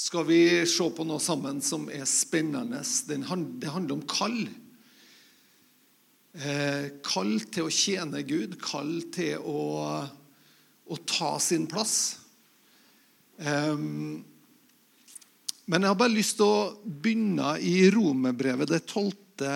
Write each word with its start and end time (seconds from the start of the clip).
skal 0.00 0.24
vi 0.24 0.66
se 0.66 0.86
på 0.96 1.04
noe 1.04 1.20
sammen 1.20 1.60
som 1.64 1.84
er 1.92 2.06
spennende. 2.08 2.80
Det 2.80 3.20
handler 3.28 3.92
om 3.98 4.04
kall. 4.08 4.38
Eh, 6.32 6.86
kall 7.04 7.34
til 7.52 7.68
å 7.68 7.74
tjene 7.74 8.22
Gud, 8.24 8.56
kall 8.62 8.94
til 9.12 9.44
å, 9.44 9.60
å 10.88 11.00
ta 11.04 11.34
sin 11.42 11.68
plass. 11.68 11.96
Um, 13.40 14.20
men 15.68 15.84
jeg 15.84 15.92
har 15.92 16.00
bare 16.00 16.16
lyst 16.16 16.38
til 16.40 16.48
å 16.48 16.72
begynne 16.80 17.54
i 17.60 17.90
Romerbrevet, 17.92 18.72
det 18.72 18.86
tolvte 18.88 19.52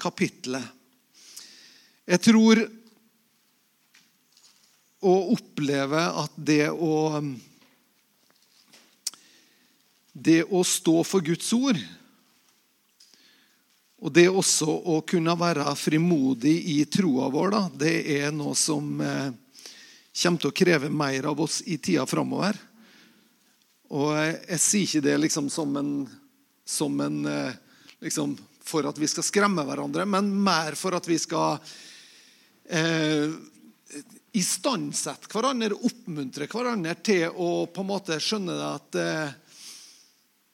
kapittelet. 0.00 0.76
Jeg 2.08 2.24
tror 2.24 2.62
å 5.08 5.18
oppleve 5.32 6.08
at 6.24 6.36
det 6.36 6.66
å 6.72 7.20
Det 10.18 10.42
å 10.50 10.64
stå 10.66 11.00
for 11.06 11.24
Guds 11.24 11.52
ord 11.54 11.78
og 13.98 14.14
det 14.14 14.28
også 14.30 14.70
å 14.92 15.00
kunne 15.06 15.34
være 15.38 15.64
frimodig 15.74 16.54
i 16.70 16.76
troa 16.90 17.26
vår, 17.34 17.50
da, 17.50 17.62
det 17.82 17.94
er 18.14 18.30
noe 18.34 18.54
som 18.58 19.00
eh, 19.02 19.32
kommer 20.22 20.42
til 20.42 20.52
å 20.52 20.54
kreve 20.54 20.90
mer 20.90 21.26
av 21.26 21.40
oss 21.42 21.60
i 21.66 21.80
tida 21.82 22.04
framover. 22.06 22.54
Og 23.90 24.12
jeg, 24.14 24.36
jeg, 24.52 24.62
sier 24.62 24.86
ikke 24.86 25.04
det 25.08 25.16
liksom 25.24 25.50
som 25.50 25.74
en, 25.80 25.90
som 26.62 26.94
en 27.02 27.18
eh, 27.26 27.58
liksom, 28.06 28.36
for 28.62 28.86
at 28.86 29.02
vi 29.02 29.10
skal 29.10 29.26
skremme 29.26 29.66
hverandre, 29.66 30.06
men 30.06 30.30
mer 30.46 30.78
for 30.78 30.94
at 30.94 31.10
vi 31.10 31.18
skal 31.18 31.58
eh, 32.70 33.34
istandsette 34.38 35.26
hverandre, 35.32 35.74
oppmuntre 35.74 36.46
hverandre 36.46 36.94
til 37.02 37.34
å 37.34 37.66
på 37.66 37.82
en 37.82 37.90
måte 37.90 38.22
skjønne 38.22 38.60
at 38.76 39.02
eh, 39.02 39.36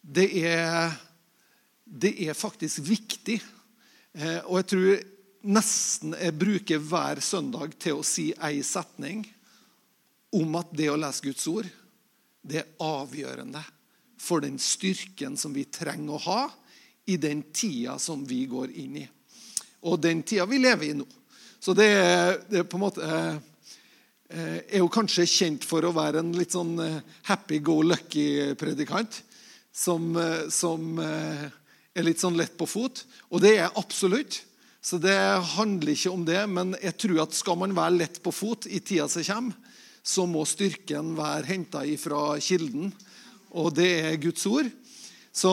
det, 0.05 0.27
er, 0.45 0.93
det 1.85 2.13
er 2.29 2.37
faktisk 2.37 2.85
viktig. 2.85 3.38
Eh, 4.13 4.41
og 4.45 4.61
jeg 4.61 4.69
tror 4.73 5.05
nesten 5.55 6.16
jeg 6.16 6.37
bruker 6.41 6.80
hver 6.80 7.21
søndag 7.24 7.74
til 7.80 8.01
å 8.01 8.07
si 8.07 8.30
ei 8.45 8.63
setning 8.65 9.24
om 10.35 10.61
at 10.61 10.71
det 10.77 10.91
å 10.93 10.99
lese 11.01 11.24
Guds 11.24 11.46
ord 11.51 11.69
det 12.45 12.61
er 12.61 12.85
avgjørende 12.85 13.63
for 14.21 14.45
den 14.45 14.59
styrken 14.61 15.37
som 15.41 15.52
vi 15.57 15.65
trenger 15.73 16.16
å 16.16 16.23
ha 16.27 16.43
i 17.09 17.16
den 17.21 17.43
tida 17.52 17.99
som 18.01 18.23
vi 18.24 18.43
går 18.49 18.73
inn 18.80 18.99
i. 19.01 19.05
Og 19.89 20.01
den 20.01 20.23
tida 20.24 20.45
vi 20.49 20.61
lever 20.61 20.91
i 20.91 20.96
nå. 20.96 21.07
Så 21.61 21.73
det 21.77 21.89
er, 21.89 22.39
det 22.49 22.61
er 22.61 22.68
på 22.68 22.77
en 22.77 22.85
måte 22.85 23.05
eh, 23.05 23.37
eh 24.35 24.59
er 24.77 24.80
jo 24.80 24.89
kanskje 24.93 25.29
kjent 25.29 25.65
for 25.65 25.85
å 25.85 25.93
være 25.96 26.21
en 26.21 26.33
litt 26.37 26.52
sånn 26.52 26.77
happy 27.29 27.61
go 27.65 27.80
lucky-predikant. 27.85 29.23
Som, 29.75 30.13
eh, 30.17 30.47
som 30.55 30.99
er 31.03 32.07
litt 32.07 32.23
sånn 32.23 32.37
lett 32.39 32.55
på 32.59 32.69
fot. 32.71 33.05
Og 33.35 33.43
det 33.43 33.57
er 33.59 33.75
absolutt. 33.75 34.43
Så 34.85 35.01
det 35.01 35.17
handler 35.57 35.95
ikke 35.95 36.13
om 36.13 36.25
det. 36.29 36.43
Men 36.51 36.77
jeg 36.83 36.99
tror 37.01 37.25
at 37.25 37.37
skal 37.37 37.59
man 37.59 37.75
være 37.77 37.99
lett 38.02 38.21
på 38.23 38.33
fot 38.35 38.69
i 38.71 38.83
tida 38.85 39.09
som 39.11 39.25
kommer, 39.27 39.73
så 40.05 40.27
må 40.29 40.45
styrken 40.45 41.15
være 41.17 41.49
henta 41.49 41.80
ifra 41.89 42.35
kilden, 42.45 42.91
og 43.57 43.71
det 43.79 43.89
er 44.05 44.21
Guds 44.21 44.45
ord. 44.51 44.69
Så, 45.33 45.51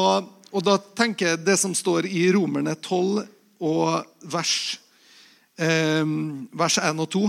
og 0.52 0.66
da 0.68 0.76
tenker 1.00 1.32
jeg 1.32 1.46
det 1.46 1.56
som 1.62 1.72
står 1.78 2.10
i 2.10 2.26
Romerne 2.36 2.76
12 2.76 3.24
og 3.64 4.28
vers, 4.34 4.56
eh, 5.56 6.04
vers 6.52 6.78
1 6.82 7.00
og 7.00 7.10
2, 7.16 7.24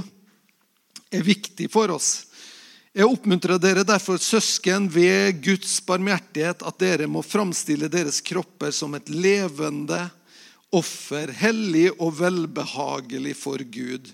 er 1.13 1.23
viktig 1.29 1.69
for 1.71 1.95
oss. 1.95 2.11
Jeg 2.93 3.09
oppmuntrer 3.09 3.57
dere 3.57 3.87
derfor, 3.89 4.19
søsken, 4.21 4.85
ved 4.93 5.39
Guds 5.41 5.79
barmhjertighet, 5.89 6.61
at 6.61 6.81
dere 6.83 7.07
må 7.09 7.23
framstille 7.25 7.89
deres 7.89 8.19
kropper 8.21 8.75
som 8.77 8.93
et 8.99 9.09
levende 9.09 9.97
offer, 10.77 11.33
hellig 11.41 11.87
og 11.95 12.19
velbehagelig 12.19 13.33
for 13.41 13.65
Gud. 13.65 14.11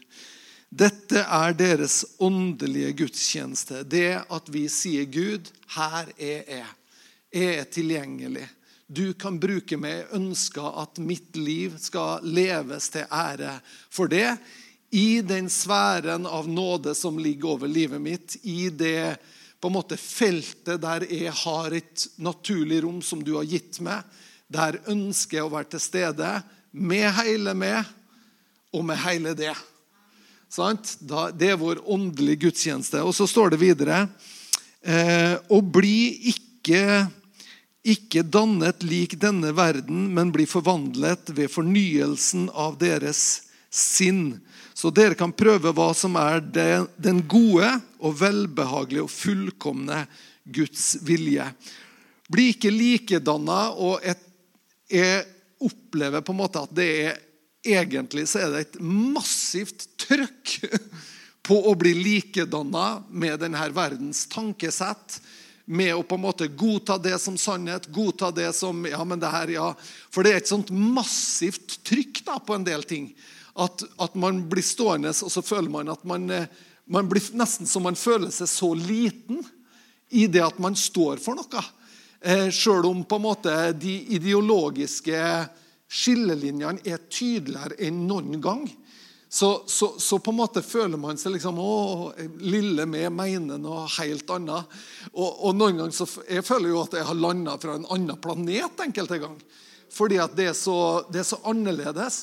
Dette 0.71 1.25
er 1.25 1.57
deres 1.59 2.05
åndelige 2.23 2.93
gudstjeneste. 3.01 3.83
Det 3.83 4.21
at 4.23 4.53
vi 4.55 4.69
sier, 4.71 5.11
'Gud, 5.11 5.51
her 5.75 6.15
er 6.15 6.47
jeg. 6.47 6.71
Jeg 7.35 7.59
er 7.59 7.69
tilgjengelig. 7.75 8.47
Du 8.87 9.11
kan 9.13 9.41
bruke 9.43 9.77
meg. 9.77 10.05
Jeg 10.05 10.23
ønsker 10.23 10.81
at 10.85 11.03
mitt 11.03 11.35
liv 11.35 11.75
skal 11.83 12.23
leves 12.23 12.95
til 12.95 13.11
ære 13.11 13.59
for 13.91 14.07
det.' 14.07 14.39
I 14.91 15.21
den 15.21 15.51
sfæren 15.53 16.27
av 16.27 16.49
nåde 16.49 16.95
som 16.95 17.19
ligger 17.19 17.57
over 17.57 17.69
livet 17.69 18.01
mitt, 18.01 18.37
i 18.43 18.69
det 18.71 19.19
på 19.61 19.69
en 19.69 19.75
måte 19.75 19.99
feltet 19.99 20.81
der 20.81 21.05
jeg 21.11 21.33
har 21.45 21.75
et 21.77 22.07
naturlig 22.17 22.83
rom 22.85 23.03
som 23.03 23.25
du 23.25 23.35
har 23.37 23.49
gitt 23.49 23.81
meg, 23.85 24.07
der 24.49 24.79
ønsker 24.89 25.41
jeg 25.41 25.49
å 25.49 25.53
være 25.53 25.75
til 25.75 25.83
stede 25.83 26.31
med 26.73 27.11
hele 27.19 27.53
meg 27.59 27.83
og 28.73 28.87
med 28.89 29.01
hele 29.03 29.35
det. 29.37 29.53
Det 30.49 31.51
er 31.51 31.61
vår 31.61 31.83
åndelige 31.85 32.47
gudstjeneste. 32.47 33.03
Og 33.05 33.13
så 33.17 33.27
står 33.29 33.53
det 33.53 33.61
videre 33.61 34.07
eh, 34.81 35.37
Og 35.53 35.69
bli 35.75 36.31
ikke, 36.33 37.09
ikke 37.85 38.25
dannet 38.25 38.85
lik 38.87 39.19
denne 39.21 39.53
verden, 39.57 40.09
men 40.17 40.33
bli 40.33 40.47
forvandlet 40.49 41.35
ved 41.37 41.53
fornyelsen 41.53 42.49
av 42.57 42.79
deres 42.81 43.43
sinn. 43.69 44.39
Så 44.79 44.93
dere 44.95 45.17
kan 45.19 45.33
prøve 45.35 45.73
hva 45.75 45.89
som 45.97 46.15
er 46.21 46.39
den 46.39 47.23
gode 47.27 47.67
og 47.99 48.13
velbehagelige 48.21 49.09
og 49.09 49.11
fullkomne 49.11 50.05
Guds 50.47 51.01
vilje. 51.03 51.49
Bli 52.31 52.53
ikke 52.53 52.71
likedanna. 52.71 53.73
Og 53.75 54.05
jeg 54.87 55.25
opplever 55.67 56.23
på 56.23 56.31
en 56.35 56.39
måte 56.39 56.63
at 56.63 56.77
det 56.79 56.87
er 57.09 57.17
egentlig 57.67 58.29
så 58.31 58.45
er 58.45 58.53
det 58.53 58.61
et 58.63 58.79
massivt 58.85 59.89
trøkk 59.99 60.55
på 61.49 61.59
å 61.67 61.73
bli 61.81 61.97
likedanna 61.99 63.01
med 63.11 63.43
denne 63.43 63.65
verdens 63.75 64.29
tankesett. 64.31 65.19
Med 65.67 65.91
å 65.97 66.05
på 66.07 66.17
en 66.17 66.23
måte 66.23 66.47
godta 66.49 67.01
det 67.03 67.17
som 67.21 67.35
sannhet, 67.37 67.91
godta 67.93 68.31
det 68.33 68.53
som 68.57 68.87
Ja, 68.87 69.03
men 69.05 69.19
det 69.19 69.33
her, 69.35 69.51
ja. 69.53 69.67
For 70.15 70.23
det 70.23 70.37
er 70.37 70.41
et 70.45 70.53
sånt 70.55 70.71
massivt 70.71 71.81
trykk 71.85 72.23
da 72.31 72.39
på 72.39 72.55
en 72.55 72.65
del 72.65 72.87
ting. 72.87 73.11
At, 73.59 73.83
at 73.99 74.15
man 74.15 74.45
blir 74.51 74.63
stående, 74.63 75.11
og 75.11 75.33
så 75.33 75.43
føler 75.43 75.73
man 75.73 75.91
at 75.91 76.05
man, 76.07 76.29
eh, 76.31 76.47
man 76.87 77.09
blir 77.11 77.25
nesten 77.39 77.67
som 77.67 77.83
man 77.89 77.99
føler 77.99 78.31
seg 78.35 78.51
så 78.51 78.71
liten 78.79 79.43
i 80.15 80.29
det 80.31 80.45
at 80.45 80.61
man 80.63 80.77
står 80.79 81.19
for 81.23 81.39
noe. 81.39 81.65
Eh, 82.21 82.49
Sjøl 82.55 82.87
om 82.87 83.05
på 83.07 83.19
en 83.19 83.27
måte 83.27 83.57
de 83.79 83.95
ideologiske 84.17 85.19
skillelinjene 85.89 86.85
er 86.87 87.03
tydeligere 87.11 87.79
enn 87.89 88.05
noen 88.09 88.39
gang. 88.43 88.65
Så, 89.31 89.63
så, 89.67 89.91
så, 90.01 90.19
på 90.19 90.33
en 90.33 90.39
måte 90.39 90.63
føler 90.65 90.97
man 90.97 91.19
seg 91.21 91.35
liksom 91.35 91.59
Å, 91.61 91.73
lille 92.41 92.87
meg 92.89 93.11
mener 93.13 93.61
noe 93.61 93.85
helt 93.99 94.31
annet. 94.33 94.77
Og, 95.13 95.29
og 95.29 95.57
noen 95.57 95.83
ganger 95.83 95.97
så 95.99 96.07
Jeg 96.25 96.47
føler 96.49 96.73
jo 96.73 96.81
at 96.81 96.97
jeg 96.97 97.05
har 97.05 97.19
landa 97.19 97.59
fra 97.61 97.77
en 97.77 97.85
annen 97.93 98.17
planet 98.25 98.81
enkelte 98.87 99.21
ganger. 99.21 99.45
Fordi 99.93 100.21
at 100.21 100.37
det 100.37 100.51
er, 100.51 100.57
så, 100.57 101.05
det 101.13 101.21
er 101.21 101.29
så 101.29 101.41
annerledes. 101.49 102.23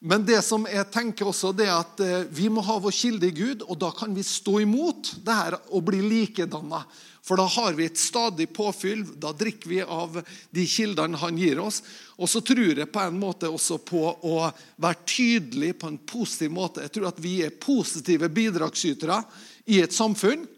Men 0.00 0.24
det 0.24 0.38
som 0.40 0.64
jeg 0.64 0.88
tenker 0.94 1.28
også, 1.28 1.50
det 1.52 1.66
er 1.68 1.76
at 1.76 2.00
eh, 2.00 2.22
vi 2.32 2.48
må 2.48 2.62
ha 2.64 2.78
vår 2.80 2.94
kilde 2.96 3.28
i 3.28 3.36
Gud, 3.36 3.66
og 3.66 3.76
da 3.82 3.90
kan 3.92 4.14
vi 4.16 4.24
stå 4.24 4.62
imot 4.64 5.12
det 5.26 5.36
her 5.36 5.56
og 5.68 5.84
bli 5.90 6.00
likedanna. 6.00 6.80
For 7.20 7.36
da 7.36 7.44
har 7.44 7.76
vi 7.76 7.84
et 7.84 8.00
stadig 8.00 8.46
påfyll. 8.56 9.02
Da 9.20 9.34
drikker 9.36 9.68
vi 9.68 9.82
av 9.84 10.16
de 10.56 10.64
kildene 10.64 11.20
han 11.20 11.36
gir 11.36 11.60
oss. 11.60 11.82
Og 12.16 12.30
så 12.32 12.40
tror 12.40 12.80
jeg 12.80 12.88
på 12.88 13.02
en 13.04 13.20
måte 13.20 13.50
også 13.52 13.76
på 13.84 14.00
å 14.24 14.38
være 14.80 15.04
tydelig 15.04 15.74
på 15.82 15.90
en 15.92 16.00
positiv 16.08 16.56
måte. 16.56 16.86
Jeg 16.86 16.96
tror 16.96 17.10
at 17.12 17.20
vi 17.20 17.36
er 17.44 17.60
positive 17.60 18.32
bidragsytere 18.32 19.20
i 19.68 19.82
et 19.84 19.94
samfunn. 19.94 20.48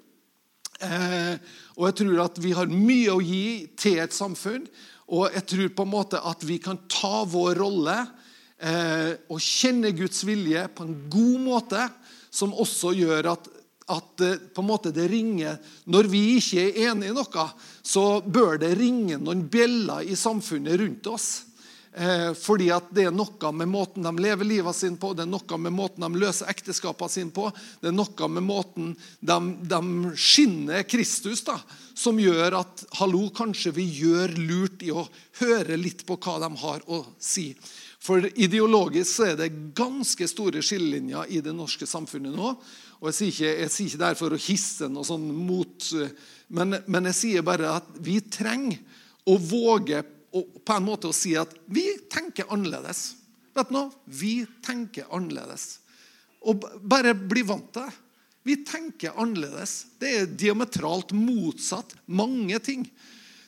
Eh, 0.87 1.35
og 1.75 1.91
jeg 1.91 1.99
tror 1.99 2.25
at 2.29 2.43
vi 2.47 2.55
har 2.55 2.71
mye 2.71 3.11
å 3.11 3.21
gi 3.27 3.45
til 3.75 3.99
et 4.07 4.15
samfunn. 4.15 4.71
Og 5.13 5.35
jeg 5.35 5.49
tror 5.51 5.75
på 5.75 5.91
en 5.91 5.95
måte 5.99 6.23
at 6.31 6.47
vi 6.47 6.63
kan 6.63 6.79
ta 6.87 7.25
vår 7.27 7.59
rolle 7.59 7.99
og 8.63 9.41
kjenne 9.43 9.91
Guds 9.97 10.23
vilje 10.23 10.61
på 10.77 10.87
en 10.87 10.95
god 11.11 11.39
måte, 11.43 11.89
som 12.33 12.55
også 12.57 12.95
gjør 12.97 13.33
at, 13.35 13.49
at 13.93 14.25
eh, 14.25 14.41
på 14.55 14.65
en 14.65 14.71
måte 14.71 14.93
det 14.95 15.09
ringer 15.13 15.59
Når 15.85 16.11
vi 16.11 16.23
ikke 16.39 16.65
er 16.65 16.91
enige 16.91 17.13
i 17.13 17.17
noe, 17.17 17.47
så 17.83 18.05
bør 18.25 18.61
det 18.63 18.77
ringe 18.81 19.21
noen 19.21 19.47
bjeller 19.53 20.07
i 20.07 20.17
samfunnet 20.17 20.81
rundt 20.81 21.11
oss. 21.13 21.31
Eh, 21.93 22.31
fordi 22.39 22.71
at 22.73 22.89
det 22.97 23.05
er 23.11 23.13
noe 23.13 23.51
med 23.53 23.69
måten 23.69 24.07
de 24.07 24.25
lever 24.25 24.49
livet 24.49 24.77
sitt 24.79 24.97
på, 25.01 25.11
det 25.13 25.27
er 25.27 25.33
noe 25.33 25.59
med 25.61 25.75
måten 25.77 26.07
de 26.07 26.23
løser 26.23 26.49
ekteskapene 26.49 27.13
sine 27.13 27.35
på, 27.37 27.51
det 27.83 27.91
er 27.91 27.97
noe 27.99 28.29
med 28.33 28.47
måten 28.47 28.95
de, 29.21 29.37
de 29.61 30.13
skinner 30.17 30.87
Kristus 30.89 31.45
da, 31.45 31.59
som 31.93 32.17
gjør 32.17 32.63
at 32.63 32.87
hallo, 32.97 33.27
kanskje 33.37 33.75
vi 33.77 33.85
gjør 33.99 34.33
lurt 34.41 34.81
i 34.81 34.89
å 34.89 35.05
høre 35.43 35.77
litt 35.77 36.07
på 36.09 36.17
hva 36.17 36.39
de 36.41 36.49
har 36.65 36.81
å 36.89 37.05
si. 37.21 37.51
For 38.03 38.25
ideologisk 38.35 39.11
så 39.15 39.29
er 39.31 39.37
det 39.39 39.53
ganske 39.79 40.27
store 40.27 40.63
skillelinjer 40.65 41.37
i 41.37 41.43
det 41.45 41.53
norske 41.55 41.87
samfunnet 41.87 42.35
nå. 42.35 42.55
Og 43.03 43.11
Jeg 43.11 43.17
sier 43.19 43.31
ikke, 43.33 43.53
jeg 43.61 43.73
sier 43.75 43.91
ikke 43.93 44.03
det 44.03 44.19
for 44.19 44.35
å 44.35 44.41
hisse 44.43 44.89
noe 44.91 45.07
sånn 45.07 45.29
mot 45.35 45.87
men, 46.53 46.77
men, 46.87 47.09
jeg 47.11 47.19
sier 47.19 47.47
bare 47.47 47.71
at 47.79 47.87
vi 48.05 48.19
trenger 48.21 48.79
å 49.31 49.39
våge 49.39 50.03
å, 50.35 50.43
på 50.43 50.75
en 50.75 50.85
måte 50.85 51.09
å 51.09 51.17
si 51.17 51.33
at 51.39 51.55
vi 51.71 51.87
tenker 52.13 52.51
annerledes. 52.53 53.15
Vet 53.57 53.71
du 53.71 53.77
noe? 53.77 53.93
Vi 54.05 54.43
tenker 54.65 55.09
annerledes. 55.15 55.79
Og 56.49 56.67
bare 56.83 57.15
bli 57.15 57.45
vant 57.47 57.71
til 57.73 57.87
det. 57.87 57.99
Vi 58.43 58.59
tenker 58.67 59.15
annerledes. 59.23 59.77
Det 60.03 60.13
er 60.19 60.31
diametralt 60.31 61.15
motsatt 61.15 61.95
mange 62.11 62.59
ting. 62.65 62.85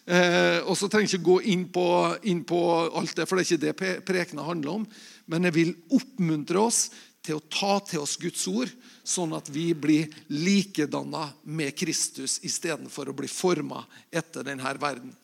Eh, 0.05 0.61
og 0.69 0.77
så 0.77 0.89
trenger 0.93 1.09
jeg 1.09 1.21
ikke 1.23 1.31
gå 1.31 1.39
inn 1.55 1.65
på, 1.73 1.87
inn 2.29 2.43
på, 2.45 2.61
alt 2.93 3.17
det, 3.17 3.25
for 3.29 3.41
det 3.41 3.45
er 3.45 3.51
ikke 3.51 3.65
det 3.65 4.05
prekena 4.05 4.45
handler 4.45 4.81
om. 4.81 4.87
Men 5.31 5.49
jeg 5.49 5.56
vil 5.56 5.75
oppmuntre 5.97 6.61
oss 6.61 6.87
til 7.25 7.39
å 7.39 7.45
ta 7.49 7.79
til 7.89 8.03
oss 8.05 8.19
Guds 8.21 8.45
ord, 8.53 8.73
sånn 9.05 9.33
at 9.37 9.49
vi 9.53 9.71
blir 9.73 10.12
likedanna 10.29 11.31
med 11.49 11.73
Kristus 11.77 12.37
istedenfor 12.45 13.09
å 13.09 13.17
bli 13.17 13.31
forma 13.33 13.81
etter 14.12 14.45
denne 14.45 14.75
verden. 14.81 15.15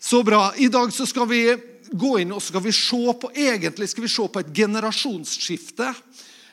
Så 0.00 0.22
bra. 0.24 0.50
I 0.60 0.68
dag 0.72 0.92
så 0.92 1.06
skal 1.08 1.28
vi 1.28 1.42
gå 1.92 2.18
inn 2.20 2.32
og 2.32 2.42
skal 2.44 2.64
vi 2.64 2.72
se 2.76 3.02
på 3.20 3.30
egentlig 3.36 3.90
skal 3.92 4.04
vi 4.04 4.12
se 4.12 4.24
på 4.28 4.40
et 4.40 4.52
generasjonsskifte 4.56 5.90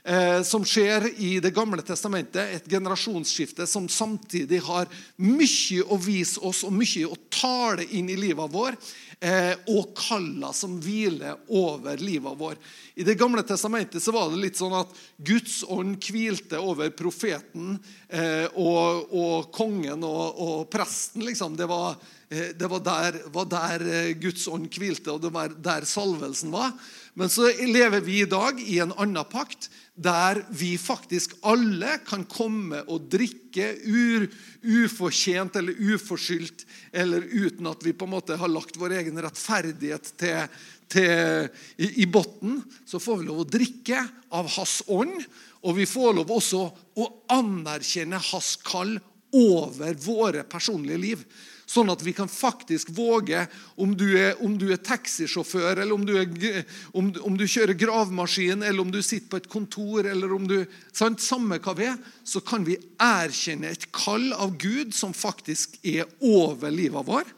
eh, 0.03 0.41
som 0.43 0.65
skjer 0.65 1.07
i 1.17 1.39
Det 1.39 1.53
gamle 1.55 1.81
testamentet. 1.81 2.55
Et 2.55 2.71
generasjonsskifte 2.71 3.67
som 3.67 3.89
samtidig 3.89 4.61
har 4.65 4.89
mye 5.17 5.85
å 5.87 5.97
vise 6.01 6.39
oss 6.39 6.63
og 6.67 6.75
mye 6.75 7.07
å 7.07 7.19
tale 7.29 7.85
inn 7.91 8.09
i 8.09 8.19
livet 8.19 8.51
vår. 8.51 8.77
Eh, 9.21 9.53
og 9.69 9.91
kalla 9.93 10.49
som 10.53 10.79
hviler 10.81 11.37
over 11.53 11.99
livet 12.01 12.37
vår. 12.39 12.55
I 12.97 13.03
Det 13.05 13.13
gamle 13.19 13.43
testamentet 13.45 14.01
så 14.01 14.11
var 14.15 14.31
det 14.31 14.41
litt 14.41 14.57
sånn 14.57 14.73
at 14.73 14.95
Guds 15.17 15.59
ånd 15.69 16.01
hvilte 16.01 16.57
over 16.57 16.89
profeten 16.89 17.75
eh, 18.09 18.47
og, 18.57 19.13
og, 19.13 19.51
kongen 19.53 20.01
og, 20.07 20.41
og 20.41 20.65
presten. 20.73 21.21
liksom. 21.27 21.53
Det 21.53 21.69
var 21.69 22.01
det 22.31 22.67
var 22.71 22.79
der, 22.79 23.17
var 23.33 23.47
der, 23.51 23.81
eh, 23.91 24.13
Guds 24.15 24.47
ånd 24.47 24.69
hvilte, 24.71 25.11
og 25.11 25.19
det 25.19 25.33
var 25.35 25.51
der 25.51 25.83
salvelsen 25.83 26.53
var. 26.53 26.71
Men 27.13 27.27
så 27.27 27.49
lever 27.67 27.99
vi 28.05 28.21
i 28.21 28.29
dag 28.29 28.61
i 28.63 28.77
en 28.79 28.93
annen 28.95 29.27
pakt, 29.27 29.67
der 29.99 30.39
vi 30.55 30.77
faktisk 30.79 31.35
alle 31.43 31.97
kan 32.07 32.23
komme 32.31 32.79
og 32.87 33.09
drikke 33.11 33.73
ur, 33.83 34.29
ufortjent 34.63 35.59
eller 35.59 35.75
uforskyldt, 35.75 36.63
eller 36.95 37.27
uten 37.27 37.67
at 37.67 37.83
vi 37.83 37.91
på 37.91 38.07
en 38.07 38.15
måte 38.15 38.39
har 38.39 38.53
lagt 38.53 38.79
vår 38.79 38.95
egen 39.01 39.19
rettferdighet 39.19 40.13
til, 40.15 40.57
til, 40.87 41.51
i, 41.75 41.91
i 42.05 42.07
bunnen. 42.07 42.63
Så 42.87 43.03
får 43.03 43.19
vi 43.19 43.27
lov 43.27 43.43
å 43.43 43.49
drikke 43.59 44.07
av 44.31 44.47
Hans 44.55 44.79
ånd, 44.87 45.19
og 45.67 45.81
vi 45.83 45.89
får 45.89 46.15
lov 46.21 46.31
også 46.31 46.63
å 46.95 47.11
anerkjenne 47.35 48.23
Hans 48.31 48.55
kall 48.63 48.95
over 49.35 49.99
våre 49.99 50.47
personlige 50.47 51.03
liv. 51.09 51.31
Sånn 51.71 51.91
at 51.93 52.01
vi 52.03 52.11
kan 52.11 52.27
faktisk 52.27 52.89
våge, 52.97 53.45
om 53.79 53.93
du 53.95 54.09
er, 54.19 54.33
om 54.43 54.57
du 54.59 54.65
er 54.73 54.81
taxisjåfør, 54.83 55.79
eller 55.79 55.93
om 55.95 56.03
du, 56.07 56.17
er, 56.19 56.65
om, 56.91 57.11
om 57.23 57.37
du, 57.39 57.45
kjører 57.47 57.77
gravemaskin, 57.79 58.65
eller 58.65 58.83
om 58.83 58.91
du 58.91 58.99
sitter 58.99 59.29
på 59.31 59.39
et 59.39 59.47
kontor, 59.51 60.03
eller 60.03 60.33
om 60.35 60.49
du 60.49 60.57
sant, 60.91 61.23
Samme 61.23 61.61
hva 61.63 61.75
vi 61.77 61.87
er, 61.87 61.99
så 62.27 62.41
kan 62.43 62.65
vi 62.67 62.75
erkjenne 62.99 63.71
et 63.71 63.87
kall 63.95 64.33
av 64.35 64.57
Gud 64.59 64.91
som 64.97 65.15
faktisk 65.15 65.77
er 65.87 66.09
over 66.19 66.73
livet 66.73 67.07
vår. 67.07 67.29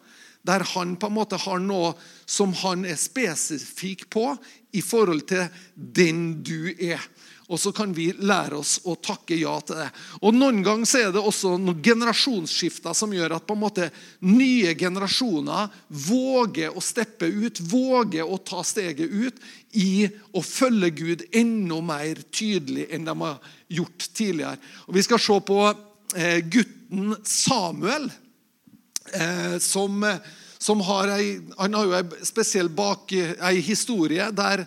Der 0.44 0.66
han 0.74 0.98
på 1.00 1.12
en 1.12 1.18
måte 1.20 1.38
har 1.40 1.62
noe 1.62 1.94
som 2.26 2.56
han 2.64 2.88
er 2.90 2.98
spesifikk 3.00 4.08
på 4.12 4.32
i 4.74 4.82
forhold 4.82 5.28
til 5.30 5.46
den 5.76 6.42
du 6.44 6.74
er. 6.74 7.04
Og 7.54 7.60
så 7.62 7.70
kan 7.76 7.92
vi 7.94 8.08
lære 8.18 8.58
oss 8.58 8.80
å 8.90 8.96
takke 8.98 9.38
ja 9.38 9.54
til 9.62 9.78
det. 9.78 9.90
Og 10.26 10.34
Noen 10.34 10.64
ganger 10.66 10.90
er 10.98 11.12
det 11.14 11.22
også 11.22 11.54
noen 11.62 11.84
generasjonsskifter 11.86 12.96
som 12.98 13.14
gjør 13.14 13.36
at 13.38 13.46
på 13.46 13.54
en 13.54 13.62
måte 13.62 13.90
nye 14.26 14.74
generasjoner 14.80 15.70
våger 16.08 16.74
å 16.74 16.82
steppe 16.82 17.30
ut, 17.30 17.62
våger 17.70 18.26
å 18.26 18.40
ta 18.42 18.64
steget 18.66 19.12
ut 19.12 19.44
i 19.78 20.08
å 20.34 20.42
følge 20.42 20.90
Gud 20.98 21.26
enda 21.30 21.78
mer 21.86 22.24
tydelig 22.34 22.88
enn 22.94 23.06
de 23.06 23.16
har 23.22 23.54
gjort 23.78 24.08
tidligere. 24.18 24.58
Og 24.88 24.98
Vi 24.98 25.04
skal 25.06 25.22
se 25.22 25.38
på 25.46 25.60
eh, 25.70 26.40
gutten 26.42 27.14
Samuel, 27.22 28.10
eh, 29.14 29.60
som, 29.62 30.02
som 30.58 30.82
har 30.90 31.14
ei, 31.20 31.38
han 31.60 31.78
har 31.78 31.86
jo 31.86 32.00
en 32.00 32.18
spesiell 32.26 32.74
bak, 32.74 33.14
ei 33.14 33.62
historie 33.62 34.32
der 34.34 34.66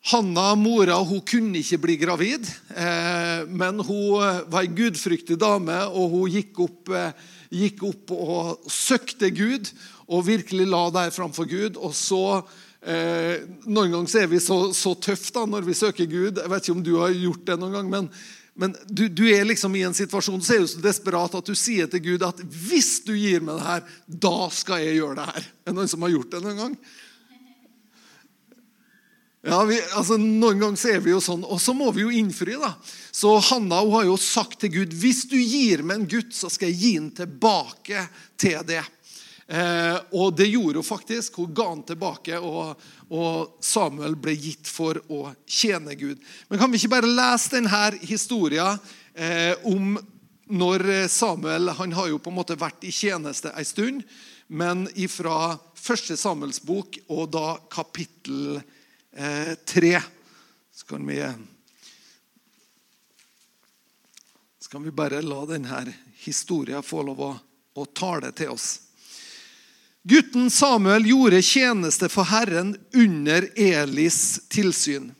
Hanna, 0.00 0.54
mora, 0.56 0.96
hun 1.04 1.20
kunne 1.28 1.60
ikke 1.60 1.78
bli 1.82 1.94
gravid, 2.00 2.46
eh, 2.72 3.42
men 3.52 3.82
hun 3.84 4.22
eh, 4.24 4.38
var 4.48 4.64
en 4.64 4.78
gudfryktig 4.78 5.36
dame, 5.40 5.76
og 5.92 6.14
hun 6.14 6.32
gikk 6.32 6.62
opp, 6.64 6.88
eh, 6.96 7.12
gikk 7.52 7.84
opp 7.84 8.14
og 8.16 8.70
søkte 8.72 9.28
Gud 9.36 9.68
og 10.08 10.24
virkelig 10.24 10.64
la 10.72 10.86
der 10.94 11.12
framfor 11.12 11.48
Gud. 11.50 11.76
Og 11.76 11.94
så 11.96 12.42
Noen 12.80 13.90
ganger 13.92 14.22
er 14.22 14.28
vi 14.30 14.38
så, 14.40 14.70
så 14.72 14.94
tøffe 14.96 15.42
når 15.44 15.66
vi 15.66 15.74
søker 15.76 16.06
Gud. 16.08 16.38
Jeg 16.40 16.48
vet 16.48 16.64
ikke 16.64 16.72
om 16.78 16.84
du 16.86 16.94
har 16.96 17.10
gjort 17.12 17.42
det 17.50 17.56
noen 17.60 17.74
gang, 17.76 17.90
men, 17.92 18.06
men 18.56 18.72
du, 18.88 19.02
du, 19.12 19.26
er 19.28 19.44
liksom 19.44 19.76
i 19.76 19.82
en 19.84 19.92
situasjon 19.92 20.40
så 20.40 20.54
er 20.54 20.64
du 20.64 20.70
så 20.72 20.80
desperat 20.86 21.36
at 21.36 21.50
du 21.50 21.52
sier 21.52 21.90
til 21.92 22.00
Gud 22.06 22.24
at 22.24 22.40
hvis 22.40 23.02
du 23.04 23.12
gir 23.12 23.44
meg 23.44 23.60
det 23.60 23.66
her, 23.66 23.84
da 24.24 24.48
skal 24.48 24.80
jeg 24.80 24.96
gjøre 24.96 25.18
det 25.20 25.28
her. 25.28 25.44
Er 25.44 25.74
det 25.74 25.76
noen 25.76 25.92
som 25.92 26.08
har 26.08 26.14
gjort 26.14 26.32
det 26.32 26.40
noen 26.46 26.62
gang? 26.62 26.78
Ja, 29.40 29.62
vi, 29.64 29.78
altså 29.96 30.18
Noen 30.20 30.60
ganger 30.60 30.76
så 30.76 30.90
er 30.92 30.98
vi 31.00 31.14
jo 31.14 31.20
sånn, 31.24 31.46
og 31.48 31.60
så 31.64 31.72
må 31.72 31.88
vi 31.96 32.04
jo 32.04 32.12
innfri. 32.12 32.58
da. 32.60 32.74
Så 33.10 33.38
Hanna 33.48 33.80
hun 33.80 33.94
har 33.94 34.06
jo 34.10 34.18
sagt 34.20 34.58
til 34.60 34.72
Gud 34.74 34.96
hvis 35.00 35.24
du 35.30 35.38
gir 35.40 35.80
meg 35.80 36.02
en 36.02 36.08
gutt, 36.12 36.34
så 36.36 36.50
skal 36.52 36.68
jeg 36.68 36.80
gi 36.80 36.90
den 36.98 37.10
tilbake 37.16 38.04
til 38.40 38.58
det. 38.68 38.82
Eh, 39.48 39.96
og 40.12 40.34
det 40.36 40.50
gjorde 40.50 40.82
hun 40.82 40.86
faktisk. 40.86 41.40
Hun 41.40 41.54
ga 41.56 41.70
den 41.70 41.86
tilbake, 41.88 42.36
og, 42.36 42.82
og, 43.08 43.56
Samuel 43.64 44.18
ble 44.20 44.34
gitt 44.36 44.68
for 44.68 45.00
å 45.08 45.30
tjene 45.48 45.96
Gud. 45.96 46.20
Men 46.50 46.60
kan 46.60 46.70
vi 46.70 46.82
ikke 46.82 46.92
bare 46.98 47.08
lese 47.08 47.54
denne 47.56 47.86
historien 48.10 48.76
eh, 49.14 49.54
om 49.64 49.96
når 50.50 50.84
Samuel 51.08 51.70
han 51.78 51.94
har 51.94 52.10
jo 52.10 52.18
på 52.20 52.28
en 52.28 52.36
måte 52.42 52.58
vært 52.58 52.84
i 52.84 52.92
tjeneste 52.92 53.54
en 53.54 53.66
stund, 53.66 54.04
men 54.50 54.84
ifra 54.98 55.54
første 55.78 56.18
Samuels 56.18 56.58
bok 56.66 56.98
og 57.06 57.30
da 57.32 57.54
kapittel 57.70 58.58
1 58.58 58.76
eh, 59.16 59.54
3 59.64 60.02
så 60.74 60.86
kan 60.86 61.06
vi, 61.06 61.32
så 64.58 64.70
kan 64.70 64.82
vi 64.82 64.90
bare 64.90 65.22
la 65.22 65.46
denne 65.46 65.94
historien 66.22 66.82
få 66.82 67.02
lov 67.02 67.20
å, 67.20 67.32
å 67.74 67.84
tale 67.86 68.32
til 68.32 68.54
oss. 68.54 68.68
Gutten 70.02 70.48
Samuel 70.50 71.04
gjorde 71.10 71.42
tjeneste 71.44 72.08
for 72.08 72.24
Herren 72.30 72.72
under 72.96 73.50
Elis 73.60 74.40
tilsyn. 74.48 75.10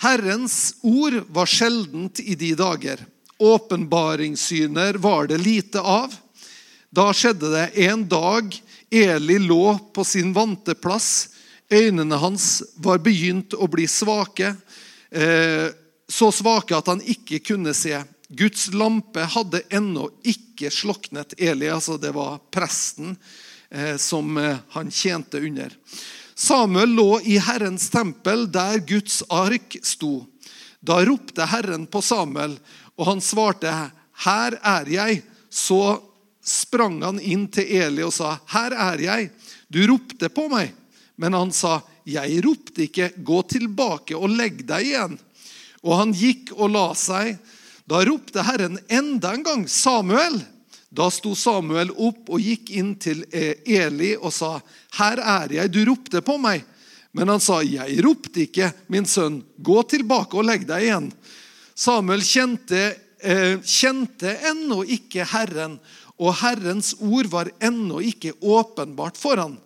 Herrens 0.00 0.76
ord 0.84 1.22
var 1.28 1.48
sjeldent 1.48 2.20
i 2.20 2.34
de 2.36 2.52
dager. 2.56 3.00
Åpenbaringssyner 3.40 5.00
var 5.00 5.26
det 5.26 5.40
lite 5.40 5.80
av. 5.80 6.12
Da 6.92 7.08
skjedde 7.16 7.52
det 7.54 7.66
en 7.88 8.04
dag 8.08 8.52
Eli 8.90 9.38
lå 9.38 9.78
på 9.94 10.04
sin 10.04 10.32
vante 10.36 10.74
plass 10.74 11.28
Øynene 11.70 12.16
hans 12.18 12.62
var 12.82 12.98
begynt 12.98 13.54
å 13.54 13.68
bli 13.70 13.86
svake, 13.86 14.54
eh, 15.10 15.68
så 16.10 16.30
svake 16.34 16.74
at 16.74 16.88
han 16.90 17.02
ikke 17.02 17.38
kunne 17.52 17.74
se. 17.74 17.94
Guds 18.28 18.72
lampe 18.74 19.22
hadde 19.22 19.62
ennå 19.70 20.08
ikke 20.26 20.70
sloknet. 20.74 21.36
Eli, 21.38 21.68
altså 21.70 21.96
det 21.98 22.10
var 22.14 22.40
presten 22.50 23.14
eh, 23.70 23.96
som 24.02 24.36
eh, 24.38 24.58
han 24.74 24.90
tjente 24.90 25.38
under. 25.38 25.74
Samuel 26.34 26.94
lå 26.96 27.20
i 27.20 27.38
Herrens 27.38 27.86
tempel, 27.90 28.48
der 28.50 28.82
Guds 28.86 29.22
ark 29.28 29.76
sto. 29.82 30.24
Da 30.80 31.02
ropte 31.04 31.46
Herren 31.46 31.86
på 31.86 32.02
Samuel, 32.02 32.56
og 32.96 33.06
han 33.06 33.20
svarte, 33.20 33.70
'Her 34.24 34.58
er 34.62 34.88
jeg.' 34.88 35.22
Så 35.50 36.00
sprang 36.42 37.02
han 37.02 37.18
inn 37.20 37.48
til 37.50 37.66
Eli 37.66 38.02
og 38.02 38.12
sa, 38.14 38.38
'Her 38.46 38.72
er 38.72 38.98
jeg. 39.02 39.30
Du 39.68 39.86
ropte 39.86 40.28
på 40.28 40.48
meg.' 40.48 40.79
Men 41.20 41.36
han 41.36 41.52
sa, 41.52 41.82
'Jeg 42.08 42.40
ropte 42.44 42.86
ikke. 42.88 43.10
Gå 43.20 43.42
tilbake 43.44 44.16
og 44.16 44.32
legg 44.32 44.64
deg 44.64 44.86
igjen.' 44.88 45.18
Og 45.84 45.96
han 45.96 46.14
gikk 46.16 46.54
og 46.56 46.72
la 46.72 46.86
seg. 46.96 47.36
Da 47.88 48.00
ropte 48.04 48.44
Herren 48.44 48.78
enda 48.88 49.34
en 49.36 49.44
gang, 49.44 49.66
'Samuel.' 49.68 50.40
Da 50.90 51.06
sto 51.12 51.36
Samuel 51.38 51.92
opp 51.92 52.32
og 52.32 52.40
gikk 52.42 52.72
inn 52.74 52.96
til 52.98 53.22
eh, 53.30 53.60
Eli 53.68 54.16
og 54.16 54.32
sa, 54.32 54.60
'Her 54.96 55.20
er 55.20 55.52
jeg. 55.52 55.72
Du 55.72 55.84
ropte 55.84 56.24
på 56.24 56.38
meg.' 56.40 56.64
Men 57.12 57.28
han 57.28 57.40
sa, 57.40 57.60
'Jeg 57.60 58.00
ropte 58.04 58.46
ikke, 58.48 58.72
min 58.88 59.04
sønn. 59.04 59.42
Gå 59.60 59.82
tilbake 59.82 60.40
og 60.40 60.48
legg 60.48 60.66
deg 60.66 60.88
igjen.' 60.88 61.12
Samuel 61.76 62.24
kjente, 62.24 62.96
eh, 63.20 63.60
kjente 63.60 64.38
ennå 64.50 64.82
ikke 64.88 65.24
Herren, 65.24 65.78
og 66.18 66.34
Herrens 66.40 66.94
ord 67.00 67.28
var 67.28 67.48
ennå 67.60 68.00
ikke 68.00 68.32
åpenbart 68.40 69.16
for 69.16 69.36
han. 69.36 69.58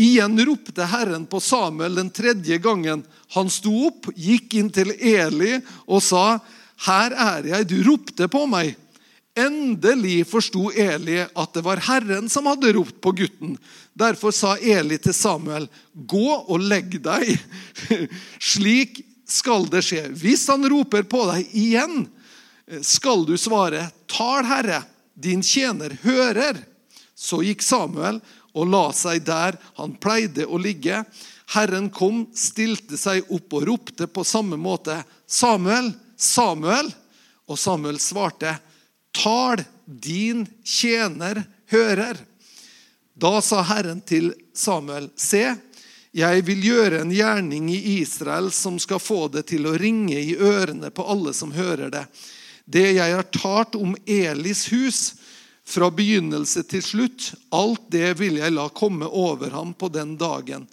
Igjen 0.00 0.38
ropte 0.44 0.84
Herren 0.88 1.26
på 1.26 1.40
Samuel 1.40 1.94
den 1.94 2.10
tredje 2.10 2.58
gangen. 2.58 3.04
Han 3.36 3.50
sto 3.50 3.72
opp, 3.88 4.08
gikk 4.16 4.54
inn 4.56 4.70
til 4.72 4.94
Eli 4.96 5.58
og 5.86 6.00
sa, 6.02 6.40
'Her 6.82 7.12
er 7.12 7.46
jeg, 7.46 7.68
du 7.68 7.82
ropte 7.90 8.28
på 8.28 8.46
meg.' 8.46 8.76
Endelig 9.32 10.26
forsto 10.28 10.68
Eli 10.76 11.22
at 11.24 11.54
det 11.54 11.62
var 11.64 11.80
Herren 11.80 12.28
som 12.28 12.44
hadde 12.50 12.74
ropt 12.76 12.98
på 13.00 13.14
gutten. 13.16 13.54
Derfor 13.96 14.32
sa 14.32 14.56
Eli 14.60 14.98
til 14.98 15.14
Samuel, 15.14 15.68
'Gå 15.94 16.48
og 16.48 16.60
legg 16.60 17.00
deg.' 17.02 17.38
Slik 18.52 19.04
skal 19.28 19.64
det 19.72 19.84
skje. 19.84 20.08
Hvis 20.12 20.48
han 20.48 20.68
roper 20.68 21.02
på 21.08 21.24
deg 21.30 21.48
igjen, 21.52 22.08
skal 22.84 23.24
du 23.24 23.36
svare, 23.36 23.90
'Tal, 24.08 24.44
Herre, 24.44 24.84
din 25.14 25.42
tjener 25.42 25.96
hører.' 26.02 26.64
Så 27.16 27.38
gikk 27.44 27.62
Samuel 27.62 28.20
og 28.52 28.68
la 28.68 28.86
seg 28.96 29.24
der 29.26 29.56
han 29.78 29.94
pleide 30.00 30.46
å 30.46 30.60
ligge. 30.60 31.02
Herren 31.52 31.88
kom, 31.92 32.26
stilte 32.36 32.98
seg 33.00 33.28
opp 33.32 33.56
og 33.56 33.66
ropte 33.68 34.08
på 34.08 34.24
samme 34.24 34.56
måte, 34.56 35.02
'Samuel, 35.26 35.92
Samuel.' 36.16 36.92
Og 37.48 37.58
Samuel 37.58 37.98
svarte, 37.98 38.58
'Tal, 39.12 39.64
din 39.86 40.46
tjener 40.64 41.44
hører.' 41.72 42.20
Da 43.14 43.40
sa 43.40 43.62
Herren 43.62 44.00
til 44.00 44.32
Samuel, 44.54 45.10
'Se, 45.16 45.56
jeg 46.12 46.44
vil 46.44 46.64
gjøre 46.64 47.00
en 47.00 47.12
gjerning 47.12 47.70
i 47.72 48.00
Israel 48.00 48.50
som 48.52 48.78
skal 48.78 49.00
få 49.00 49.28
det 49.32 49.46
til 49.48 49.66
å 49.66 49.76
ringe 49.78 50.18
i 50.20 50.36
ørene 50.36 50.90
på 50.90 51.04
alle 51.04 51.32
som 51.32 51.52
hører 51.52 51.90
det.' 51.90 52.06
Det 52.64 52.92
jeg 52.94 53.14
har 53.14 53.26
talt 53.34 53.74
om 53.74 53.96
Elis 54.06 54.68
hus, 54.70 55.14
fra 55.72 55.88
begynnelse 55.90 56.64
til 56.68 56.82
slutt, 56.84 57.32
alt 57.54 57.86
det 57.92 58.12
vil 58.20 58.36
jeg 58.42 58.52
la 58.52 58.68
komme 58.74 59.08
over 59.08 59.54
ham 59.54 59.72
på 59.74 59.88
den 59.92 60.18
dagen. 60.20 60.66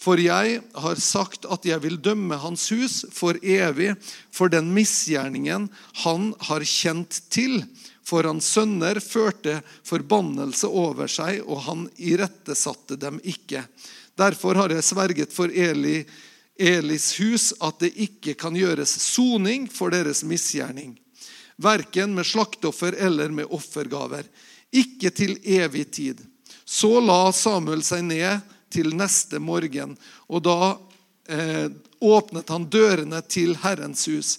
For 0.00 0.20
jeg 0.20 0.60
har 0.76 1.00
sagt 1.00 1.46
at 1.48 1.64
jeg 1.68 1.80
vil 1.84 1.98
dømme 2.00 2.36
hans 2.40 2.68
hus 2.72 3.02
for 3.12 3.38
evig 3.40 3.94
for 4.34 4.52
den 4.52 4.72
misgjerningen 4.76 5.68
han 6.04 6.32
har 6.48 6.64
kjent 6.68 7.22
til. 7.32 7.62
For 8.06 8.28
hans 8.28 8.48
sønner 8.54 9.00
førte 9.02 9.58
forbannelse 9.88 10.68
over 10.68 11.08
seg, 11.10 11.40
og 11.42 11.64
han 11.66 11.88
irettesatte 11.96 13.00
dem 13.00 13.18
ikke. 13.24 13.64
Derfor 14.16 14.56
har 14.56 14.72
jeg 14.72 14.84
sverget 14.86 15.32
for 15.34 15.50
Eli, 15.50 16.04
Elis 16.56 17.10
hus 17.18 17.50
at 17.60 17.82
det 17.82 17.96
ikke 18.06 18.36
kan 18.38 18.56
gjøres 18.56 18.94
soning 19.02 19.66
for 19.72 19.92
deres 19.92 20.22
misgjerning 20.24 20.94
verken 21.56 22.14
med 22.14 22.26
slakteoffer 22.26 22.92
eller 22.92 23.28
med 23.28 23.46
offergaver. 23.50 24.24
Ikke 24.72 25.10
til 25.10 25.38
evig 25.42 25.90
tid. 25.90 26.20
Så 26.64 27.00
la 27.00 27.32
Samuel 27.32 27.82
seg 27.86 28.04
ned 28.04 28.54
til 28.72 28.92
neste 28.98 29.38
morgen, 29.38 29.94
og 30.26 30.42
da 30.42 30.76
eh, 31.30 31.68
åpnet 32.02 32.50
han 32.50 32.66
dørene 32.70 33.22
til 33.30 33.54
Herrens 33.62 34.06
hus. 34.10 34.38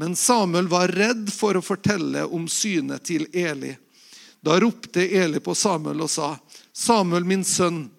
Men 0.00 0.16
Samuel 0.16 0.68
var 0.72 0.92
redd 0.92 1.28
for 1.32 1.56
å 1.56 1.64
fortelle 1.64 2.24
om 2.24 2.48
synet 2.48 3.04
til 3.08 3.28
Eli. 3.32 3.74
Da 4.40 4.58
ropte 4.60 5.04
Eli 5.04 5.40
på 5.40 5.54
Samuel 5.54 6.04
og 6.04 6.10
sa, 6.10 6.36
'Samuel, 6.72 7.24
min 7.24 7.44
sønn.' 7.44 7.90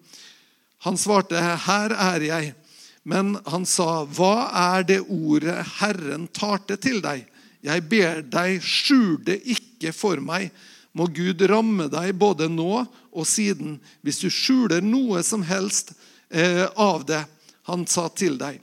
Han 0.86 0.96
svarte, 0.96 1.34
'Her 1.38 1.90
er 1.92 2.20
jeg.' 2.20 2.54
Men 3.02 3.38
han 3.46 3.66
sa, 3.66 4.04
'Hva 4.04 4.50
er 4.76 4.82
det 4.82 5.00
ordet 5.08 5.66
Herren 5.78 6.28
talte 6.28 6.76
til 6.76 7.00
deg?' 7.00 7.26
Jeg 7.68 7.84
ber 7.90 8.22
deg, 8.24 8.62
skjul 8.64 9.18
det 9.24 9.42
ikke 9.44 9.92
for 9.92 10.20
meg. 10.24 10.48
Må 10.96 11.08
Gud 11.12 11.42
ramme 11.50 11.88
deg 11.92 12.14
både 12.16 12.48
nå 12.50 12.84
og 13.12 13.26
siden, 13.28 13.76
hvis 14.02 14.22
du 14.22 14.28
skjuler 14.32 14.80
noe 14.84 15.20
som 15.26 15.44
helst 15.46 15.92
eh, 16.30 16.64
av 16.80 17.04
det 17.08 17.20
han 17.68 17.84
sa 17.86 18.08
til 18.08 18.38
deg. 18.40 18.62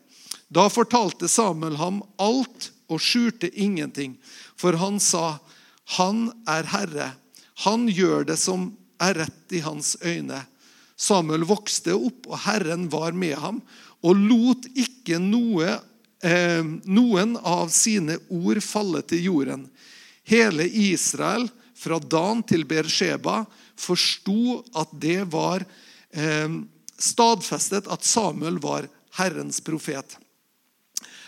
Da 0.50 0.68
fortalte 0.74 1.30
Samuel 1.30 1.78
ham 1.78 2.02
alt 2.22 2.72
og 2.90 3.02
skjulte 3.02 3.50
ingenting, 3.54 4.18
for 4.58 4.78
han 4.82 5.00
sa, 5.02 5.38
Han 5.98 6.32
er 6.50 6.66
Herre. 6.66 7.12
Han 7.62 7.86
gjør 7.86 8.26
det 8.26 8.40
som 8.42 8.72
er 8.98 9.20
rett 9.22 9.54
i 9.54 9.62
hans 9.62 9.94
øyne. 10.02 10.40
Samuel 10.98 11.46
vokste 11.46 11.94
opp, 11.94 12.26
og 12.26 12.40
Herren 12.48 12.88
var 12.90 13.14
med 13.14 13.36
ham, 13.38 13.60
og 14.02 14.18
lot 14.18 14.66
ikke 14.74 15.20
noe 15.22 15.78
noen 16.26 17.36
av 17.38 17.70
sine 17.70 18.16
ord 18.34 18.62
falle 18.64 19.02
til 19.06 19.28
jorden. 19.28 19.68
Hele 20.26 20.66
Israel, 20.66 21.46
fra 21.76 22.00
Dan 22.00 22.42
til 22.48 22.64
Beersheba, 22.66 23.44
forsto 23.78 24.64
at 24.74 24.94
det 24.98 25.28
var 25.30 25.66
eh, 26.16 26.56
stadfestet 26.98 27.90
at 27.92 28.08
Samuel 28.08 28.58
var 28.64 28.88
Herrens 29.20 29.60
profet. 29.62 30.18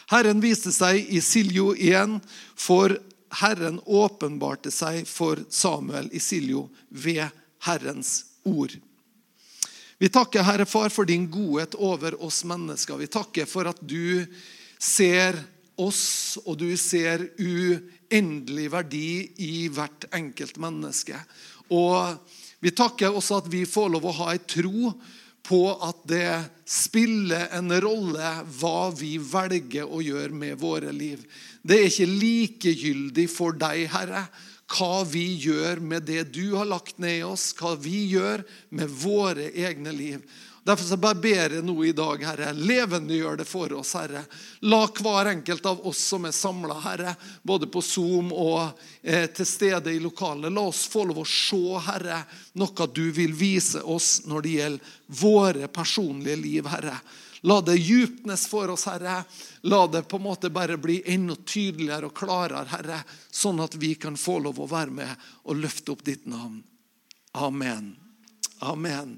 Herren 0.08 0.40
viste 0.42 0.72
seg 0.72 1.04
i 1.12 1.20
Siljo 1.22 1.74
igjen, 1.76 2.18
for 2.56 2.96
Herren 3.42 3.82
åpenbarte 3.84 4.72
seg 4.72 5.04
for 5.08 5.44
Samuel 5.52 6.08
i 6.16 6.22
Siljo 6.24 6.70
ved 6.90 7.28
Herrens 7.68 8.22
ord. 8.48 8.72
Vi 9.98 10.10
takker, 10.14 10.46
Herre 10.46 10.66
Far, 10.70 10.90
for 10.94 11.10
din 11.10 11.26
godhet 11.32 11.76
over 11.76 12.16
oss 12.24 12.44
mennesker. 12.48 13.00
Vi 13.02 13.10
takker 13.12 13.50
for 13.50 13.68
at 13.68 13.80
du 13.82 14.24
ser 14.80 15.38
oss, 15.78 16.38
og 16.46 16.58
du 16.62 16.72
ser 16.80 17.24
uendelig 17.38 18.72
verdi 18.74 19.10
i 19.46 19.68
hvert 19.74 20.08
enkelt 20.16 20.58
menneske. 20.62 21.20
Og 21.74 22.18
vi 22.64 22.74
takker 22.74 23.14
også 23.14 23.42
at 23.44 23.52
vi 23.52 23.66
får 23.70 23.94
lov 23.94 24.08
å 24.10 24.18
ha 24.22 24.34
ei 24.34 24.42
tro 24.42 24.92
på 25.48 25.62
at 25.72 26.02
det 26.10 26.32
spiller 26.68 27.48
en 27.56 27.72
rolle 27.84 28.32
hva 28.60 28.90
vi 28.96 29.16
velger 29.22 29.88
å 29.88 30.02
gjøre 30.04 30.36
med 30.36 30.58
våre 30.60 30.92
liv. 30.92 31.22
Det 31.62 31.78
er 31.78 31.88
ikke 31.92 32.10
likegyldig 32.12 33.28
for 33.32 33.56
deg, 33.56 33.86
Herre, 33.94 34.26
hva 34.68 35.04
vi 35.08 35.26
gjør 35.40 35.80
med 35.80 36.04
det 36.08 36.26
du 36.36 36.56
har 36.58 36.68
lagt 36.68 36.98
ned 37.00 37.22
i 37.22 37.24
oss, 37.24 37.54
hva 37.56 37.76
vi 37.80 38.04
gjør 38.12 38.44
med 38.76 38.92
våre 39.04 39.48
egne 39.56 39.94
liv. 39.96 40.22
Derfor 40.68 40.84
så 40.84 40.98
bare 41.00 41.16
ber 41.16 41.54
jeg 41.56 41.64
nå 41.64 41.74
i 41.88 41.94
dag, 41.96 42.24
Herre, 42.28 42.50
levendegjør 42.52 43.38
det 43.40 43.46
for 43.48 43.72
oss, 43.80 43.94
Herre. 43.96 44.26
La 44.68 44.82
hver 44.92 45.30
enkelt 45.32 45.70
av 45.70 45.86
oss 45.88 46.02
som 46.10 46.28
er 46.28 46.36
samla, 46.36 46.76
Herre, 46.84 47.14
både 47.40 47.70
på 47.72 47.80
Zoom 47.80 48.34
og 48.36 48.76
eh, 49.00 49.30
til 49.32 49.48
stede 49.48 49.94
i 49.96 50.02
lokalet, 50.04 50.52
la 50.52 50.66
oss 50.68 50.84
få 50.92 51.06
lov 51.08 51.22
å 51.24 51.26
se, 51.32 51.62
Herre, 51.86 52.20
noe 52.60 52.90
du 52.92 53.06
vil 53.16 53.32
vise 53.32 53.80
oss 53.80 54.26
når 54.28 54.44
det 54.44 54.58
gjelder 54.58 55.00
våre 55.22 55.72
personlige 55.72 56.42
liv, 56.44 56.68
Herre. 56.68 57.00
La 57.42 57.60
det 57.62 57.76
djupnes 57.78 58.48
for 58.48 58.74
oss, 58.74 58.88
Herre. 58.90 59.24
La 59.62 59.84
det 59.88 60.04
på 60.10 60.18
en 60.18 60.26
måte 60.26 60.50
bare 60.50 60.78
bli 60.82 61.02
enda 61.06 61.36
tydeligere 61.46 62.10
og 62.10 62.18
klarere, 62.18 62.66
Herre, 62.72 63.04
sånn 63.30 63.62
at 63.62 63.78
vi 63.78 63.94
kan 63.96 64.18
få 64.18 64.40
lov 64.48 64.62
å 64.64 64.70
være 64.72 64.98
med 65.04 65.30
og 65.46 65.62
løfte 65.62 65.94
opp 65.94 66.04
ditt 66.08 66.26
navn. 66.26 66.64
Amen. 67.38 67.96
Amen. 68.66 69.18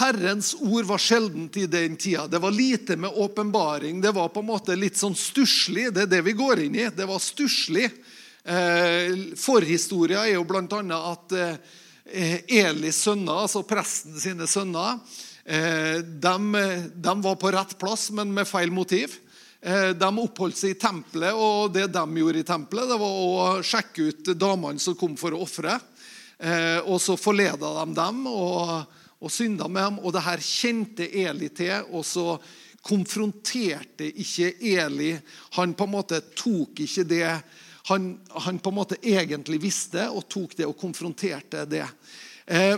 Herrens 0.00 0.54
ord 0.60 0.84
var 0.84 0.98
sjeldent 1.02 1.56
i 1.56 1.66
den 1.66 1.96
tida. 1.96 2.26
Det 2.26 2.38
var 2.38 2.50
lite 2.50 2.96
med 2.96 3.10
åpenbaring. 3.14 4.00
Det 4.00 4.12
var 4.12 4.28
på 4.28 4.40
en 4.40 4.46
måte 4.46 4.76
litt 4.78 4.96
sånn 4.96 5.16
stusslig. 5.18 5.88
Det 5.94 6.06
er 6.06 6.12
det 6.14 6.22
vi 6.26 6.34
går 6.38 6.62
inn 6.66 6.78
i. 6.78 6.86
Det 6.94 7.06
var 7.10 7.18
stusslig. 7.18 7.90
Eh, 8.50 9.34
forhistoria 9.38 10.24
er 10.26 10.34
jo 10.34 10.44
bl.a. 10.48 10.98
at 11.12 11.34
eh, 11.38 12.38
Elis 12.64 12.98
sønner, 13.04 13.44
altså 13.44 13.62
presten 13.68 14.16
sine 14.18 14.48
sønner, 14.50 14.98
eh, 15.44 16.00
de, 16.02 16.62
de, 16.90 17.14
var 17.22 17.36
på 17.38 17.52
rett 17.54 17.76
plass, 17.78 18.08
men 18.16 18.32
med 18.34 18.48
feil 18.50 18.72
motiv. 18.74 19.18
De 19.60 20.08
oppholdt 20.08 20.56
seg 20.56 20.72
i 20.72 20.78
tempelet, 20.80 21.36
og 21.36 21.74
det 21.74 21.90
de 21.92 22.02
gjorde 22.16 22.40
i 22.40 22.46
tempelet, 22.48 22.88
det 22.88 22.96
var 22.96 23.18
å 23.20 23.42
sjekke 23.60 24.06
ut 24.08 24.30
damene 24.40 24.80
som 24.80 24.96
kom 24.96 25.18
for 25.20 25.36
å 25.36 25.42
ofre. 25.44 25.74
Og 26.88 26.96
så 27.04 27.18
forleda 27.20 27.68
de 27.82 27.92
dem. 27.98 28.22
og 28.24 28.72
og 29.20 29.32
synda 29.32 29.68
med 29.68 29.84
dem. 29.84 29.98
Og 30.00 30.14
det 30.14 30.24
her 30.24 30.40
kjente 30.44 31.04
Eli 31.04 31.50
til. 31.52 31.84
og 31.92 32.04
så 32.08 32.38
konfronterte 32.80 34.06
ikke 34.08 34.54
Eli. 34.64 35.12
Han 35.58 35.74
på 35.76 35.84
en 35.84 35.92
måte 35.92 36.22
tok 36.32 36.80
ikke 36.86 37.04
det 37.04 37.26
han, 37.90 38.14
han 38.46 38.58
på 38.62 38.70
en 38.70 38.78
måte 38.78 38.98
egentlig 39.02 39.60
visste, 39.62 40.06
og 40.10 40.28
tok 40.30 40.54
det 40.58 40.68
og 40.68 40.78
konfronterte 40.78 41.66
det. 41.68 41.86
Eh, 42.46 42.76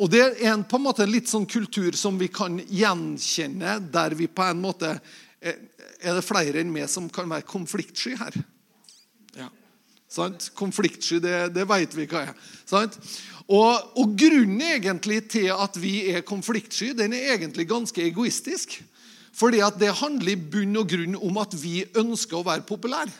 og 0.00 0.10
Det 0.10 0.20
er 0.20 0.52
en, 0.52 0.64
på 0.64 0.78
en 0.78 0.86
måte 0.86 1.06
litt 1.08 1.30
sånn 1.30 1.46
kultur 1.48 1.96
som 1.98 2.18
vi 2.20 2.30
kan 2.32 2.58
gjenkjenne, 2.60 3.78
der 3.92 4.16
vi 4.18 4.28
på 4.28 4.44
en 4.46 4.62
måte 4.62 4.96
eh, 5.40 5.58
Er 6.02 6.16
det 6.16 6.24
flere 6.26 6.62
enn 6.62 6.72
meg 6.72 6.88
som 6.90 7.10
kan 7.12 7.28
være 7.30 7.46
konfliktsky 7.46 8.16
her? 8.18 8.38
Ja. 9.38 9.50
Sant? 10.10 10.50
Konfliktsky, 10.58 11.20
det, 11.22 11.52
det 11.54 11.66
vet 11.70 11.94
vi 11.94 12.08
hva 12.10 12.24
er. 12.26 12.32
Sant? 12.66 12.98
Og, 13.46 13.92
og, 13.98 14.16
Grunnen 14.18 14.62
egentlig 14.64 15.20
til 15.30 15.50
at 15.54 15.76
vi 15.78 16.08
er 16.12 16.24
konfliktsky, 16.26 16.92
den 16.98 17.14
er 17.14 17.36
egentlig 17.36 17.68
ganske 17.70 18.02
egoistisk. 18.02 18.80
Fordi 19.32 19.62
at 19.64 19.78
Det 19.80 19.94
handler 20.02 20.34
i 20.34 20.36
bunn 20.36 20.76
og 20.76 20.90
grunn 20.90 21.16
om 21.16 21.38
at 21.40 21.54
vi 21.56 21.84
ønsker 21.96 22.40
å 22.40 22.46
være 22.46 22.66
populære. 22.68 23.12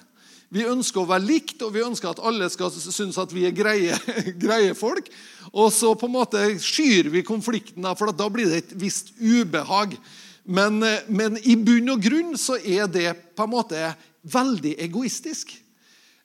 Vi 0.53 0.67
ønsker 0.69 1.01
å 1.01 1.09
være 1.09 1.25
likt, 1.25 1.63
og 1.65 1.73
vi 1.73 1.85
ønsker 1.85 2.11
at 2.11 2.21
alle 2.29 2.49
skal 2.53 2.73
synes 2.75 3.17
at 3.21 3.31
vi 3.33 3.47
er 3.49 3.55
greie, 3.57 3.97
greie 4.45 4.75
folk. 4.77 5.09
Og 5.53 5.71
så 5.73 5.95
på 5.97 6.11
en 6.11 6.17
måte 6.19 6.43
skyr 6.61 7.09
vi 7.15 7.25
konflikten, 7.25 7.87
for 7.97 8.13
da 8.13 8.29
blir 8.33 8.51
det 8.51 8.61
et 8.61 8.75
visst 8.83 9.15
ubehag. 9.17 9.97
Men, 10.45 10.83
eh, 10.85 11.09
men, 11.09 11.39
i 11.41 11.57
bunn 11.57 11.95
og 11.95 12.03
grunn 12.05 12.37
så 12.41 12.59
er 12.61 12.91
det 12.91 13.15
på 13.37 13.47
en 13.47 13.55
måte 13.55 13.93
veldig 14.29 14.75
egoistisk. 14.85 15.55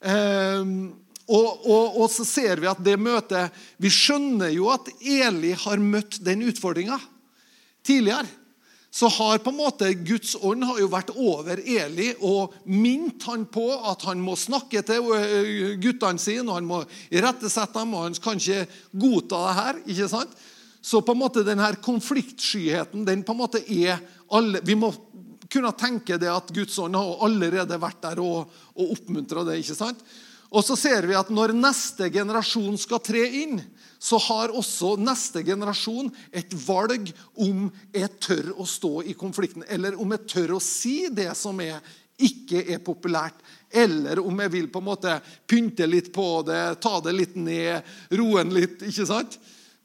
Eh, 0.04 0.66
og, 1.28 1.48
og, 1.64 1.96
og, 2.02 2.08
så 2.12 2.26
ser 2.28 2.60
vi 2.64 2.70
at 2.72 2.80
det 2.86 2.94
møtet 3.02 3.56
Vi 3.84 3.90
skjønner 3.92 4.52
jo 4.54 4.70
at 4.72 4.88
Eli 5.02 5.50
har 5.60 5.82
møtt 5.84 6.22
den 6.24 6.46
utfordringa 6.48 7.00
tidligere 7.84 8.30
så 8.92 9.08
har 9.08 9.38
på 9.44 9.52
en 9.52 9.60
måte 9.60 9.90
Guds 9.94 10.36
ånd 10.42 10.64
har 10.66 10.80
jo 10.80 10.88
vært 10.90 11.12
over 11.14 11.60
Eli 11.60 12.14
og 12.26 12.56
minnet 12.66 13.26
han 13.28 13.44
på 13.52 13.66
at 13.92 14.06
han 14.08 14.22
må 14.24 14.38
snakke 14.40 14.82
til 14.88 15.12
eh, 15.18 15.74
guttene 15.82 16.22
sine, 16.22 16.48
og 16.48 16.56
han 16.58 16.70
må 16.70 16.80
irettesette 17.12 17.78
dem, 17.78 17.94
og 17.94 18.08
han 18.08 18.18
kan 18.24 18.40
ikke 18.40 18.64
godta 18.98 19.42
det 19.44 19.58
her. 19.60 19.82
ikke 19.86 20.10
sant? 20.12 20.38
Så 20.82 21.02
på 21.04 21.14
en 21.14 21.20
måte 21.20 21.44
denne 21.46 21.68
konfliktskyheten 21.84 23.04
den 23.06 23.26
på 23.28 23.36
en 23.36 23.42
måte 23.42 23.62
er 23.62 24.00
alle, 24.32 24.64
Vi 24.64 24.76
må 24.76 24.94
kunne 25.52 25.72
tenke 25.80 26.18
det 26.20 26.32
at 26.32 26.50
Guds 26.56 26.80
ånd 26.80 26.96
har 26.96 27.26
allerede 27.28 27.78
vært 27.80 28.02
der 28.04 28.20
og, 28.24 28.50
og 28.76 28.96
oppmuntra 28.96 29.46
det. 29.48 29.60
ikke 29.62 29.78
sant? 29.78 30.02
Og 30.48 30.64
så 30.64 30.78
ser 30.80 31.08
vi 31.08 31.16
at 31.18 31.30
når 31.34 31.56
neste 31.56 32.10
generasjon 32.12 32.78
skal 32.80 33.04
tre 33.04 33.24
inn, 33.44 33.60
så 34.00 34.20
har 34.28 34.54
også 34.56 34.96
neste 35.02 35.44
generasjon 35.46 36.12
et 36.32 36.54
valg 36.68 37.10
om 37.44 37.68
jeg 37.94 38.12
tør 38.24 38.52
å 38.62 38.66
stå 38.68 38.94
i 39.10 39.16
konflikten, 39.18 39.66
eller 39.68 39.98
om 40.00 40.14
jeg 40.16 40.28
tør 40.30 40.58
å 40.58 40.64
si 40.64 41.08
det 41.14 41.32
som 41.38 41.60
er, 41.64 41.82
ikke 42.18 42.64
er 42.74 42.82
populært, 42.82 43.42
eller 43.70 44.22
om 44.24 44.40
jeg 44.42 44.54
vil 44.54 44.72
på 44.74 44.82
en 44.82 44.88
måte 44.88 45.18
pynte 45.50 45.86
litt 45.90 46.10
på 46.14 46.42
det, 46.48 46.80
ta 46.82 46.98
det 47.04 47.14
litt 47.14 47.36
ned, 47.38 47.86
roe 48.18 48.42
den 48.42 48.56
litt. 48.56 48.82
ikke 48.82 49.06
sant? 49.10 49.38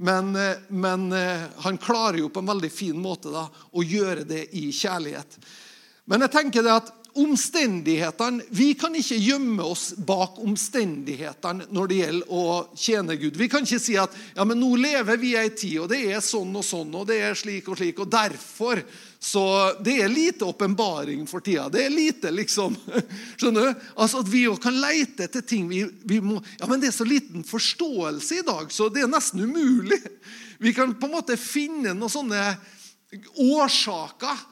Men, 0.02 0.32
men, 0.68 1.12
eh, 1.12 1.44
han 1.62 1.78
klarer 1.78 2.22
jo 2.22 2.30
på 2.32 2.40
en 2.42 2.48
veldig 2.48 2.70
fin 2.72 2.96
måte 2.98 3.30
da, 3.30 3.44
å 3.46 3.84
gjøre 3.84 4.24
det 4.26 4.46
i 4.58 4.70
kjærlighet. 4.74 5.36
Men 6.10 6.24
jeg 6.24 6.34
tenker 6.34 6.64
det 6.66 6.72
at 6.74 6.90
omstendighetene 7.14 8.44
Vi 8.48 8.72
kan 8.74 8.94
ikke 8.96 9.18
gjemme 9.20 9.64
oss 9.64 9.92
bak 9.96 10.38
omstendighetene 10.42 11.68
når 11.72 11.88
det 11.90 12.00
gjelder 12.00 12.32
å 12.32 12.44
tjene 12.78 13.16
Gud. 13.20 13.36
Vi 13.36 13.48
kan 13.52 13.66
ikke 13.66 13.80
si 13.82 13.96
at 14.00 14.14
ja, 14.34 14.46
men 14.48 14.60
nå 14.60 14.74
lever 14.80 15.20
vi 15.20 15.34
ei 15.38 15.50
tid, 15.50 15.82
og 15.84 15.90
det 15.92 16.02
er 16.12 16.22
sånn 16.24 16.54
og 16.56 16.64
sånn, 16.66 16.92
og 16.96 17.08
det 17.10 17.20
er 17.26 17.38
slik 17.38 17.68
og 17.68 17.80
slik, 17.80 18.00
og 18.00 18.12
derfor 18.12 18.82
så 19.22 19.42
Det 19.78 20.00
er 20.02 20.08
lite 20.10 20.44
åpenbaring 20.44 21.28
for 21.30 21.40
tida. 21.40 21.68
Det 21.70 21.84
er 21.84 21.92
lite, 21.94 22.32
liksom. 22.34 22.74
Skjønner 23.38 23.68
du? 23.68 23.84
Altså 23.94 24.18
At 24.18 24.30
vi 24.32 24.40
jo 24.48 24.56
kan 24.58 24.74
leite 24.82 25.28
etter 25.28 25.44
ting 25.46 25.68
vi, 25.70 25.84
vi 26.02 26.18
må 26.18 26.40
Ja, 26.58 26.66
men 26.66 26.82
det 26.82 26.90
er 26.90 26.96
så 26.96 27.06
liten 27.06 27.44
forståelse 27.46 28.40
i 28.40 28.46
dag, 28.48 28.72
så 28.74 28.88
det 28.90 29.04
er 29.04 29.12
nesten 29.12 29.44
umulig. 29.46 30.00
Vi 30.58 30.74
kan 30.74 30.96
på 30.98 31.06
en 31.06 31.14
måte 31.14 31.38
finne 31.38 31.94
noen 31.94 32.10
sånne 32.10 32.42
årsaker 33.38 34.42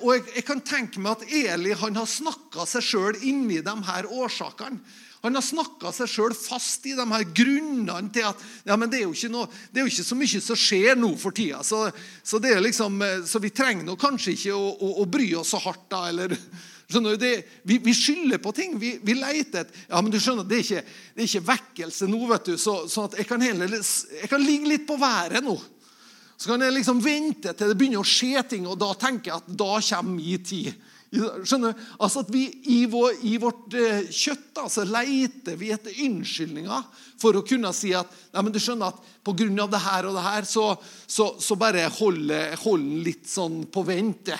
og 0.00 0.14
jeg, 0.14 0.22
jeg, 0.38 0.44
kan 0.48 0.62
tenke 0.64 1.02
meg 1.02 1.18
at 1.18 1.28
Eli 1.28 1.74
han 1.76 1.98
har 2.00 2.08
snakka 2.08 2.64
seg 2.68 2.86
sjøl 2.86 3.18
inni 3.28 3.60
de 3.64 3.74
her 3.90 4.08
årsakene. 4.08 4.80
Han 5.24 5.34
har 5.34 5.42
snakka 5.42 5.90
seg 5.94 6.10
sjøl 6.10 6.34
fast 6.36 6.86
i 6.86 6.94
de 6.94 7.04
her 7.10 7.24
grunnene 7.34 8.12
til 8.14 8.28
at 8.28 8.42
ja, 8.68 8.76
men 8.78 8.90
det 8.90 9.02
er, 9.02 9.30
noe, 9.32 9.48
det 9.72 9.80
er 9.80 9.86
jo 9.86 9.90
ikke, 9.90 10.06
så 10.06 10.18
mye 10.18 10.42
som 10.44 10.58
skjer 10.58 10.98
nå 10.98 11.10
for 11.18 11.34
tida. 11.34 11.64
Så, 11.66 11.88
så, 12.22 12.38
liksom, 12.38 13.00
eh, 13.02 13.22
så 13.26 13.42
vi 13.42 13.50
trenger 13.50 13.86
nå 13.86 13.96
kanskje 13.98 14.36
ikke 14.36 14.54
å, 14.54 14.68
å, 14.78 14.90
å, 15.02 15.06
bry 15.10 15.32
oss 15.40 15.54
så 15.56 15.62
hardt 15.64 15.88
da. 15.90 16.04
eller 16.12 16.36
skjønner 16.88 17.16
du, 17.16 17.24
det, 17.24 17.32
vi, 17.66 17.80
vi, 17.82 17.94
skylder 17.96 18.42
på 18.44 18.54
ting. 18.54 18.78
Vi, 18.78 18.94
vi 19.02 19.16
leter 19.18 19.66
et, 19.66 19.80
ja, 19.88 19.98
men 19.98 20.14
du 20.14 20.20
skjønner, 20.22 20.46
Det 20.46 20.60
er 20.60 20.66
ikke, 20.66 20.84
det 21.16 21.24
er 21.24 21.32
ikke 21.32 21.48
vekkelse 21.50 22.10
nå, 22.12 22.22
vet 22.30 22.52
du, 22.52 22.54
så, 22.62 22.78
sånn 22.90 23.10
at 23.10 23.18
jeg 23.18 23.28
kan, 23.28 23.42
heller, 23.42 23.74
jeg 24.22 24.30
kan 24.30 24.44
ligge 24.44 24.70
litt 24.70 24.86
på 24.86 25.00
været 25.02 25.42
nå. 25.42 25.58
Så 26.38 26.52
kan 26.52 26.62
jeg 26.62 26.76
liksom 26.76 27.00
vente 27.02 27.50
til 27.50 27.72
det 27.72 27.78
begynner 27.78 28.04
å 28.04 28.06
skje 28.06 28.44
ting, 28.46 28.68
og 28.70 28.78
da 28.78 28.92
tenker 28.98 29.32
jeg 29.32 29.42
at 29.42 29.50
da 29.58 29.72
kommer 29.82 30.14
min 30.14 30.44
tid. 30.46 30.70
Skjønner 31.08 31.72
du? 31.72 31.84
Altså 32.04 32.20
at 32.20 32.30
vi 32.30 32.42
I, 32.68 32.82
vår, 32.90 33.22
i 33.24 33.38
vårt 33.40 33.72
kjøtt 33.72 34.12
kjøtt 34.12 34.58
så 34.68 34.84
leter 34.84 35.56
vi 35.56 35.70
etter 35.72 35.94
unnskyldninger 36.04 36.82
for 37.18 37.38
å 37.38 37.44
kunne 37.46 37.70
si 37.72 37.94
at 37.96 38.10
nei, 38.34 38.42
men 38.42 38.52
du 38.52 38.58
skjønner 38.60 38.92
at 38.92 39.00
pga. 39.24 39.66
det 39.72 39.80
her 39.82 40.08
og 40.08 40.18
det 40.18 40.24
her, 40.26 40.44
så, 40.44 40.66
så, 41.06 41.30
så 41.40 41.56
bare 41.56 41.88
holder 41.98 42.58
den 42.60 43.02
litt 43.06 43.26
sånn 43.30 43.64
på 43.72 43.86
vent. 43.88 44.34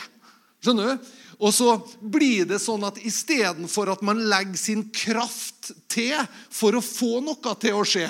Skjønner 0.60 0.92
du? 0.92 1.10
Og 1.38 1.54
så 1.54 1.76
blir 2.02 2.48
det 2.50 2.58
sånn 2.60 2.84
at 2.84 2.98
istedenfor 2.98 3.94
at 3.94 4.02
man 4.02 4.24
legger 4.28 4.58
sin 4.58 4.88
kraft 4.90 5.70
til 5.88 6.18
for 6.50 6.74
å 6.74 6.84
få 6.84 7.20
noe 7.24 7.54
til 7.62 7.78
å 7.78 7.84
skje, 7.86 8.08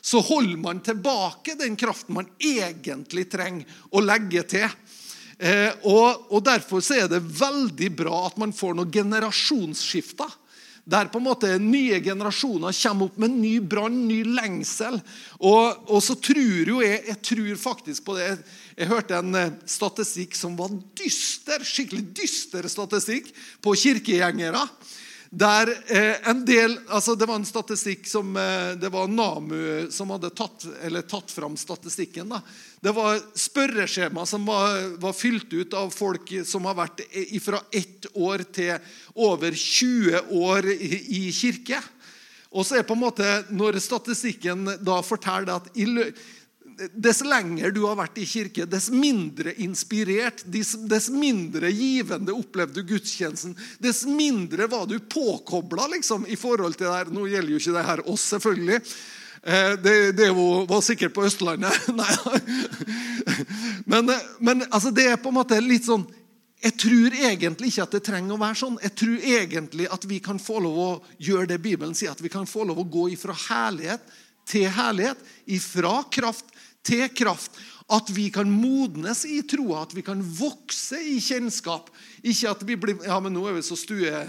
så 0.00 0.20
holder 0.24 0.60
man 0.62 0.82
tilbake 0.84 1.56
den 1.58 1.76
kraften 1.76 2.16
man 2.18 2.28
egentlig 2.38 3.28
trenger 3.30 3.80
å 3.90 4.02
legge 4.04 4.44
til. 4.48 4.68
Eh, 5.38 5.70
og, 5.86 6.28
og, 6.32 6.42
Derfor 6.46 6.82
er 6.94 7.06
det 7.10 7.22
veldig 7.22 7.90
bra 7.98 8.26
at 8.26 8.38
man 8.40 8.54
får 8.54 8.74
noen 8.78 8.92
generasjonsskifter. 8.94 10.30
Der 10.88 11.10
på 11.12 11.20
en 11.20 11.26
måte 11.26 11.50
nye 11.60 11.98
generasjoner 12.00 12.72
kommer 12.72 13.10
opp 13.10 13.18
med 13.20 13.34
ny 13.36 13.58
brann, 13.60 14.06
ny 14.08 14.22
lengsel. 14.24 14.96
Og, 15.36 15.82
og, 15.84 15.98
så 16.02 16.16
tror 16.16 16.70
jo 16.72 16.78
jeg 16.80 17.02
jeg 17.10 17.20
tror 17.28 17.60
faktisk 17.60 18.06
på 18.06 18.16
det. 18.16 18.30
Jeg 18.78 18.88
hørte 18.88 19.18
en 19.20 19.36
eh, 19.36 19.58
statistikk 19.68 20.38
som 20.38 20.56
var 20.58 20.72
dyster, 20.98 21.60
skikkelig 21.60 22.08
dyster 22.16 22.70
statistikk 22.72 23.28
på 23.62 23.76
kirkegjengere. 23.76 24.64
Der 25.30 25.68
eh, 25.86 26.28
en 26.30 26.44
del, 26.44 26.78
altså 26.88 27.14
Det 27.14 27.26
var 27.28 27.36
en 27.36 27.44
statistikk 27.44 28.06
som 28.08 28.36
eh, 28.36 28.72
det 28.80 28.88
var 28.88 29.10
NAMU 29.12 29.90
som 29.92 30.08
hadde 30.14 30.30
tatt, 30.32 30.64
tatt 31.10 31.30
fram 31.30 31.56
statistikken. 31.56 32.28
da. 32.32 32.40
Det 32.80 32.94
var 32.96 33.20
spørreskjema 33.36 34.24
som 34.26 34.46
var, 34.48 34.96
var, 34.96 35.12
fylt 35.12 35.52
ut 35.52 35.74
av 35.76 35.92
folk 35.92 36.32
som 36.48 36.64
har 36.64 36.78
vært 36.78 37.04
fra 37.44 37.60
ett 37.72 38.08
år 38.14 38.46
til 38.52 38.78
over 39.14 39.52
20 39.52 40.32
år 40.32 40.70
i, 40.72 40.92
i 41.20 41.22
kirke. 41.32 41.82
Og 42.48 42.64
så 42.64 42.78
er 42.78 42.88
på 42.88 42.96
en 42.96 43.04
måte, 43.04 43.26
Når 43.52 43.76
statistikken 43.84 44.64
da 44.80 45.02
forteller 45.04 45.58
at 45.58 45.68
i, 45.76 45.84
Dess 46.94 47.24
lenger 47.26 47.72
du 47.74 47.80
har 47.88 47.96
vært 47.98 48.20
i 48.22 48.26
kirke, 48.28 48.66
dess 48.70 48.88
mindre 48.94 49.50
inspirert, 49.64 50.44
dess 50.46 51.08
mindre 51.10 51.72
givende 51.74 52.34
opplevde 52.36 52.82
du 52.82 52.92
gudstjenesten. 52.94 53.56
Dess 53.82 54.04
mindre 54.06 54.68
var 54.70 54.86
du 54.86 54.98
påkobla 55.00 55.88
liksom, 55.96 56.26
i 56.30 56.36
forhold 56.38 56.78
til 56.78 56.86
det 56.86 56.94
her. 56.94 57.10
Nå 57.14 57.26
gjelder 57.26 57.54
jo 57.54 57.62
ikke 57.62 57.74
det 57.78 57.88
her 57.88 58.04
oss, 58.12 58.28
selvfølgelig. 58.30 58.78
Eh, 59.42 59.72
det, 59.82 59.96
det 60.20 60.30
var 60.34 60.84
sikkert 60.86 61.16
på 61.16 61.26
Østlandet. 61.26 61.90
Nei. 61.98 62.14
Men, 63.84 64.14
men 64.38 64.64
altså, 64.70 64.94
det 64.94 65.08
er 65.10 65.20
på 65.22 65.32
en 65.32 65.38
måte 65.40 65.58
litt 65.64 65.88
sånn 65.88 66.06
jeg 66.58 66.74
tror 66.74 67.14
egentlig 67.14 67.68
ikke 67.70 67.84
at 67.84 67.92
det 67.94 68.00
trenger 68.02 68.34
å 68.34 68.40
være 68.40 68.58
sånn. 68.58 68.78
Jeg 68.82 68.94
tror 68.98 69.26
egentlig 69.30 69.84
at 69.94 70.06
vi 70.10 70.16
kan 70.22 70.40
få 70.42 70.58
lov 70.64 70.78
å 70.82 70.88
gjøre 71.22 71.52
det 71.52 71.60
Bibelen 71.62 71.94
sier, 71.94 72.10
at 72.10 72.22
vi 72.22 72.32
kan 72.32 72.48
få 72.50 72.64
lov 72.66 72.80
å 72.82 72.88
gå 72.98 73.04
ifra 73.14 73.36
herlighet 73.46 74.02
til 74.48 74.66
herlighet, 74.74 75.20
ifra 75.54 76.00
kraft 76.10 76.50
til 76.86 77.08
kraft. 77.16 77.56
At 77.88 78.10
vi 78.12 78.26
kan 78.32 78.50
modnes 78.52 79.24
i 79.24 79.40
troa, 79.48 79.86
at 79.86 79.94
vi 79.96 80.04
kan 80.04 80.20
vokse 80.20 81.00
i 81.00 81.16
kjennskap. 81.24 81.88
Ikke 82.20 82.52
at 82.52 82.64
vi 82.68 82.76
blir 82.76 83.04
Ja, 83.06 83.16
men 83.24 83.32
nå 83.32 83.46
er 83.48 83.56
vi 83.56 83.64
så 83.64 83.78
stue 83.78 84.24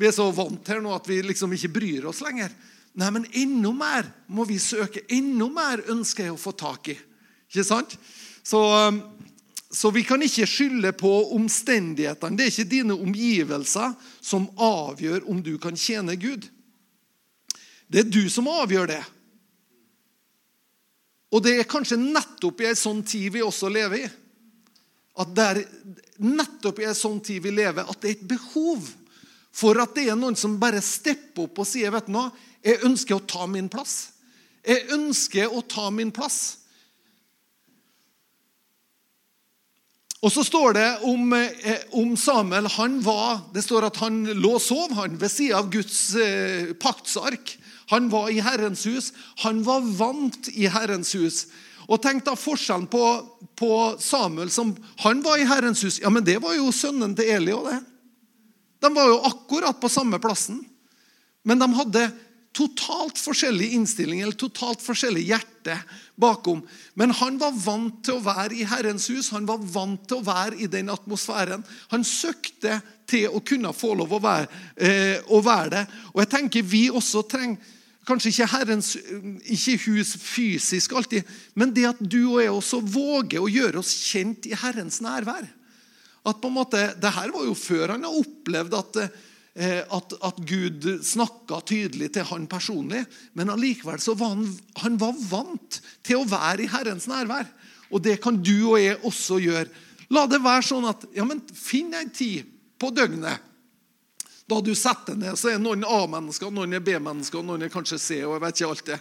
Vi 0.00 0.08
er 0.08 0.14
så 0.16 0.30
vant 0.32 0.68
her 0.68 0.80
nå 0.80 0.94
at 0.96 1.08
vi 1.08 1.20
liksom 1.20 1.52
ikke 1.52 1.74
bryr 1.74 2.06
oss 2.08 2.22
lenger. 2.24 2.48
Nei, 2.96 3.08
men 3.12 3.26
enda 3.36 3.72
mer 3.76 4.08
må 4.26 4.44
vi 4.48 4.58
søke. 4.60 5.04
Enda 5.12 5.48
mer 5.52 5.82
ønsker 5.92 6.26
jeg 6.26 6.34
å 6.34 6.40
få 6.40 6.52
tak 6.56 6.92
i. 6.92 6.96
Ikke 7.52 7.64
sant? 7.64 7.96
Så, 8.44 8.60
um, 8.88 9.02
så 9.72 9.92
vi 9.92 10.02
kan 10.04 10.24
ikke 10.24 10.48
skylde 10.48 10.92
på 10.96 11.10
omstendighetene. 11.36 12.36
Det 12.36 12.46
er 12.46 12.52
ikke 12.52 12.72
dine 12.72 12.96
omgivelser 12.96 13.94
som 14.20 14.48
avgjør 14.56 15.28
om 15.28 15.40
du 15.44 15.54
kan 15.60 15.76
tjene 15.76 16.16
Gud. 16.20 16.48
Det 17.92 18.06
er 18.06 18.12
du 18.12 18.24
som 18.32 18.48
avgjør 18.48 18.88
det. 18.94 19.02
Og 21.32 21.40
det 21.44 21.56
er 21.56 21.68
kanskje 21.68 22.00
nettopp 22.00 22.60
i 22.60 22.68
ei 22.68 22.76
sånn 22.76 23.00
tid 23.08 23.32
vi 23.34 23.44
også 23.44 23.70
lever 23.72 24.04
i. 24.04 24.08
At 25.22 25.32
det 25.36 25.46
er 25.48 25.62
nettopp 26.22 26.80
i 26.82 26.88
ei 26.88 26.96
sånn 26.96 27.20
tid 27.24 27.42
vi 27.44 27.54
lever, 27.54 27.88
at 27.88 28.00
det 28.00 28.10
er 28.10 28.18
et 28.18 28.28
behov 28.34 28.90
for 29.52 29.76
at 29.82 29.92
det 29.96 30.06
er 30.08 30.16
noen 30.16 30.36
som 30.38 30.56
bare 30.60 30.80
stepper 30.84 31.44
opp 31.44 31.60
og 31.60 31.68
sier 31.68 31.92
vet 31.92 32.08
du 32.08 32.14
noe, 32.14 32.32
jeg 32.64 32.80
ønsker 32.86 33.18
å 33.18 33.26
ta 33.28 33.46
min 33.50 33.68
plass. 33.72 34.12
Jeg 34.62 34.86
ønsker 34.94 35.52
å 35.52 35.60
ta 35.66 35.88
min 35.92 36.12
plass. 36.14 36.62
Og 40.22 40.30
så 40.30 40.44
står 40.46 40.76
det 40.76 40.88
om, 41.10 41.32
eh, 41.34 41.82
om, 41.98 42.16
Samuel 42.16 42.68
han 42.76 43.00
var, 43.02 43.40
Det 43.52 43.64
står 43.64 43.88
at 43.88 43.96
han 43.96 44.24
lå 44.24 44.54
og 44.54 44.62
sov 44.62 44.92
han, 44.94 45.18
ved 45.18 45.30
siden 45.30 45.58
av 45.58 45.70
Guds 45.70 46.14
eh, 46.14 46.72
paktsark. 46.78 47.58
Han 47.90 48.08
var 48.12 48.30
i 48.30 48.40
Herrens 48.44 48.86
hus. 48.86 49.12
Han 49.42 49.62
var 49.66 49.82
vant 49.98 50.48
i 50.52 50.68
Herrens 50.70 51.14
hus. 51.18 51.46
Og 51.90 52.00
tenk 52.02 52.24
da 52.26 52.36
forskjellen 52.38 52.86
på, 52.90 53.04
på, 53.58 53.72
Samuel 54.00 54.52
som 54.54 54.70
Han 55.02 55.22
var 55.24 55.40
i 55.40 55.48
Herrens 55.48 55.82
hus. 55.84 55.98
Ja, 56.02 56.10
men 56.10 56.24
det 56.24 56.38
var 56.42 56.54
jo 56.56 56.70
sønnen 56.74 57.16
til 57.18 57.30
Eli 57.32 57.54
òg, 57.54 57.70
det. 57.72 57.80
De 58.82 58.90
var 58.94 59.10
jo 59.10 59.22
akkurat 59.28 59.78
på 59.78 59.90
samme 59.92 60.18
plassen. 60.22 60.62
Men 61.46 61.60
de 61.62 61.68
hadde 61.74 62.06
totalt 62.52 63.16
forskjellig 63.20 63.70
innstilling 63.78 64.20
eller 64.20 64.36
totalt 64.36 64.82
forskjellig 64.84 65.22
hjerte 65.30 65.76
bakom. 66.20 66.60
Men 66.98 67.14
han 67.16 67.38
var 67.40 67.54
vant 67.56 68.02
til 68.04 68.18
å 68.18 68.24
være 68.24 68.58
i 68.58 68.66
Herrens 68.68 69.08
hus, 69.10 69.30
han 69.32 69.48
var 69.48 69.62
vant 69.72 70.04
til 70.08 70.20
å 70.20 70.26
være 70.26 70.60
i 70.60 70.68
den 70.70 70.92
atmosfæren. 70.92 71.64
Han 71.94 72.04
søkte 72.04 72.80
til 73.12 73.28
å 73.30 73.42
kunne 73.44 73.74
få 73.76 73.92
lov 74.00 74.16
å 74.16 74.20
være, 74.22 74.48
eh, 74.76 75.20
å 75.28 75.40
være 75.44 75.70
det. 75.76 75.84
Og 76.14 76.22
jeg 76.24 76.32
tenker 76.34 76.66
vi 76.66 76.88
også 76.90 77.24
trenger 77.28 77.78
Kanskje 78.02 78.32
ikke 78.32 78.46
Herrens 78.50 78.96
ikke 79.46 79.76
hus 79.84 80.16
fysisk 80.18 80.90
alltid, 80.98 81.22
men 81.54 81.70
det 81.70 81.84
at 81.86 82.00
du 82.02 82.32
og 82.32 82.40
jeg 82.42 82.50
også 82.50 82.80
våger 82.82 83.38
å 83.38 83.46
gjøre 83.46 83.78
oss 83.78 83.92
kjent 84.08 84.48
i 84.50 84.56
Herrens 84.58 84.98
nærvær. 84.98 85.46
At 86.26 86.40
på 86.42 86.50
en 86.50 86.56
måte, 86.56 86.80
det 86.98 87.12
her 87.14 87.30
var 87.30 87.46
jo 87.46 87.54
før 87.54 87.94
han 87.94 88.02
har 88.02 88.16
opplevd 88.18 88.74
at 88.74 88.98
Eh, 89.52 89.82
at, 89.92 90.14
at, 90.24 90.38
Gud 90.48 90.86
snakka 91.04 91.58
tydelig 91.68 92.14
til 92.14 92.24
han 92.30 92.46
personlig. 92.48 93.02
Men 93.36 93.52
allikevel 93.52 94.00
så 94.00 94.14
var 94.16 94.32
han, 94.32 94.46
han 94.80 94.96
var 95.00 95.18
vant 95.28 95.80
til 96.04 96.22
å 96.22 96.28
være 96.28 96.64
i 96.64 96.70
Herrens 96.72 97.08
nærvær. 97.10 97.50
Og 97.92 98.00
det 98.04 98.16
kan 98.24 98.38
du 98.40 98.54
og 98.70 98.78
jeg 98.80 98.96
også 99.04 99.36
gjøre. 99.44 99.68
La 100.12 100.24
det 100.28 100.40
være 100.44 100.64
sånn 100.64 100.88
at 100.88 101.04
ja, 101.16 101.26
men 101.28 101.42
Finn 101.56 101.92
en 101.96 102.12
tid 102.12 102.48
på 102.82 102.90
døgnet 102.94 103.48
da 104.50 104.58
du 104.60 104.74
setter 104.76 105.16
ned. 105.16 105.38
Så 105.38 105.52
er 105.52 105.60
noen 105.62 105.86
A-mennesker, 105.86 106.50
noen 106.52 106.74
er 106.76 106.82
B-mennesker, 106.84 107.44
noen 107.46 107.64
er 107.64 107.72
kanskje 107.72 108.00
C. 108.00 108.18
og 108.26 108.36
jeg 108.36 108.42
vet 108.44 108.58
ikke 108.58 108.72
alt 108.72 108.90
det. 108.90 108.98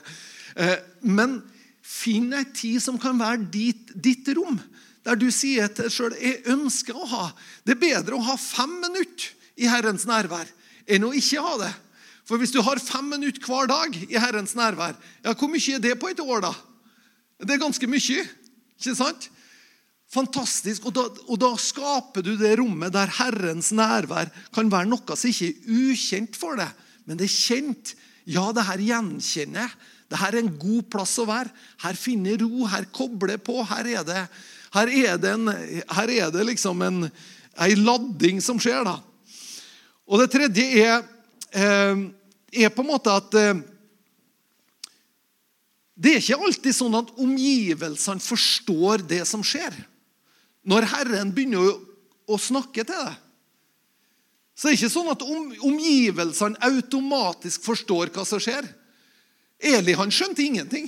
Eh, 0.55 0.77
men 1.01 1.39
finn 1.81 2.31
en 2.37 2.53
tid 2.55 2.79
som 2.83 2.99
kan 3.01 3.19
være 3.19 3.49
ditt, 3.51 3.91
ditt 3.95 4.29
rom. 4.37 4.59
Der 5.01 5.17
du 5.17 5.27
sier 5.33 5.71
til 5.73 5.87
deg 5.87 5.93
sjøl 5.95 6.17
jeg 6.21 6.43
ønsker 6.53 6.97
å 6.97 7.07
ha. 7.09 7.23
Det 7.65 7.75
er 7.75 7.83
bedre 7.83 8.17
å 8.17 8.25
ha 8.29 8.37
fem 8.37 8.77
minutter 8.83 9.31
i 9.61 9.69
Herrens 9.69 10.05
nærvær 10.09 10.49
enn 10.91 11.07
å 11.07 11.13
ikke 11.17 11.41
ha 11.41 11.55
det. 11.63 11.71
For 12.27 12.39
hvis 12.39 12.53
du 12.53 12.61
har 12.63 12.79
fem 12.79 13.09
minutter 13.11 13.43
hver 13.43 13.69
dag 13.69 13.97
i 14.05 14.19
Herrens 14.21 14.53
nærvær, 14.55 14.93
ja, 15.25 15.33
hvor 15.33 15.49
mye 15.51 15.75
er 15.75 15.81
det 15.83 15.97
på 15.99 16.11
et 16.11 16.21
år, 16.21 16.45
da? 16.45 16.53
Det 17.41 17.55
er 17.55 17.63
ganske 17.63 17.89
mye. 17.89 18.25
ikke 18.77 18.95
sant? 18.95 19.27
Fantastisk. 20.11 20.89
Og 20.89 20.95
da, 20.95 21.05
og 21.27 21.39
da, 21.39 21.53
skaper 21.59 22.25
du 22.25 22.33
det 22.39 22.57
rommet 22.59 22.91
der 22.95 23.11
Herrens 23.21 23.71
nærvær 23.75 24.31
kan 24.53 24.71
være 24.71 24.89
noe 24.91 25.15
som 25.15 25.31
ikke 25.31 25.51
er 25.51 25.91
ukjent 25.91 26.39
for 26.39 26.59
deg, 26.59 26.71
men 27.07 27.19
det 27.19 27.29
er 27.29 27.35
kjent. 27.35 27.93
Ja, 28.29 28.49
det 28.53 28.67
her 28.67 28.83
gjenkjenner 28.85 29.65
jeg. 29.65 29.77
Det 30.11 30.19
her 30.19 30.35
er 30.35 30.43
en 30.43 30.55
god 30.59 30.83
plass 30.91 31.15
å 31.23 31.25
være. 31.29 31.53
Her 31.85 31.95
finner 31.95 32.41
ro, 32.43 32.65
her 32.67 32.83
kobler 32.91 33.39
på. 33.39 33.61
Her 33.69 33.87
er 33.87 34.03
det, 34.07 34.23
her 34.75 34.91
er 34.91 35.21
det, 35.23 35.31
en, 35.37 35.53
her 35.95 36.11
er 36.11 36.33
det 36.35 36.43
liksom 36.49 36.83
en, 36.83 37.05
en 37.07 37.83
ladding 37.87 38.41
som 38.43 38.59
skjer. 38.59 38.83
da. 38.83 38.97
Og 40.11 40.19
det 40.19 40.27
tredje 40.33 40.65
er, 40.83 41.05
eh, 41.55 42.03
er 42.51 42.73
på 42.75 42.83
en 42.83 42.91
måte 42.91 43.15
at 43.15 43.39
eh, 43.39 43.63
det 45.95 46.17
er 46.17 46.19
ikke 46.19 46.43
alltid 46.43 46.75
sånn 46.75 46.99
at 46.99 47.15
omgivelsene 47.15 48.23
forstår 48.25 49.07
det 49.07 49.23
som 49.29 49.43
skjer. 49.45 49.71
Når 50.67 50.87
Herren 50.91 51.31
begynner 51.33 51.71
å, 52.29 52.37
snakke 52.39 52.85
til 52.85 52.95
deg, 52.95 53.15
så 54.55 54.69
er 54.69 54.75
det 54.75 54.77
ikke 54.77 54.93
sånn 54.93 55.09
at 55.11 55.23
om, 55.25 55.47
omgivelsene 55.67 56.61
automatisk 56.63 57.63
forstår 57.65 58.11
hva 58.13 58.23
som 58.27 58.39
skjer. 58.39 58.67
Eli 59.57 59.95
han 59.97 60.13
skjønte 60.13 60.45
ingenting. 60.45 60.87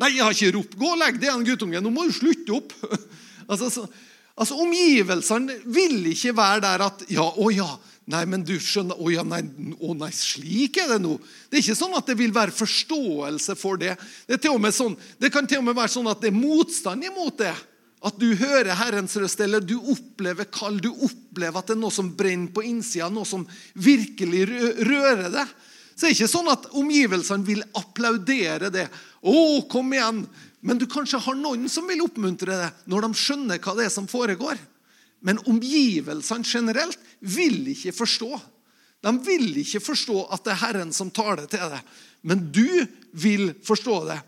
'Nei, 0.00 0.14
jeg 0.16 0.24
har 0.24 0.32
ikke 0.32 0.54
ropt. 0.56 0.78
Gå 0.80 0.88
og 0.94 0.98
legg 0.98 1.18
deg 1.20 1.28
igjen, 1.28 1.44
guttungen. 1.44 1.84
Nå 1.84 1.92
må 1.92 2.06
du 2.08 2.14
slutte 2.16 2.56
opp.' 2.56 2.72
altså, 3.50 3.68
så, 3.68 3.84
altså, 4.32 4.56
Omgivelsene 4.64 5.58
vil 5.68 6.08
ikke 6.14 6.32
være 6.40 6.64
der 6.64 6.86
at 6.88 7.04
'Ja, 7.12 7.26
å 7.28 7.50
ja, 7.52 7.68
Nei, 8.10 8.24
men 8.26 8.42
du 8.42 8.56
skjønner 8.58 8.98
Å 8.98 9.10
ja, 9.12 9.22
nei, 9.26 9.42
å 9.78 9.94
nei, 9.94 10.10
slik 10.14 10.80
er 10.82 10.94
det 10.94 11.00
nå. 11.04 11.14
Det 11.46 11.58
er 11.58 11.62
ikke 11.62 11.78
sånn 11.78 11.96
at 11.98 12.08
det 12.10 12.16
vil 12.18 12.32
være 12.34 12.54
forståelse 12.54 13.54
for 13.60 13.78
det. 13.78 13.92
Det, 14.26 14.40
sånn, 14.74 14.96
det 15.20 15.30
kan 15.30 15.46
til 15.46 15.60
og 15.60 15.68
med 15.68 15.78
være 15.78 15.92
sånn 15.92 16.10
at 16.10 16.22
det 16.22 16.32
er 16.32 16.38
motstand 16.38 17.06
imot 17.06 17.38
det. 17.38 17.52
At 18.00 18.16
du 18.16 18.30
hører 18.32 18.72
Herrens 18.78 19.16
røst, 19.20 19.40
eller 19.44 19.60
du 19.60 19.76
opplever 19.92 20.48
kall. 20.48 20.78
Du 20.80 20.88
opplever 20.90 21.60
at 21.60 21.68
det 21.68 21.76
er 21.76 21.82
noe 21.82 21.92
som 21.92 22.08
brenner 22.16 22.48
på 22.54 22.64
innsida, 22.64 23.10
noe 23.12 23.28
som 23.28 23.44
virkelig 23.76 24.46
rører 24.88 25.28
deg. 25.34 25.56
Så 25.92 26.06
det 26.06 26.08
er 26.08 26.16
ikke 26.16 26.32
sånn 26.32 26.48
at 26.48 26.70
omgivelsene 26.80 27.44
vil 27.44 27.60
applaudere 27.76 28.70
det. 28.72 28.86
'Å, 29.20 29.68
kom 29.68 29.92
igjen!' 29.92 30.24
Men 30.64 30.78
du 30.80 30.86
kanskje 30.88 31.20
har 31.20 31.36
noen 31.36 31.68
som 31.72 31.86
vil 31.88 32.02
oppmuntre 32.04 32.56
deg 32.56 32.88
når 32.88 33.06
de 33.06 33.20
skjønner 33.20 33.60
hva 33.60 33.74
det 33.76 33.86
er 33.88 33.92
som 33.92 34.08
foregår. 34.08 34.58
Men 35.24 35.40
omgivelsene 35.48 36.44
generelt 36.44 37.00
vil 37.20 37.68
ikke 37.72 37.92
forstå. 37.96 38.30
De 39.00 39.12
vil 39.24 39.60
ikke 39.60 39.80
forstå 39.80 40.26
at 40.32 40.44
det 40.44 40.52
er 40.52 40.62
Herren 40.64 40.92
som 40.96 41.12
taler 41.12 41.46
til 41.48 41.64
deg. 41.72 41.84
Men 42.24 42.48
du 42.52 42.86
vil 43.12 43.54
forstå 43.64 43.96
det. 44.08 44.18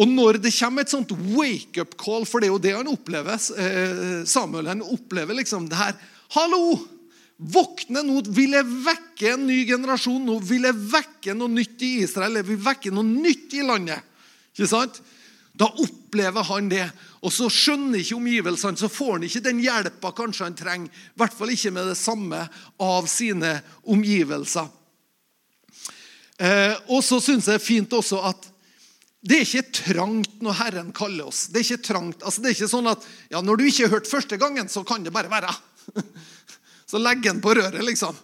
Og 0.00 0.08
når 0.08 0.38
det 0.40 0.54
kommer 0.56 0.86
et 0.86 0.92
sånt 0.92 1.12
wake-up 1.12 1.96
call, 2.00 2.24
for 2.28 2.40
det 2.40 2.48
er 2.48 2.54
jo 2.54 2.62
det 2.64 2.72
han 2.78 2.88
opplever 2.88 3.36
eh, 3.60 4.22
Samuel 4.28 4.70
han 4.70 4.84
opplever 4.84 5.36
liksom 5.36 5.68
det 5.68 5.80
her 5.80 5.96
Hallo! 6.32 6.78
Våkne 7.42 8.04
nå! 8.06 8.20
Vil 8.32 8.54
jeg 8.54 8.68
vekke 8.86 9.32
en 9.34 9.48
ny 9.48 9.62
generasjon? 9.68 10.22
Nå 10.24 10.38
vil 10.46 10.68
jeg 10.68 10.78
vekke 10.92 11.34
noe 11.36 11.50
nytt 11.50 11.82
i 11.84 11.96
Israel. 12.04 12.38
Jeg 12.38 12.46
vil 12.52 12.60
vekke 12.62 12.92
noe 12.94 13.04
nytt 13.04 13.56
i 13.58 13.64
landet. 13.66 14.04
Ikke 14.54 14.68
sant? 14.70 15.00
Da 15.58 15.66
opplever 15.66 16.46
han 16.48 16.70
det. 16.70 16.84
Og 17.20 17.34
så 17.34 17.48
skjønner 17.52 17.98
ikke 18.00 18.20
omgivelsene, 18.20 18.78
så 18.78 18.88
får 18.88 19.16
han 19.16 19.26
ikke 19.26 19.44
den 19.44 19.60
hjelpa 19.62 20.12
kanskje 20.16 20.46
han 20.46 20.56
trenger. 20.58 20.88
I 20.88 21.20
hvert 21.20 21.36
fall 21.36 21.52
ikke 21.52 21.74
med 21.74 21.90
det 21.90 21.98
samme 21.98 22.44
av 22.82 23.10
sine 23.10 23.56
omgivelser. 23.90 24.70
Eh, 26.38 26.78
og 26.88 27.02
så 27.04 27.20
syns 27.22 27.50
jeg 27.50 27.58
det 27.58 27.60
er 27.60 27.66
fint 27.66 27.98
også 27.98 28.22
at 28.30 28.51
det 29.22 29.36
er 29.38 29.44
ikke 29.46 29.76
trangt 29.76 30.40
når 30.42 30.56
Herren 30.58 30.92
kaller 30.96 31.28
oss. 31.30 31.44
Det 31.52 31.60
er 31.60 31.66
ikke 31.68 31.86
trangt. 31.92 32.22
Altså, 32.26 32.42
det 32.42 32.50
er 32.50 32.56
ikke 32.56 32.72
sånn 32.72 32.90
at 32.90 33.04
ja, 33.30 33.42
når 33.44 33.60
du 33.60 33.66
ikke 33.68 33.86
har 33.86 33.94
hørt 33.94 34.10
første 34.10 34.38
gangen, 34.40 34.70
så 34.72 34.82
kan 34.86 35.04
det 35.06 35.14
bare 35.14 35.30
være. 35.30 35.52
Så 36.92 37.00
legger 37.00 37.30
han 37.32 37.38
på 37.40 37.54
røret, 37.56 37.78
liksom. 37.86 38.18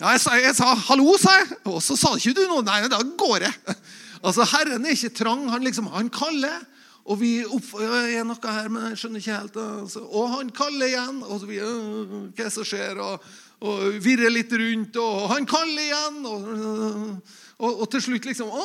Ja, 0.00 0.14
jeg 0.14 0.20
sa, 0.22 0.36
jeg 0.40 0.54
sa 0.56 0.70
'hallo', 0.74 1.18
sa 1.20 1.34
jeg. 1.42 1.58
Og 1.68 1.82
så 1.82 1.92
sa 1.96 2.14
ikke 2.16 2.32
du 2.38 2.46
noe. 2.48 2.64
Nei, 2.64 2.86
da 2.88 3.02
går 3.02 3.48
jeg. 3.48 3.54
Altså, 4.24 4.46
Herren 4.48 4.86
er 4.86 4.94
ikke 4.96 5.12
trang. 5.12 5.42
Han, 5.52 5.60
liksom, 5.60 5.90
han 5.92 6.08
kaller. 6.08 6.62
Og 7.04 7.18
vi 7.20 7.44
opp, 7.44 7.66
er 7.76 8.24
noe 8.24 8.52
her, 8.54 8.70
men 8.72 8.86
jeg 8.88 9.02
skjønner 9.02 9.20
ikke 9.20 9.36
helt. 9.36 9.58
Altså. 9.60 10.00
Og 10.08 10.30
han 10.32 10.52
kaller 10.56 10.88
igjen. 10.88 11.18
Og 11.28 11.44
vi, 11.44 11.58
hva 11.60 12.46
som 12.48 12.64
skjer? 12.64 13.02
Og, 13.04 13.26
og 13.60 13.98
virrer 14.00 14.32
litt 14.32 14.54
rundt. 14.56 14.96
Og 14.96 15.26
han 15.34 15.44
kaller 15.44 15.84
igjen. 15.84 16.22
Og, 16.24 17.20
og, 17.60 17.82
og 17.84 17.90
til 17.92 18.02
slutt 18.08 18.28
liksom 18.28 18.50
Å, 18.50 18.64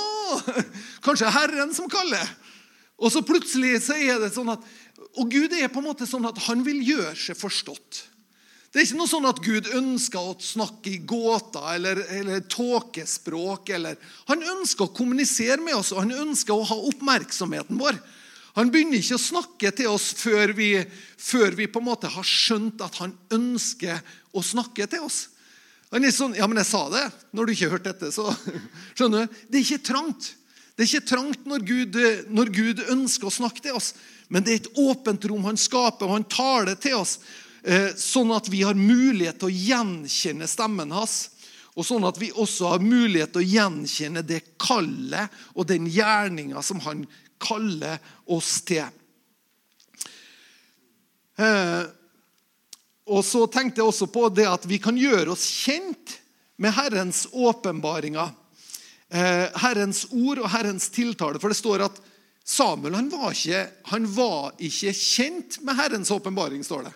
kanskje 1.05 1.31
Herren 1.33 1.73
som 1.75 1.89
kaller. 1.91 2.25
Og 2.99 3.13
så 3.13 3.23
plutselig 3.23 3.77
så 3.85 3.95
er 3.95 4.19
det 4.19 4.33
sånn 4.35 4.51
at 4.51 4.63
Og 5.21 5.29
Gud 5.31 5.53
er 5.55 5.71
på 5.71 5.79
en 5.81 5.87
måte 5.87 6.07
sånn 6.09 6.27
at 6.27 6.39
han 6.49 6.63
vil 6.65 6.81
gjøre 6.83 7.15
seg 7.17 7.37
forstått. 7.39 8.05
Det 8.69 8.81
er 8.81 8.85
ikke 8.85 8.99
noe 8.99 9.09
sånn 9.09 9.25
at 9.25 9.39
Gud 9.41 9.67
ønsker 9.73 10.21
å 10.21 10.35
snakke 10.43 10.91
i 10.91 10.99
gåter 11.09 11.71
eller, 11.73 12.03
eller 12.13 12.43
tåkespråk. 12.53 13.71
Eller. 13.73 13.97
Han 14.29 14.45
ønsker 14.45 14.85
å 14.85 14.93
kommunisere 14.93 15.57
med 15.63 15.79
oss, 15.79 15.89
og 15.95 16.03
han 16.03 16.13
ønsker 16.27 16.53
å 16.53 16.67
ha 16.69 16.77
oppmerksomheten 16.91 17.79
vår. 17.81 17.97
Han 18.59 18.69
begynner 18.69 19.01
ikke 19.01 19.17
å 19.17 19.23
snakke 19.23 19.71
til 19.73 19.89
oss 19.89 20.11
før 20.19 20.53
vi, 20.57 20.73
før 21.17 21.57
vi 21.57 21.65
på 21.71 21.81
en 21.81 21.87
måte 21.89 22.13
har 22.13 22.27
skjønt 22.27 22.81
at 22.85 23.01
han 23.01 23.15
ønsker 23.33 24.03
å 24.37 24.45
snakke 24.45 24.85
til 24.91 25.07
oss. 25.07 25.23
Han 25.89 26.05
er 26.05 26.13
sånn, 26.13 26.35
ja, 26.37 26.45
men 26.49 26.59
jeg 26.61 26.69
sa 26.69 26.83
det 26.93 27.05
når 27.33 27.47
du 27.47 27.53
ikke 27.55 27.71
hørte 27.71 27.93
dette. 27.93 28.11
så 28.13 28.29
skjønner 28.97 29.25
du, 29.25 29.39
Det 29.49 29.59
er 29.59 29.65
ikke 29.65 29.87
trangt. 29.89 30.33
Det 30.77 30.85
er 30.85 30.91
ikke 30.93 31.11
trangt 31.11 31.49
når 31.49 31.65
Gud, 31.67 31.97
når 32.31 32.51
Gud 32.55 32.83
ønsker 32.93 33.27
å 33.27 33.33
snakke 33.33 33.65
til 33.65 33.75
oss, 33.75 33.91
men 34.31 34.45
det 34.45 34.53
er 34.53 34.61
et 34.61 34.77
åpent 34.79 35.25
rom 35.27 35.47
han 35.49 35.57
skaper, 35.59 36.07
og 36.07 36.19
han 36.19 36.27
taler 36.29 36.77
til 36.79 37.01
oss, 37.01 37.17
eh, 37.65 37.89
sånn 37.99 38.31
at 38.31 38.47
vi 38.47 38.61
har 38.63 38.77
mulighet 38.77 39.41
til 39.41 39.49
å 39.49 39.57
gjenkjenne 39.57 40.47
stemmen 40.47 40.93
hans. 40.95 41.17
Og 41.75 41.83
sånn 41.87 42.05
at 42.07 42.17
vi 42.21 42.29
også 42.31 42.73
har 42.73 42.83
mulighet 42.83 43.33
til 43.33 43.43
å 43.43 43.49
gjenkjenne 43.49 44.23
det 44.27 44.41
kallet 44.61 45.35
og 45.55 45.67
den 45.67 45.89
gjerninga 45.89 46.63
som 46.65 46.79
han 46.85 47.05
kaller 47.41 47.99
oss 48.27 48.59
til. 48.67 48.87
Eh, 51.39 51.83
og 53.09 53.25
så 53.25 53.45
tenkte 53.51 53.81
jeg 53.81 53.89
også 53.89 54.07
på 54.13 54.27
det 54.33 54.45
at 54.49 54.65
vi 54.69 54.77
kan 54.81 54.97
gjøre 54.97 55.33
oss 55.33 55.47
kjent 55.65 56.19
med 56.61 56.75
Herrens 56.75 57.25
åpenbaringer. 57.31 58.31
Eh, 59.09 59.47
Herrens 59.63 60.05
ord 60.11 60.43
og 60.43 60.49
Herrens 60.53 60.89
tiltale. 60.93 61.41
For 61.41 61.49
det 61.49 61.57
står 61.57 61.87
at 61.87 61.99
Samuel 62.45 62.97
han 62.97 63.09
var, 63.11 63.33
ikke, 63.33 63.65
han 63.91 64.05
var 64.13 64.53
ikke 64.57 64.93
kjent 64.93 65.59
med 65.65 65.77
Herrens 65.77 66.11
åpenbaring. 66.11 66.63
står 66.63 66.87
det. 66.87 66.93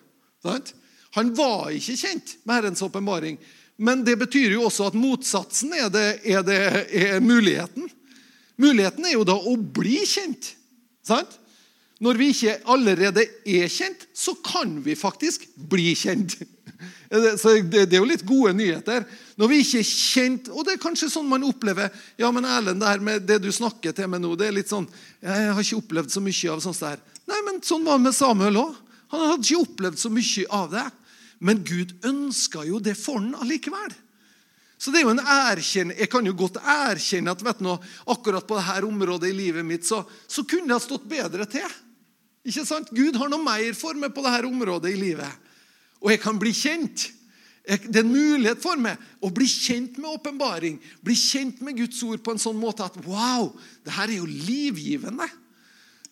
Han 1.13 1.33
var 1.37 1.69
ikke 1.73 1.97
kjent 1.97 2.37
med 2.43 2.55
Herrens 2.55 2.81
åpenbaring. 2.81 3.37
Men 3.77 4.03
det 4.05 4.17
betyr 4.21 4.53
jo 4.55 4.67
også 4.67 4.89
at 4.89 4.97
motsatsen 4.97 5.73
er, 5.77 5.89
det, 5.93 6.07
er, 6.25 6.41
det, 6.45 6.59
er 6.89 7.21
muligheten. 7.21 7.89
Muligheten 8.61 9.05
er 9.05 9.15
jo 9.17 9.25
da 9.25 9.37
å 9.37 9.55
bli 9.57 9.99
kjent. 10.05 10.53
Sant? 11.05 11.39
Når 12.03 12.19
vi 12.19 12.29
ikke 12.33 12.57
allerede 12.73 13.23
er 13.47 13.69
kjent, 13.71 14.07
så 14.13 14.33
kan 14.43 14.75
vi 14.83 14.95
faktisk 14.99 15.45
bli 15.55 15.93
kjent. 15.95 16.35
Så 17.39 17.53
det, 17.69 17.85
er 17.93 17.99
jo 18.01 18.07
litt 18.09 18.23
gode 18.25 18.55
nyheter. 18.57 19.05
Når 19.37 19.49
vi 19.51 19.59
ikke 19.61 19.79
er 19.83 19.85
kjent 19.87 20.47
Og 20.49 20.65
det 20.65 20.73
er 20.73 20.81
kanskje 20.81 21.11
sånn 21.13 21.27
man 21.29 21.45
opplever 21.45 21.93
Ja, 22.19 22.31
men 22.33 22.47
Erlend, 22.49 22.81
det 22.81 22.89
her 22.89 23.03
med 23.05 23.27
det 23.29 23.37
du 23.43 23.51
snakker 23.53 23.93
til 23.93 24.09
meg 24.09 24.23
nå, 24.23 24.31
det 24.37 24.47
er 24.49 24.55
litt 24.55 24.71
sånn 24.71 24.87
Jeg 25.21 25.51
har 25.53 25.61
ikke 25.61 25.79
opplevd 25.83 26.13
så 26.13 26.23
mye 26.25 26.55
av 26.55 26.63
sånt 26.65 26.81
der. 26.81 27.03
Nei, 27.29 27.39
men 27.45 27.61
sånn 27.63 27.85
var 27.85 28.01
det 28.01 28.07
med 28.07 28.17
Samuel 28.17 28.59
òg. 28.63 28.81
Han 29.13 29.25
hadde 29.29 29.45
ikke 29.45 29.61
opplevd 29.61 30.01
så 30.01 30.11
mye 30.11 30.47
av 30.57 30.73
det. 30.73 30.87
Men 31.43 31.61
Gud 31.67 31.93
ønska 32.09 32.65
jo 32.67 32.81
det 32.83 32.97
for 32.99 33.21
han 33.21 33.37
allikevel. 33.45 33.93
Så 34.81 34.91
det 34.91 34.99
er 34.99 35.05
jo 35.05 35.13
en 35.13 35.23
erkjenn, 35.23 35.93
Jeg 35.95 36.09
kan 36.11 36.25
jo 36.27 36.33
godt 36.35 36.57
erkjenne 36.59 37.31
at 37.31 37.43
vet 37.45 37.61
du, 37.63 37.69
akkurat 38.11 38.47
på 38.47 38.57
dette 38.57 38.87
området 38.89 39.29
i 39.29 39.37
livet 39.37 39.63
mitt 39.63 39.85
så, 39.87 40.01
så 40.27 40.43
kunne 40.43 40.67
det 40.67 40.75
ha 40.75 40.83
stått 40.83 41.05
bedre 41.07 41.47
til. 41.47 41.69
Ikke 42.43 42.65
sant? 42.67 42.91
Gud 42.91 43.15
har 43.19 43.31
noe 43.31 43.43
mer 43.43 43.75
for 43.77 43.97
meg 43.99 44.13
på 44.15 44.23
dette 44.25 44.47
området 44.49 44.91
i 44.91 44.99
livet. 44.99 45.43
Og 46.03 46.11
jeg 46.11 46.19
kan 46.23 46.39
bli 46.39 46.51
kjent. 46.55 47.07
Det 47.63 47.95
er 47.95 48.03
en 48.03 48.11
mulighet 48.11 48.59
for 48.59 48.79
meg 48.79 48.99
å 49.23 49.29
bli 49.31 49.47
kjent 49.47 49.95
med 50.01 50.11
åpenbaring. 50.11 50.81
Bli 51.03 51.15
kjent 51.15 51.61
med 51.63 51.77
Guds 51.79 52.01
ord 52.03 52.19
på 52.23 52.33
en 52.35 52.41
sånn 52.41 52.59
måte 52.59 52.83
at 52.83 52.97
wow, 53.05 53.47
det 53.87 53.95
her 53.95 54.11
er 54.11 54.19
jo 54.19 54.27
livgivende. 54.27 55.29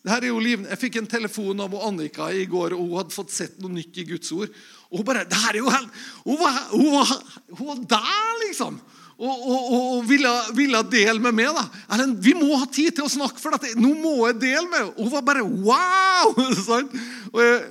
Det 0.02 0.10
her 0.10 0.24
er 0.24 0.32
jo 0.32 0.39
liv. 0.41 0.63
Jeg 0.72 0.82
fikk 0.82 1.02
en 1.02 1.10
telefon 1.12 1.60
av 1.62 1.76
Annika 1.78 2.32
i 2.34 2.48
går, 2.50 2.74
og 2.74 2.88
hun 2.88 2.98
hadde 3.02 3.13
fått 3.13 3.36
sett 3.36 3.60
noe 3.62 3.74
nytt 3.76 4.00
i 4.02 4.08
Guds 4.15 4.32
ord. 4.34 4.50
Og 4.89 5.02
Hun 5.02 5.08
bare, 5.08 5.28
det 5.30 5.38
her 5.38 5.54
er 5.54 5.62
jo 5.62 5.70
helt, 5.76 6.00
hun 6.24 6.39
var, 6.39 6.58
hun 6.72 6.88
var, 6.96 7.12
hun 7.52 7.67
var 7.67 7.84
der, 7.98 8.32
liksom. 8.48 8.80
Og, 9.19 9.30
og, 9.30 9.65
og 9.76 10.10
ville, 10.10 10.32
ville, 10.58 10.82
dele 10.91 11.19
med 11.21 11.36
meg. 11.38 11.52
da. 11.58 11.67
Ellen, 11.93 12.15
vi 12.24 12.34
må 12.38 12.56
ha 12.58 12.65
tid 12.65 12.95
til 12.97 13.06
å 13.06 13.12
snakke, 13.12 13.41
for 13.41 13.54
dette. 13.54 13.76
nå 13.80 13.93
må 14.00 14.15
jeg 14.30 14.39
dele 14.41 14.65
med 14.69 14.80
henne. 14.80 14.95
Hun 14.97 15.13
var 15.13 15.26
bare 15.28 15.45
wow! 15.45 16.36
Sånn. 16.67 16.89
Jeg, 17.38 17.62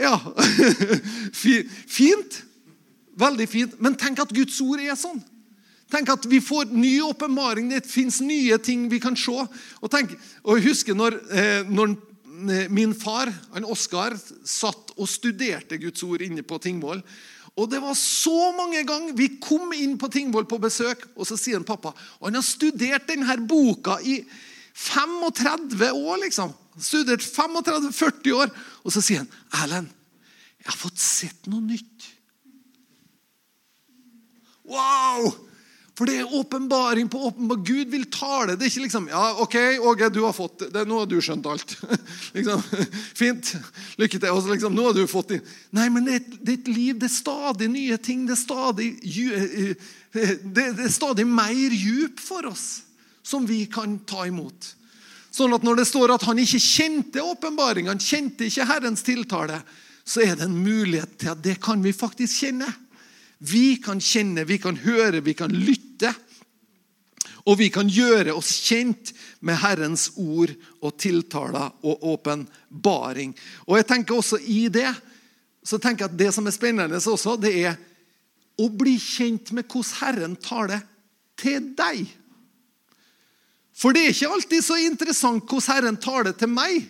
ja. 0.00 0.16
Fint. 1.98 2.42
Veldig 3.18 3.48
fint. 3.50 3.78
Men 3.82 3.96
tenk 3.98 4.20
at 4.22 4.34
Guds 4.34 4.60
ord 4.62 4.82
er 4.82 4.94
sånn. 4.98 5.18
Tenk 5.90 6.10
at 6.12 6.26
vi 6.28 6.40
får 6.44 6.68
ny 6.70 6.98
åpenbaring. 7.02 7.70
Det 7.72 7.86
fins 7.88 8.20
nye 8.22 8.58
ting 8.62 8.86
vi 8.92 9.00
kan 9.02 9.16
se. 9.18 9.34
Og, 9.80 9.88
tenk, 9.90 10.12
og 10.44 10.58
jeg 10.58 10.68
husker 10.68 10.98
når, 10.98 11.16
eh, 11.32 11.62
når 11.66 11.94
eh, 11.94 12.68
min 12.70 12.92
far, 12.94 13.32
han 13.54 13.66
Oskar, 13.66 14.14
satt 14.46 14.92
og 14.98 15.08
studerte 15.10 15.80
Guds 15.80 16.04
ord 16.06 16.22
inne 16.22 16.44
på 16.46 16.60
Tingvoll. 16.62 17.02
Og 17.58 17.66
det 17.70 17.80
var 17.82 17.96
så 17.98 18.52
mange 18.54 18.84
ganger 18.86 19.16
vi 19.18 19.32
kom 19.42 19.72
inn 19.74 19.96
på 19.98 20.10
Tingvoll 20.14 20.46
på 20.46 20.60
besøk, 20.62 21.02
og 21.18 21.26
så 21.26 21.38
sier 21.38 21.58
han 21.58 21.66
pappa 21.66 21.90
og 21.90 22.28
Han 22.28 22.38
har 22.38 22.46
studert 22.46 23.08
denne 23.10 23.34
boka 23.50 23.98
i 24.00 24.20
35 24.78 25.90
år, 25.90 26.20
liksom. 26.22 26.52
Studert 26.78 27.24
35-40 27.24 28.36
år. 28.38 28.52
Og 28.86 28.94
så 28.94 29.02
sier 29.02 29.24
han, 29.24 29.32
'Erlend, 29.50 29.90
jeg 30.62 30.70
har 30.70 30.78
fått 30.78 31.02
sett 31.02 31.50
noe 31.50 31.64
nytt.' 31.64 32.14
Wow! 34.68 35.47
For 35.98 36.06
det 36.06 36.20
er 36.20 36.34
åpenbaring 36.38 37.08
på 37.10 37.24
åpenbar. 37.26 37.56
Gud 37.66 37.90
vil 37.90 38.04
tale. 38.14 38.54
Det 38.54 38.68
er 38.68 38.70
ikke 38.70 38.84
liksom 38.84 39.08
Ja, 39.10 39.32
OK, 39.42 39.56
Åge, 39.82 40.08
du 40.14 40.20
har 40.22 40.36
fått 40.36 40.68
det. 40.70 40.84
Nå 40.86 41.00
har 41.00 41.08
du 41.10 41.16
skjønt 41.18 41.46
alt. 41.50 41.74
liksom, 42.36 42.62
Fint. 43.18 43.50
Lykke 43.98 44.20
til. 44.20 44.30
Og 44.30 44.44
så 44.44 44.52
liksom, 44.52 44.76
nå 44.78 44.84
har 44.86 44.94
du 44.94 45.02
fått 45.10 45.34
det. 45.34 45.40
Nei, 45.74 45.88
men 45.90 46.06
det 46.06 46.20
er, 46.20 46.28
et, 46.54 46.70
liv. 46.70 46.94
Det 47.02 47.08
er 47.10 47.16
stadig 47.16 47.70
nye 47.72 47.98
ting. 47.98 48.22
Det 48.28 48.36
er 48.36 48.42
stadig, 48.44 48.92
eh, 49.02 49.90
eh, 50.14 50.34
det 50.46 50.68
er 50.86 50.94
stadig 50.94 51.26
mer 51.26 51.74
djup 51.74 52.22
for 52.22 52.46
oss 52.52 52.68
som 53.26 53.42
vi 53.48 53.64
kan 53.66 53.98
ta 54.06 54.22
imot. 54.30 54.70
Sånn 55.34 55.52
at 55.52 55.66
når 55.66 55.82
det 55.82 55.90
står 55.90 56.14
at 56.14 56.24
han 56.30 56.38
ikke 56.38 56.62
kjente 56.62 57.26
åpenbaring, 57.26 57.90
han 57.90 58.00
kjente 58.00 58.46
ikke 58.46 58.70
Herrens 58.70 59.02
tiltale, 59.06 59.58
så 60.06 60.22
er 60.24 60.38
det 60.38 60.46
en 60.46 60.62
mulighet 60.62 61.18
til 61.20 61.34
at 61.34 61.42
det 61.42 61.58
kan 61.60 61.82
vi 61.82 61.92
faktisk 61.92 62.46
kjenne. 62.46 62.70
Vi 63.38 63.78
kan 63.82 64.00
kjenne, 64.02 64.46
vi 64.48 64.58
kan 64.58 64.78
høre, 64.82 65.22
vi 65.24 65.34
kan 65.38 65.52
lytte. 65.52 66.14
Og 67.48 67.56
vi 67.60 67.70
kan 67.72 67.88
gjøre 67.88 68.34
oss 68.36 68.50
kjent 68.66 69.14
med 69.46 69.56
Herrens 69.62 70.10
ord 70.20 70.50
og 70.84 70.98
tiltaler 71.00 71.70
og 71.86 72.02
åpenbaring. 72.12 73.32
Og 73.64 73.78
jeg 73.78 73.86
tenker 73.88 74.18
også 74.18 74.40
i 74.42 74.66
det 74.72 74.90
så 75.68 75.78
tenker 75.80 76.06
jeg 76.06 76.12
at 76.12 76.20
det 76.20 76.30
som 76.32 76.46
er 76.48 76.54
spennende 76.54 76.96
også, 76.96 77.36
det 77.40 77.52
er 77.66 77.74
å 78.58 78.68
bli 78.72 78.96
kjent 79.00 79.52
med 79.54 79.68
hvordan 79.68 79.98
Herren 80.00 80.36
taler 80.40 80.80
til 81.38 81.74
deg. 81.78 82.06
For 83.78 83.94
det 83.94 84.06
er 84.06 84.14
ikke 84.14 84.30
alltid 84.34 84.64
så 84.64 84.78
interessant 84.82 85.44
hvordan 85.44 85.68
Herren 85.68 86.00
taler 86.02 86.34
til 86.38 86.50
meg. 86.50 86.88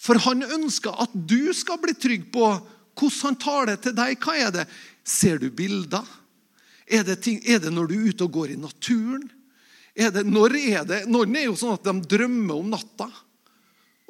For 0.00 0.18
han 0.22 0.46
ønsker 0.46 0.94
at 1.02 1.12
du 1.12 1.52
skal 1.54 1.80
bli 1.82 1.96
trygg 1.98 2.30
på 2.34 2.46
hvordan 2.46 3.18
han 3.26 3.40
taler 3.42 3.82
til 3.82 3.94
deg. 3.96 4.16
Hva 4.22 4.38
er 4.38 4.54
det? 4.54 4.64
Ser 5.04 5.38
du 5.42 5.50
bilder? 5.50 6.06
Er 6.86 7.04
det, 7.06 7.22
ting, 7.24 7.40
er 7.46 7.62
det 7.62 7.72
når 7.72 7.88
du 7.88 7.94
er 7.96 8.08
ute 8.10 8.26
og 8.26 8.34
går 8.36 8.54
i 8.54 8.60
naturen? 8.60 9.24
Er 9.96 10.12
det, 10.12 10.24
når 10.28 10.56
er 10.56 10.88
det? 10.88 11.04
Noen 11.10 11.36
er 11.36 11.46
jo 11.48 11.58
sånn 11.58 11.76
at 11.76 11.86
de 11.86 11.94
drømmer 12.14 12.58
om 12.58 12.72
natta 12.72 13.08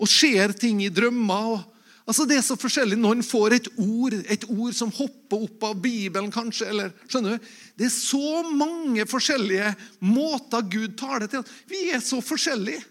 og 0.02 0.11
ser 0.11 0.55
ting 0.59 0.81
i 0.83 0.90
drømmer. 0.90 1.48
Og, 1.52 1.83
altså 2.07 2.26
Det 2.26 2.38
er 2.38 2.46
så 2.46 2.57
forskjellig. 2.59 2.98
Noen 2.98 3.22
får 3.26 3.57
et 3.59 3.68
ord 3.76 4.16
et 4.20 4.46
ord 4.50 4.74
som 4.76 4.92
hopper 4.94 5.46
opp 5.46 5.66
av 5.68 5.83
Bibelen, 5.83 6.33
kanskje. 6.35 6.70
eller 6.70 6.94
skjønner 7.07 7.37
du? 7.37 7.50
Det 7.78 7.87
er 7.88 7.94
så 7.94 8.42
mange 8.50 9.07
forskjellige 9.11 9.74
måter 10.07 10.66
Gud 10.70 10.96
taler 10.98 11.28
til 11.28 11.42
oss. 11.42 11.52
Vi 11.70 11.88
er 11.90 12.02
så 12.02 12.22
forskjellige. 12.22 12.83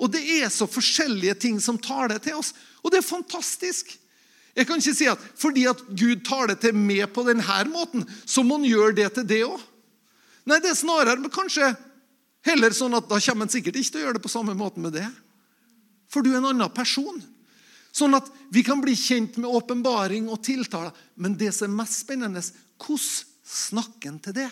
Og 0.00 0.10
det 0.10 0.24
er 0.40 0.48
så 0.50 0.66
forskjellige 0.66 1.36
ting 1.46 1.60
som 1.62 1.78
taler 1.78 2.18
til 2.18 2.40
oss. 2.40 2.52
Og 2.82 2.90
det 2.90 3.00
er 3.00 3.06
fantastisk. 3.06 3.92
Jeg 4.54 4.68
kan 4.68 4.78
ikke 4.78 4.94
si 4.94 5.08
at 5.10 5.22
fordi 5.38 5.66
at 5.66 5.80
Gud 5.90 6.22
tar 6.26 6.52
det 6.52 6.60
til 6.62 6.76
meg 6.78 7.08
på 7.14 7.24
denne 7.26 7.60
måten, 7.72 8.04
så 8.24 8.44
må 8.46 8.60
han 8.60 8.68
gjøre 8.68 8.94
det 9.00 9.08
til 9.16 9.26
det 9.26 9.42
òg. 9.48 9.60
Nei, 10.44 10.60
det 10.60 10.70
er 10.70 10.78
snarere 10.78 11.18
men 11.18 11.32
kanskje 11.32 11.72
heller 12.44 12.74
sånn 12.76 12.94
at 12.94 13.08
da 13.08 13.18
kommer 13.18 13.46
han 13.46 13.52
sikkert 13.52 13.78
ikke 13.80 13.94
til 13.94 14.02
å 14.02 14.04
gjøre 14.04 14.18
det 14.18 14.24
på 14.26 14.32
samme 14.32 14.54
måte 14.58 14.82
med 14.82 14.94
det. 14.94 15.06
For 16.12 16.22
du 16.22 16.30
er 16.30 16.38
en 16.38 16.50
annen 16.52 16.74
person. 16.74 17.16
Sånn 17.94 18.14
at 18.18 18.28
vi 18.52 18.64
kan 18.66 18.82
bli 18.82 18.94
kjent 18.98 19.38
med 19.40 19.50
åpenbaring 19.50 20.28
og 20.30 20.42
tiltaler. 20.44 20.92
Men 21.14 21.38
det 21.38 21.52
som 21.54 21.70
er 21.70 21.78
mest 21.80 22.04
spennende, 22.04 22.42
hvordan 22.78 23.32
snakker 23.44 24.10
han 24.10 24.20
til 24.22 24.36
det? 24.36 24.50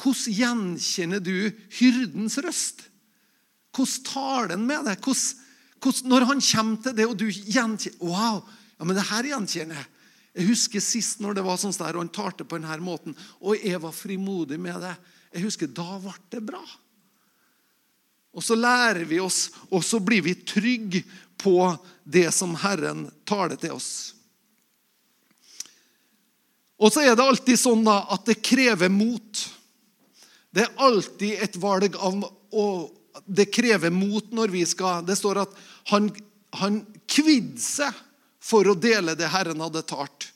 Hvordan 0.00 0.36
gjenkjenner 0.40 1.22
du 1.22 1.36
hyrdens 1.78 2.36
røst? 2.42 2.84
Hvordan 3.74 4.06
taler 4.08 4.54
han 4.56 4.66
med 4.66 4.88
deg? 4.88 5.00
Hvordan, 5.04 5.40
hvordan, 5.84 6.10
når 6.10 6.28
han 6.30 6.44
kommer 6.48 6.82
til 6.82 6.96
det, 6.98 7.08
og 7.08 7.16
du 7.20 7.26
gjenkjenner 7.30 8.04
Wow! 8.04 8.44
Ja, 8.78 8.84
men 8.84 8.96
det 8.96 9.06
her 9.10 9.28
gjenkjenner 9.30 9.78
jeg. 9.78 9.90
Jeg 10.34 10.48
husker 10.48 10.82
sist 10.82 11.20
når 11.22 11.36
det 11.36 11.44
var 11.46 11.58
sånn 11.62 11.74
der, 11.76 11.94
og 11.94 12.02
han 12.02 12.14
talte 12.14 12.46
på 12.46 12.58
denne 12.58 12.78
måten, 12.82 13.14
og 13.38 13.60
jeg 13.62 13.78
var 13.82 13.94
frimodig 13.94 14.58
med 14.58 14.80
det. 14.82 14.96
Jeg 15.34 15.46
husker 15.46 15.70
Da 15.70 16.00
ble 16.02 16.14
det 16.34 16.42
bra. 16.42 16.62
Og 18.34 18.42
så 18.42 18.56
lærer 18.58 19.04
vi 19.06 19.20
oss, 19.22 19.52
og 19.70 19.84
så 19.86 20.00
blir 20.02 20.24
vi 20.26 20.34
trygge 20.34 21.04
på 21.38 21.76
det 22.02 22.26
som 22.34 22.56
Herren 22.58 23.06
taler 23.26 23.58
til 23.60 23.76
oss. 23.76 23.92
Og 26.82 26.90
så 26.90 27.04
er 27.04 27.14
det 27.14 27.22
alltid 27.22 27.60
sånn 27.60 27.84
da, 27.86 28.00
at 28.10 28.26
det 28.26 28.40
krever 28.42 28.90
mot. 28.90 29.44
Det 30.50 30.64
er 30.66 30.82
alltid 30.82 31.46
et 31.46 31.58
valg 31.62 31.96
av 31.96 32.26
og 32.54 33.00
Det 33.24 33.46
krever 33.54 33.92
mot 33.94 34.32
når 34.34 34.50
vi 34.50 34.64
skal 34.66 35.04
Det 35.06 35.14
står 35.14 35.38
at 35.44 35.52
han, 35.90 36.08
han 36.58 36.80
kvidde 37.06 37.62
seg 37.62 37.94
for 38.44 38.68
å 38.68 38.76
dele 38.76 39.16
det 39.16 39.32
Herren 39.32 39.62
hadde 39.64 39.84
talt 39.88 40.28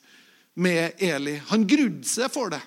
med 0.59 0.97
Eli. 0.97 1.37
Han 1.51 1.67
grudde 1.69 2.07
seg 2.09 2.31
for 2.33 2.51
det. 2.53 2.61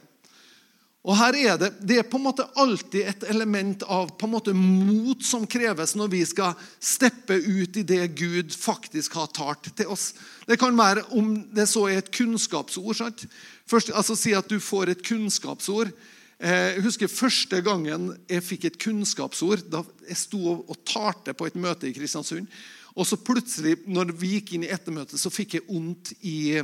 Og 1.03 1.17
her 1.19 1.35
er 1.35 1.57
Det 1.59 1.71
det 1.83 1.97
er 1.99 2.07
på 2.07 2.17
en 2.17 2.29
måte 2.29 2.47
alltid 2.55 3.09
et 3.11 3.25
element 3.27 3.83
av 3.83 4.13
på 4.19 4.27
en 4.27 4.33
måte 4.37 4.53
mot 4.55 5.25
som 5.25 5.47
kreves 5.47 5.97
når 5.99 6.13
vi 6.13 6.23
skal 6.25 6.55
steppe 6.79 7.35
ut 7.35 7.77
i 7.77 7.83
det 7.83 8.07
Gud 8.15 8.55
faktisk 8.55 9.19
har 9.19 9.27
talt 9.35 9.67
til 9.77 9.91
oss. 9.91 10.13
Det 10.47 10.61
kan 10.61 10.79
være 10.79 11.03
om 11.11 11.35
det 11.51 11.67
så 11.69 11.89
er 11.89 11.99
et 11.99 12.13
kunnskapsord. 12.15 12.97
sant? 12.97 13.27
Først, 13.67 13.91
altså 13.91 14.15
Si 14.17 14.33
at 14.33 14.49
du 14.49 14.61
får 14.61 14.91
et 14.91 15.03
kunnskapsord. 15.03 15.91
Eh, 16.39 16.77
jeg 16.77 16.83
husker 16.83 17.09
Første 17.09 17.61
gangen 17.63 18.17
jeg 18.29 18.43
fikk 18.43 18.65
et 18.65 18.79
kunnskapsord, 18.79 19.67
da 19.71 19.83
jeg 20.09 20.17
sto 20.17 20.63
og 20.69 20.77
talte 20.87 21.35
på 21.35 21.47
et 21.47 21.59
møte 21.59 21.89
i 21.89 21.93
Kristiansund. 21.93 22.47
Og 22.93 23.09
så 23.09 23.17
plutselig, 23.17 23.79
når 23.89 24.13
vi 24.21 24.37
gikk 24.37 24.55
inn 24.57 24.67
i 24.67 24.73
ettermøtet, 24.73 25.21
så 25.21 25.33
fikk 25.33 25.57
jeg 25.57 25.67
vondt 25.69 26.13
i 26.29 26.61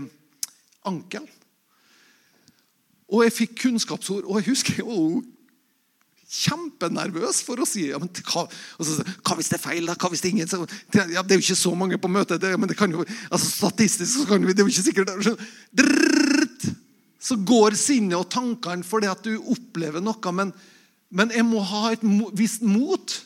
ankelen. 0.89 1.29
Og 3.09 3.25
jeg 3.25 3.35
fikk 3.35 3.55
kunnskapsord, 3.63 4.27
og 4.29 4.41
jeg 4.41 4.51
husker 4.51 4.83
jeg 4.83 4.89
var 4.89 5.23
kjempenervøs 6.29 7.41
for 7.47 7.61
å 7.63 7.67
si 7.67 7.87
ja, 7.89 7.97
men 8.01 8.11
hva, 8.13 8.43
så, 8.85 8.99
hva 9.25 9.37
hvis 9.39 9.49
det 9.49 9.57
er 9.57 9.63
feil. 9.63 9.87
da? 9.89 9.95
Hva 9.97 10.11
hvis 10.13 10.21
Det 10.21 10.29
er 10.29 10.35
ingen? 10.37 10.51
Så, 10.51 10.61
ja, 10.93 11.23
det 11.25 11.33
er 11.35 11.39
jo 11.39 11.47
ikke 11.47 11.57
så 11.57 11.73
mange 11.79 11.97
på 12.01 12.11
møtet. 12.13 12.43
Det, 12.43 12.53
men 12.61 12.69
det 12.69 12.77
kan 12.77 12.93
jo, 12.93 13.07
altså 13.31 13.49
Statistisk 13.49 14.13
så 14.13 14.27
kan 14.29 14.45
vi, 14.45 14.53
det 14.53 14.61
er 14.61 14.69
jo 14.69 14.75
ikke 14.75 14.89
sikkert 14.91 15.15
drrrt, 15.81 16.69
Så 17.19 17.39
går 17.49 17.79
sinnet 17.81 18.19
og 18.19 18.29
tankene 18.31 18.85
fordi 18.85 19.09
at 19.09 19.25
du 19.25 19.39
opplever 19.41 20.05
noe. 20.05 20.35
Men, 20.37 20.53
men 21.09 21.33
jeg 21.33 21.49
må 21.49 21.65
ha 21.65 21.95
et 21.95 22.05
visst 22.37 22.61
mot 22.61 23.17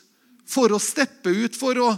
for 0.47 0.71
å 0.71 0.81
steppe 0.83 1.33
ut, 1.33 1.59
for 1.59 1.83
å 1.83 1.91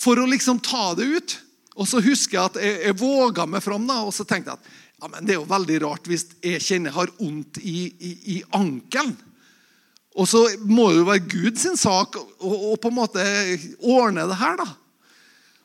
for 0.00 0.20
å 0.20 0.28
liksom 0.28 0.60
ta 0.64 0.92
det 0.98 1.08
ut. 1.08 1.36
Og 1.80 1.88
så 1.88 2.02
husker 2.04 2.36
jeg 2.36 2.50
at 2.50 2.60
jeg, 2.60 2.76
jeg 2.88 3.00
våga 3.00 3.46
meg 3.48 3.64
fram, 3.64 3.86
da, 3.88 4.00
og 4.04 4.14
så 4.14 4.26
tenkte 4.28 4.54
jeg 4.54 4.60
at 4.60 4.70
ja, 5.00 5.08
men 5.08 5.24
det 5.24 5.32
er 5.32 5.38
jo 5.38 5.48
veldig 5.48 5.76
rart 5.86 6.08
hvis 6.10 6.26
jeg 6.44 6.60
kjenner 6.60 6.90
jeg 6.90 6.98
har 6.98 7.12
vondt 7.16 7.60
i, 7.62 7.78
i, 7.88 8.10
i 8.34 8.38
ankelen. 8.56 9.14
Og 10.18 10.26
så 10.28 10.42
må 10.66 10.88
det 10.90 10.98
jo 10.98 11.08
være 11.08 11.30
Guds 11.30 11.64
sak 11.80 12.18
å 12.18 12.74
på 12.80 12.90
en 12.90 12.96
måte 12.98 13.24
ordne 13.78 14.26
det 14.28 14.38
her, 14.40 14.58
da. 14.58 14.66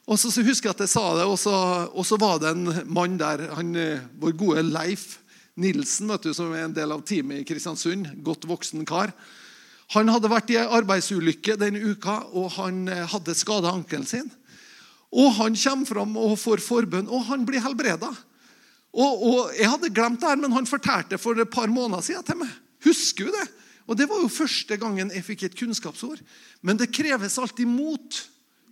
Og 0.05 0.19
så, 0.21 0.29
så 0.29 0.43
husker 0.45 0.69
jeg 0.69 0.75
at 0.75 0.83
jeg 0.85 0.93
sa 0.93 1.05
det, 1.17 1.25
og 1.25 1.37
så, 1.41 1.55
og 1.89 2.05
så 2.05 2.17
var 2.21 2.37
det 2.39 2.51
en 2.53 2.67
mann 2.93 3.17
der, 3.17 3.47
han, 3.57 3.71
eh, 3.73 4.03
vår 4.21 4.35
gode 4.37 4.63
Leif 4.67 5.15
Nilsen, 5.57 6.11
vet 6.13 6.27
du, 6.27 6.33
som 6.35 6.53
er 6.53 6.67
en 6.67 6.75
del 6.75 6.93
av 6.93 7.01
teamet 7.07 7.41
i 7.41 7.47
Kristiansund. 7.47 8.11
Godt 8.23 8.45
voksen 8.47 8.85
kar. 8.87 9.15
Han 9.93 10.09
hadde 10.09 10.31
vært 10.31 10.49
i 10.49 10.57
arbeidsulykke 10.57 11.57
denne 11.61 11.93
uka, 11.93 12.23
og 12.33 12.55
han 12.57 12.87
eh, 12.89 13.05
hadde 13.11 13.37
skada 13.37 13.73
ankelen 13.75 14.07
sin. 14.09 14.31
Og 15.15 15.31
Han 15.37 15.55
kommer 15.55 15.87
fram 15.87 16.15
og 16.19 16.39
får 16.41 16.63
forbønn, 16.65 17.07
og 17.07 17.27
han 17.29 17.45
blir 17.47 17.63
helbreda. 17.63 18.09
Og, 18.95 19.23
og, 19.23 19.39
Jeg 19.55 19.69
hadde 19.69 19.93
glemt 19.93 20.21
det 20.21 20.31
her, 20.31 20.39
men 20.41 20.55
han 20.55 20.67
fortalte 20.67 21.19
for 21.21 21.39
et 21.39 21.51
par 21.51 21.71
måneder 21.71 22.03
siden 22.03 22.25
til 22.25 22.39
meg. 22.41 22.51
Husker 22.83 23.29
du 23.29 23.35
det? 23.35 23.45
Og 23.85 23.97
Det 23.97 24.07
var 24.09 24.23
jo 24.23 24.31
første 24.31 24.77
gangen 24.81 25.11
jeg 25.13 25.23
fikk 25.23 25.43
et 25.45 25.57
kunnskapsord. 25.59 26.23
Men 26.61 26.77
det 26.77 26.93
kreves 26.95 27.37
alltid 27.37 27.69
mot 27.69 28.19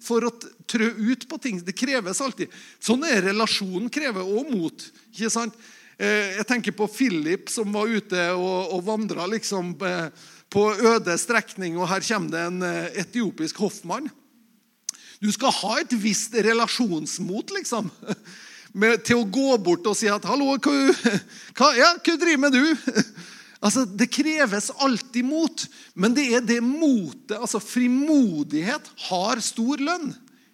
for 0.03 0.25
å 0.25 0.33
trø 0.67 0.89
ut 0.89 1.27
på 1.29 1.39
ting. 1.39 1.61
Det 1.63 1.75
kreves 1.77 2.19
alltid. 2.23 2.51
Sånn 2.83 3.05
er 3.07 3.23
relasjonen 3.29 3.91
krever 3.93 4.25
også 4.25 4.57
mot. 4.57 4.85
ikke 5.13 5.31
sant? 5.31 5.55
Eh, 5.97 6.39
jeg 6.39 6.47
tenker 6.49 6.75
på 6.75 6.89
Philip 6.91 7.51
som 7.53 7.71
var 7.71 7.91
ute 7.91 8.25
og, 8.33 8.73
og 8.73 8.83
vandra 8.87 9.27
liksom 9.29 9.75
eh, 9.85 10.09
på 10.53 10.67
øde 10.77 11.17
strekning, 11.17 11.77
og 11.79 11.89
her 11.89 12.03
kommer 12.05 12.33
det 12.33 12.43
en 12.45 12.65
eh, 12.67 13.01
etiopisk 13.01 13.57
hoffmann. 13.63 14.09
Du 15.23 15.31
skal 15.33 15.55
ha 15.55 15.77
et 15.81 15.93
visst 15.97 16.35
relasjonsmot 16.35 17.53
liksom, 17.55 17.89
med, 18.79 19.01
til 19.07 19.21
å 19.21 19.29
gå 19.29 19.57
bort 19.63 19.87
og 19.89 19.97
si 19.97 20.09
at 20.11 20.25
'Hallo, 20.25 20.53
hva, 20.57 20.73
hva, 21.57 21.71
ja, 21.79 21.93
hva 21.97 22.17
driver 22.17 22.43
med 22.45 22.59
du?' 22.59 22.75
Altså, 23.63 23.85
Det 23.85 24.09
kreves 24.11 24.73
alltid 24.83 25.23
mot, 25.23 25.61
men 25.95 26.11
det 26.11 26.25
er 26.35 26.41
det 26.43 26.59
motet 26.59 27.37
altså 27.37 27.61
Frimodighet 27.63 28.89
har 29.07 29.39
stor 29.39 29.79
lønn. 29.79 30.09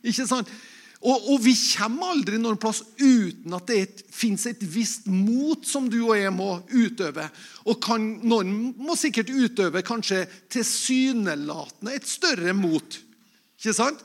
ikke 0.05 0.27
sant? 0.29 0.51
Og, 0.99 1.29
og, 1.31 1.37
vi 1.39 1.53
kommer 1.55 2.11
aldri 2.11 2.37
noen 2.41 2.57
plass 2.59 2.81
uten 2.99 3.53
at 3.55 3.69
det 3.71 4.01
fins 4.11 4.43
et 4.49 4.59
visst 4.67 5.05
mot 5.07 5.63
som 5.63 5.87
du 5.87 6.01
og 6.01 6.17
jeg 6.19 6.33
må 6.35 6.57
utøve. 6.73 7.29
Og 7.71 7.79
kan, 7.83 8.03
noen 8.27 8.73
må 8.75 8.97
sikkert 8.99 9.31
utøve 9.31 9.83
kanskje 9.87 10.25
tilsynelatende 10.51 11.95
et 11.95 12.09
større 12.09 12.51
mot. 12.57 12.99
Ikke 13.59 13.77
sant? 13.77 14.03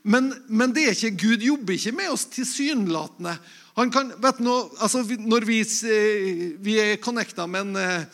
Men, 0.00 0.30
men, 0.48 0.72
det 0.72 0.86
er 0.86 0.96
ikke, 0.96 1.12
Gud 1.26 1.44
jobber 1.44 1.76
ikke 1.76 1.92
med 1.98 2.08
oss 2.14 2.24
tilsynelatende. 2.32 3.36
Han 3.76 3.92
kan, 3.92 4.14
vet 4.24 4.40
du, 4.40 4.48
altså, 4.80 5.04
når 5.20 5.44
vi, 5.44 5.60
eh, 5.60 6.44
vi 6.56 6.78
er 6.80 7.00
connecta 7.04 7.44
med 7.44 7.68
en, 7.68 8.06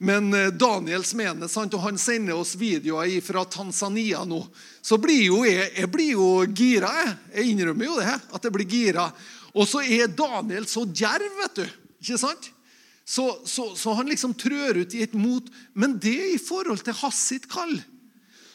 eh, 0.00 0.04
med 0.06 0.16
en 0.16 0.34
eh, 0.34 0.52
Daniel 0.52 1.04
Smene, 1.04 1.46
og 1.46 1.80
han 1.80 1.98
sender 1.98 2.34
oss 2.34 2.54
videoer 2.56 3.20
fra 3.22 3.44
Tanzania 3.44 4.24
nå, 4.24 4.46
så 4.82 4.98
blir 4.98 5.24
jo 5.26 5.44
jeg, 5.44 5.70
jeg 5.76 5.90
blir 5.90 6.12
jo 6.12 6.44
gira. 6.50 6.90
Jeg. 7.00 7.16
jeg 7.34 7.54
innrømmer 7.54 7.86
jo 7.86 8.00
det, 8.00 8.18
at 8.32 8.44
jeg 8.44 8.52
blir 8.52 8.68
gira. 8.68 9.08
Og 9.54 9.68
så 9.70 9.82
er 9.86 10.10
Daniel 10.10 10.66
så 10.66 10.84
djerv, 10.84 11.30
vet 11.42 11.62
du. 11.62 11.66
Ikke 12.02 12.18
sant? 12.20 12.50
Så, 13.04 13.40
så, 13.44 13.76
så, 13.76 13.92
han 13.92 14.08
liksom 14.08 14.34
trør 14.34 14.80
ut 14.82 14.94
i 14.94 15.02
et 15.04 15.14
mot. 15.14 15.44
Men 15.72 15.98
det 16.00 16.14
er 16.14 16.30
i 16.34 16.40
forhold 16.42 16.82
til 16.84 16.96
hans 16.98 17.20
sitt 17.30 17.46
kall. 17.52 17.76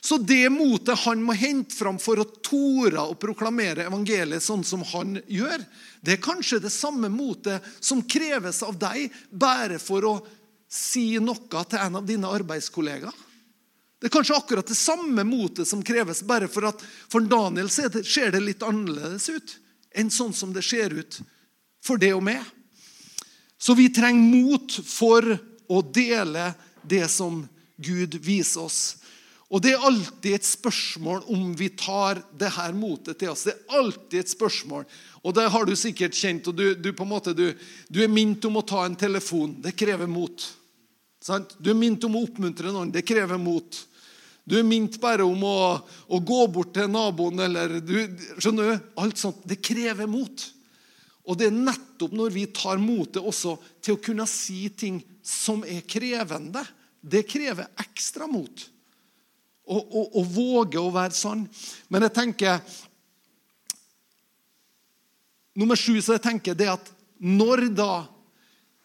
Så 0.02 0.18
det 0.18 0.48
motet 0.50 1.00
han 1.04 1.22
må 1.24 1.36
hente 1.36 1.76
fram 1.76 1.98
for 2.00 2.22
å 2.22 2.28
tore 2.44 3.04
å 3.04 3.18
proklamere 3.20 3.86
evangeliet 3.90 4.44
sånn 4.44 4.64
som 4.64 4.84
han 4.94 5.18
gjør, 5.28 5.64
det 6.00 6.16
er 6.16 6.24
kanskje 6.24 6.62
det 6.64 6.72
samme 6.72 7.10
motet 7.12 7.66
som 7.84 8.06
kreves 8.08 8.62
av 8.64 8.78
deg 8.80 9.12
bare 9.30 9.80
for 9.84 10.08
å 10.08 10.14
si 10.70 11.18
noe 11.20 11.64
til 11.66 11.82
en 11.82 12.00
av 12.00 12.06
dine 12.06 12.30
arbeidskollegaer. 12.30 13.26
Det 14.00 14.08
er 14.08 14.14
kanskje 14.14 14.38
akkurat 14.38 14.70
det 14.70 14.78
samme 14.80 15.26
motet 15.28 15.68
som 15.68 15.82
kreves, 15.84 16.22
bare 16.24 16.48
for 16.48 16.70
at 16.70 16.84
for 17.12 17.26
Daniel 17.26 17.68
ser 17.74 18.32
det 18.32 18.40
litt 18.40 18.64
annerledes 18.64 19.28
ut 19.28 19.58
enn 19.98 20.12
sånn 20.14 20.32
som 20.38 20.54
det 20.56 20.64
ser 20.64 20.94
ut 20.96 21.20
for 21.84 22.00
det 22.00 22.14
og 22.16 22.24
meg. 22.24 22.40
Så 23.60 23.76
vi 23.76 23.90
trenger 23.92 24.38
mot 24.40 24.78
for 24.88 25.26
å 25.68 25.82
dele 25.84 26.54
det 26.88 27.10
som 27.12 27.42
Gud 27.76 28.16
viser 28.24 28.70
oss. 28.70 28.82
Og 29.50 29.64
Det 29.66 29.74
er 29.74 29.84
alltid 29.84 30.36
et 30.38 30.46
spørsmål 30.46 31.24
om 31.34 31.56
vi 31.58 31.72
tar 31.74 32.22
det 32.38 32.52
her 32.54 32.74
motet 32.78 33.18
til 33.20 33.32
oss. 33.32 33.48
Det 33.48 33.56
er 33.56 33.80
alltid 33.82 34.20
et 34.20 34.32
spørsmål. 34.32 34.86
Og 35.26 35.34
Det 35.36 35.48
har 35.50 35.66
du 35.66 35.76
sikkert 35.76 36.14
kjent. 36.14 36.48
og 36.48 36.56
Du, 36.56 36.76
du, 36.76 36.94
måte, 37.04 37.34
du, 37.34 37.58
du 37.90 38.04
er 38.04 38.14
minnet 38.14 38.46
om 38.46 38.62
å 38.62 38.66
ta 38.66 38.86
en 38.86 38.96
telefon. 38.96 39.58
Det 39.60 39.76
krever 39.76 40.08
mot. 40.08 40.46
Du 41.20 41.72
er 41.72 41.78
minnet 41.78 42.06
om 42.08 42.16
å 42.16 42.24
oppmuntre 42.24 42.72
noen. 42.72 42.92
Det 42.94 43.04
krever 43.08 43.40
mot. 43.42 43.82
Du 44.48 44.56
er 44.58 44.66
minnet 44.66 44.96
bare 45.02 45.26
om 45.28 45.44
å, 45.46 45.58
å, 46.08 46.20
gå 46.20 46.40
bort 46.50 46.72
til 46.78 46.90
naboen 46.90 47.44
eller 47.44 47.80
du, 47.84 47.98
Skjønner 48.40 48.72
du? 48.72 48.88
Alt 49.04 49.22
sånt. 49.22 49.44
Det 49.46 49.60
krever 49.62 50.10
mot. 50.10 50.46
Og 51.30 51.38
det 51.38 51.50
er 51.50 51.58
nettopp 51.58 52.16
når 52.18 52.34
vi 52.34 52.48
tar 52.56 52.82
motet 52.82 53.22
også 53.22 53.58
til 53.84 53.98
å 53.98 54.02
kunne 54.02 54.26
si 54.30 54.64
ting 54.74 55.02
som 55.22 55.62
er 55.68 55.84
krevende. 55.86 56.64
Det 57.00 57.28
krever 57.30 57.70
ekstra 57.84 58.26
mot 58.28 58.66
å 59.70 60.24
våge 60.26 60.82
å 60.82 60.90
være 60.90 61.14
sann. 61.14 61.44
Men 61.94 62.08
jeg 62.08 62.16
tenker 62.16 62.78
Nummer 65.60 65.76
sju 65.76 65.98
så 66.00 66.16
jeg 66.16 66.24
tenker 66.24 66.56
det 66.56 66.70
at 66.72 66.92
når 67.20 67.66
da 67.76 67.94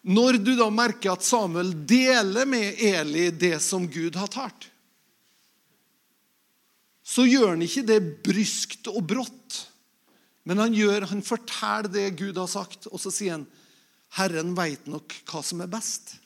når 0.05 0.39
du 0.45 0.53
da 0.59 0.69
merker 0.73 1.15
at 1.15 1.25
Samuel 1.25 1.73
deler 1.89 2.49
med 2.49 2.81
Eli 2.85 3.31
det 3.33 3.57
som 3.65 3.87
Gud 3.89 4.17
har 4.21 4.29
talt, 4.33 4.69
så 7.05 7.25
gjør 7.29 7.55
han 7.55 7.65
ikke 7.65 7.85
det 7.89 8.01
bryskt 8.25 8.89
og 8.93 9.03
brått. 9.09 9.61
Men 10.45 10.61
han, 10.61 10.77
gjør, 10.77 11.09
han 11.09 11.25
forteller 11.25 11.89
det 11.93 12.11
Gud 12.21 12.37
har 12.41 12.49
sagt, 12.53 12.89
og 12.89 13.01
så 13.01 13.13
sier 13.13 13.39
han, 13.39 13.47
'Herren 14.15 14.53
veit 14.57 14.87
nok 14.87 15.13
hva 15.29 15.43
som 15.45 15.61
er 15.65 15.73
best'. 15.73 16.17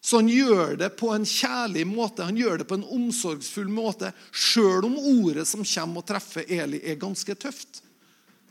Så 0.00 0.22
han 0.22 0.30
gjør 0.30 0.76
det 0.78 0.92
på 0.96 1.10
en 1.12 1.26
kjærlig 1.26 1.84
måte, 1.86 2.24
han 2.24 2.38
gjør 2.38 2.62
det 2.62 2.68
på 2.70 2.78
en 2.78 2.86
omsorgsfull 2.86 3.68
måte, 3.68 4.12
sjøl 4.32 4.86
om 4.86 4.94
ordet 4.96 5.44
som 5.50 5.66
kommer 5.66 6.00
og 6.00 6.06
treffer 6.08 6.46
Eli, 6.46 6.80
er 6.80 7.00
ganske 7.00 7.34
tøft. 7.34 7.82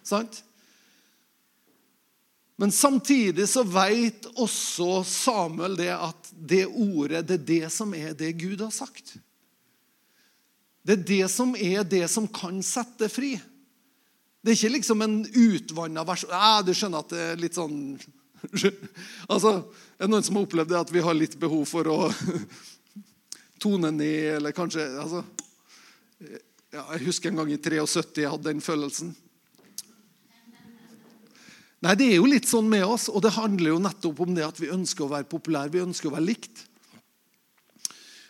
Sant? 0.04 0.44
Men 2.58 2.72
samtidig 2.74 3.46
så 3.50 3.62
vet 3.64 4.26
også 4.34 5.04
Samuel 5.06 5.76
det 5.78 5.92
at 5.94 6.30
det 6.34 6.64
ordet, 6.66 7.28
det 7.30 7.36
er 7.38 7.48
det 7.52 7.74
som 7.74 7.94
er 7.94 8.16
det 8.18 8.32
Gud 8.42 8.64
har 8.66 8.74
sagt. 8.74 9.14
Det 10.82 10.96
er 10.96 11.04
det 11.06 11.28
som 11.30 11.54
er 11.54 11.86
det 11.86 12.08
som 12.10 12.26
kan 12.32 12.58
sette 12.66 13.12
fri. 13.14 13.36
Det 14.42 14.54
er 14.54 14.58
ikke 14.58 14.74
liksom 14.78 15.04
en 15.06 15.20
utvanna 15.28 16.06
vers. 16.08 16.26
Ja, 16.32 16.64
du 16.66 16.74
skjønner 16.74 17.06
at 17.06 17.14
det 17.14 17.24
er 17.28 17.42
litt 17.42 17.58
sånn 17.58 17.78
altså, 19.34 19.52
Er 19.98 20.06
det 20.06 20.12
noen 20.14 20.24
som 20.26 20.38
har 20.38 20.46
opplevd 20.46 20.72
det 20.72 20.80
at 20.80 20.94
vi 20.94 21.02
har 21.04 21.18
litt 21.18 21.38
behov 21.42 21.66
for 21.70 21.90
å 21.92 21.98
tone 23.62 23.92
ned, 23.92 24.38
eller 24.38 24.56
kanskje 24.56 24.86
altså, 25.02 25.24
ja, 26.72 26.86
Jeg 26.94 27.06
husker 27.06 27.34
en 27.34 27.42
gang 27.42 27.54
i 27.54 27.60
73 27.62 28.22
jeg 28.24 28.32
hadde 28.34 28.50
den 28.50 28.64
følelsen. 28.64 29.14
Nei, 31.86 31.94
Det 31.96 32.08
er 32.10 32.16
jo 32.18 32.30
litt 32.30 32.48
sånn 32.50 32.70
med 32.70 32.86
oss, 32.86 33.06
og 33.10 33.22
det 33.22 33.36
handler 33.36 33.76
jo 33.76 33.84
nettopp 33.84 34.24
om 34.26 34.34
det 34.34 34.46
at 34.48 34.58
vi 34.58 34.72
ønsker 34.74 35.06
å 35.06 35.12
være 35.12 35.30
populære, 35.30 35.76
vi 35.76 35.86
ønsker 35.86 36.10
å 36.10 36.16
være 36.16 36.26
likt. 36.26 36.64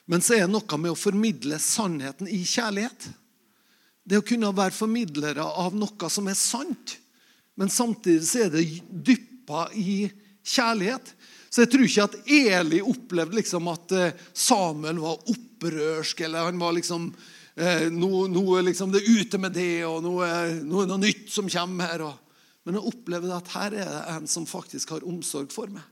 Men 0.08 0.24
så 0.24 0.36
er 0.36 0.46
det 0.46 0.54
noe 0.54 0.80
med 0.80 0.92
å 0.92 1.00
formidle 1.00 1.60
sannheten 1.60 2.28
i 2.32 2.42
kjærlighet. 2.48 3.10
Det 4.08 4.20
å 4.20 4.26
kunne 4.28 4.54
være 4.56 4.76
formidlere 4.76 5.44
av 5.44 5.76
noe 5.76 6.12
som 6.12 6.28
er 6.32 6.40
sant, 6.40 6.98
men 7.60 7.72
samtidig 7.72 8.28
så 8.28 8.46
er 8.46 8.54
det 8.54 8.68
dyppa 8.88 9.68
i 9.76 10.06
kjærlighet. 10.48 11.12
Så 11.50 11.64
jeg 11.64 11.72
tror 11.72 11.88
ikke 11.88 12.06
at 12.06 12.32
Eli 12.38 12.84
opplevde 12.84 13.40
liksom 13.40 13.68
at 13.72 13.96
eh, 13.96 14.24
Samuel 14.36 15.00
var 15.02 15.24
opprørsk, 15.32 16.24
eller 16.28 16.48
han 16.52 16.60
var 16.60 16.76
liksom 16.76 17.10
eh, 17.56 17.88
noe, 17.92 18.28
noe 18.32 18.62
liksom, 18.68 18.92
Det 18.94 19.02
er 19.02 19.24
ute 19.24 19.40
med 19.42 19.56
det, 19.56 19.86
og 19.88 20.04
nå 20.06 20.20
er 20.28 20.52
det 20.60 20.68
noe 20.68 21.00
nytt 21.02 21.32
som 21.34 21.50
kommer 21.52 21.92
her. 21.92 22.04
Og, 22.08 22.27
men 22.68 22.76
jeg 22.76 22.90
opplevde 22.90 23.32
at 23.32 23.54
her 23.54 23.76
er 23.80 23.88
det 23.88 24.02
en 24.12 24.26
som 24.28 24.44
faktisk 24.50 24.92
har 24.92 25.06
omsorg 25.08 25.54
for 25.56 25.72
meg. 25.72 25.86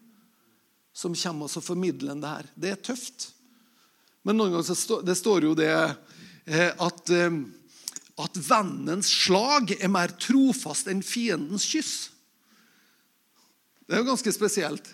Som 0.95 1.15
kommer 1.15 1.47
og 1.47 1.63
formidler 1.63 2.19
det 2.19 2.31
her. 2.33 2.49
Det 2.55 2.73
er 2.73 2.81
tøft. 2.83 3.29
Men 4.27 4.35
noen 4.35 4.57
ganger 4.57 4.75
stå, 4.75 4.99
det 5.05 5.15
står 5.15 5.47
jo 5.47 5.53
det 5.55 5.71
eh, 5.71 6.71
at, 6.71 7.13
at 8.25 8.41
vennens 8.49 9.13
slag 9.23 9.71
er 9.77 9.91
mer 9.91 10.11
trofast 10.19 10.91
enn 10.91 11.03
fiendens 11.05 11.67
kyss. 11.71 11.95
Det 13.85 13.95
er 13.95 14.01
jo 14.03 14.09
ganske 14.11 14.35
spesielt. 14.35 14.91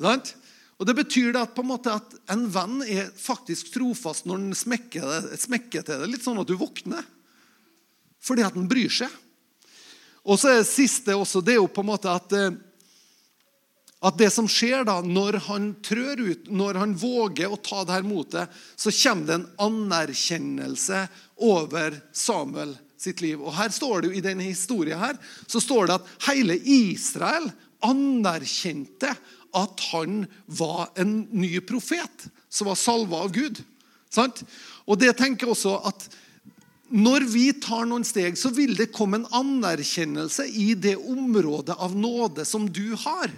Sant? 0.00 0.34
Og 0.80 0.86
Det 0.88 0.96
betyr 0.96 1.36
at, 1.36 1.54
på 1.54 1.62
en 1.62 1.74
at 1.76 2.14
en 2.32 2.46
venn 2.48 2.78
er 2.88 3.10
faktisk 3.12 3.70
trofast 3.74 4.26
når 4.26 4.46
den 4.46 4.54
smekker, 4.56 5.34
smekker 5.36 5.84
til 5.84 6.00
det. 6.00 6.08
Litt 6.08 6.24
sånn 6.24 6.40
at 6.40 6.48
du 6.48 6.56
våkner. 6.56 7.04
Fordi 8.24 8.46
at 8.46 8.56
den 8.56 8.68
bryr 8.70 8.88
seg. 8.92 9.12
Og 10.26 10.40
så 10.40 10.50
er 10.50 10.60
det 10.60 10.68
siste 10.68 11.16
også, 11.16 11.42
det 11.44 11.56
er 11.56 11.62
jo 11.62 11.70
på 11.72 11.84
en 11.84 11.90
måte 11.92 12.10
at, 12.12 12.34
eh, 12.36 12.58
at 14.00 14.20
det 14.20 14.30
som 14.32 14.48
skjer 14.48 14.84
da, 14.88 14.98
når 15.04 15.40
han 15.46 15.72
trør 15.84 16.20
ut, 16.20 16.50
når 16.52 16.80
han 16.80 16.94
våger 16.96 17.52
å 17.52 17.60
ta 17.60 17.82
det 17.84 17.98
her 17.98 18.06
motet, 18.06 18.60
så 18.76 18.92
kommer 19.02 19.28
det 19.28 19.38
en 19.38 19.48
anerkjennelse 19.68 21.02
over 21.50 21.98
Samuel 22.16 22.76
sitt 23.00 23.22
liv. 23.24 23.40
Og 23.40 23.54
her 23.56 23.72
står 23.72 24.00
det 24.00 24.10
jo 24.10 24.18
I 24.18 24.24
denne 24.24 24.48
historien 24.48 25.00
her, 25.00 25.18
så 25.48 25.60
står 25.62 25.88
det 25.88 25.98
at 25.98 26.14
hele 26.28 26.56
Israel 26.60 27.48
anerkjente 27.84 29.12
at 29.56 29.84
han 29.90 30.24
var 30.46 30.90
en 31.00 31.22
ny 31.32 31.56
profet 31.66 32.28
som 32.52 32.68
var 32.70 32.78
salva 32.78 33.24
av 33.24 33.32
Gud. 33.34 33.62
Sant? 34.12 34.42
Og 34.86 34.98
det 35.00 35.14
tenker 35.18 35.46
jeg 35.46 35.54
også 35.54 35.76
at 35.90 36.06
når 36.90 37.24
vi 37.30 37.44
tar 37.62 37.86
noen 37.86 38.04
steg, 38.06 38.34
så 38.38 38.50
vil 38.54 38.74
det 38.78 38.90
komme 38.94 39.20
en 39.20 39.28
anerkjennelse 39.40 40.48
i 40.50 40.72
det 40.74 40.96
området 40.98 41.76
av 41.78 41.94
nåde 41.94 42.44
som 42.48 42.66
du 42.66 42.96
har. 42.98 43.30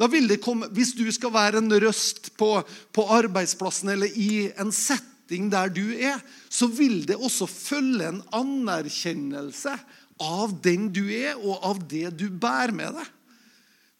Da 0.00 0.08
vil 0.08 0.30
det 0.30 0.40
komme, 0.40 0.70
Hvis 0.72 0.94
du 0.96 1.04
skal 1.12 1.32
være 1.34 1.60
en 1.60 1.72
røst 1.82 2.32
på, 2.40 2.62
på 2.92 3.04
arbeidsplassen 3.12 3.92
eller 3.92 4.08
i 4.16 4.48
en 4.56 4.72
setting 4.72 5.50
der 5.52 5.68
du 5.68 5.92
er, 5.92 6.22
så 6.48 6.70
vil 6.72 7.04
det 7.04 7.20
også 7.20 7.46
følge 7.46 8.08
en 8.08 8.22
anerkjennelse 8.32 9.76
av 10.20 10.56
den 10.64 10.88
du 10.92 11.04
er, 11.12 11.36
og 11.36 11.60
av 11.64 11.82
det 11.88 12.08
du 12.16 12.30
bærer 12.32 12.72
med 12.76 12.96
deg. 12.96 13.12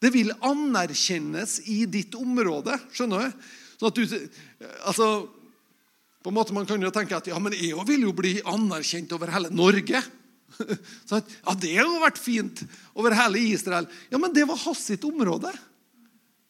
Det 0.01 0.09
vil 0.15 0.33
anerkjennes 0.41 1.59
i 1.69 1.83
ditt 1.85 2.17
område. 2.17 2.79
Skjønner 2.89 3.29
du? 3.29 3.45
Sånn 3.77 3.91
at 3.91 3.97
du 3.97 4.17
altså, 4.89 5.07
på 6.21 6.29
en 6.29 6.37
måte 6.37 6.53
Man 6.53 6.67
kan 6.69 6.81
jo 6.81 6.91
tenke 6.93 7.17
at 7.17 7.27
ja, 7.29 7.39
men 7.41 7.55
jeg 7.57 7.85
vil 7.87 8.05
jo 8.05 8.13
bli 8.15 8.35
anerkjent 8.45 9.11
over 9.15 9.31
hele 9.33 9.49
Norge. 9.53 10.03
Så 11.09 11.19
ja, 11.19 11.55
Det 11.57 11.73
har 11.75 11.87
jo 11.87 12.01
vært 12.03 12.21
fint 12.21 12.63
over 12.93 13.15
hele 13.17 13.41
Israel. 13.51 13.89
Ja, 14.11 14.21
Men 14.21 14.33
det 14.35 14.45
var 14.49 14.59
hans 14.65 14.85
sitt 14.91 15.05
område. 15.07 15.51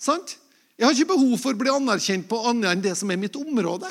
Sant? 0.01 0.37
Jeg 0.77 0.87
har 0.87 0.95
ikke 0.97 1.13
behov 1.13 1.35
for 1.37 1.53
å 1.53 1.61
bli 1.61 1.71
anerkjent 1.71 2.27
på 2.29 2.39
annet 2.49 2.71
enn 2.71 2.83
det 2.83 2.95
som 2.97 3.11
er 3.13 3.19
mitt 3.21 3.37
område. 3.37 3.89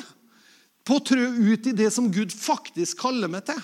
På 0.85 0.99
å 0.99 1.05
trø 1.05 1.22
ut 1.22 1.68
i 1.70 1.76
det 1.76 1.91
som 1.95 2.09
Gud 2.11 2.33
faktisk 2.35 3.05
kaller 3.05 3.31
meg 3.31 3.47
til. 3.49 3.61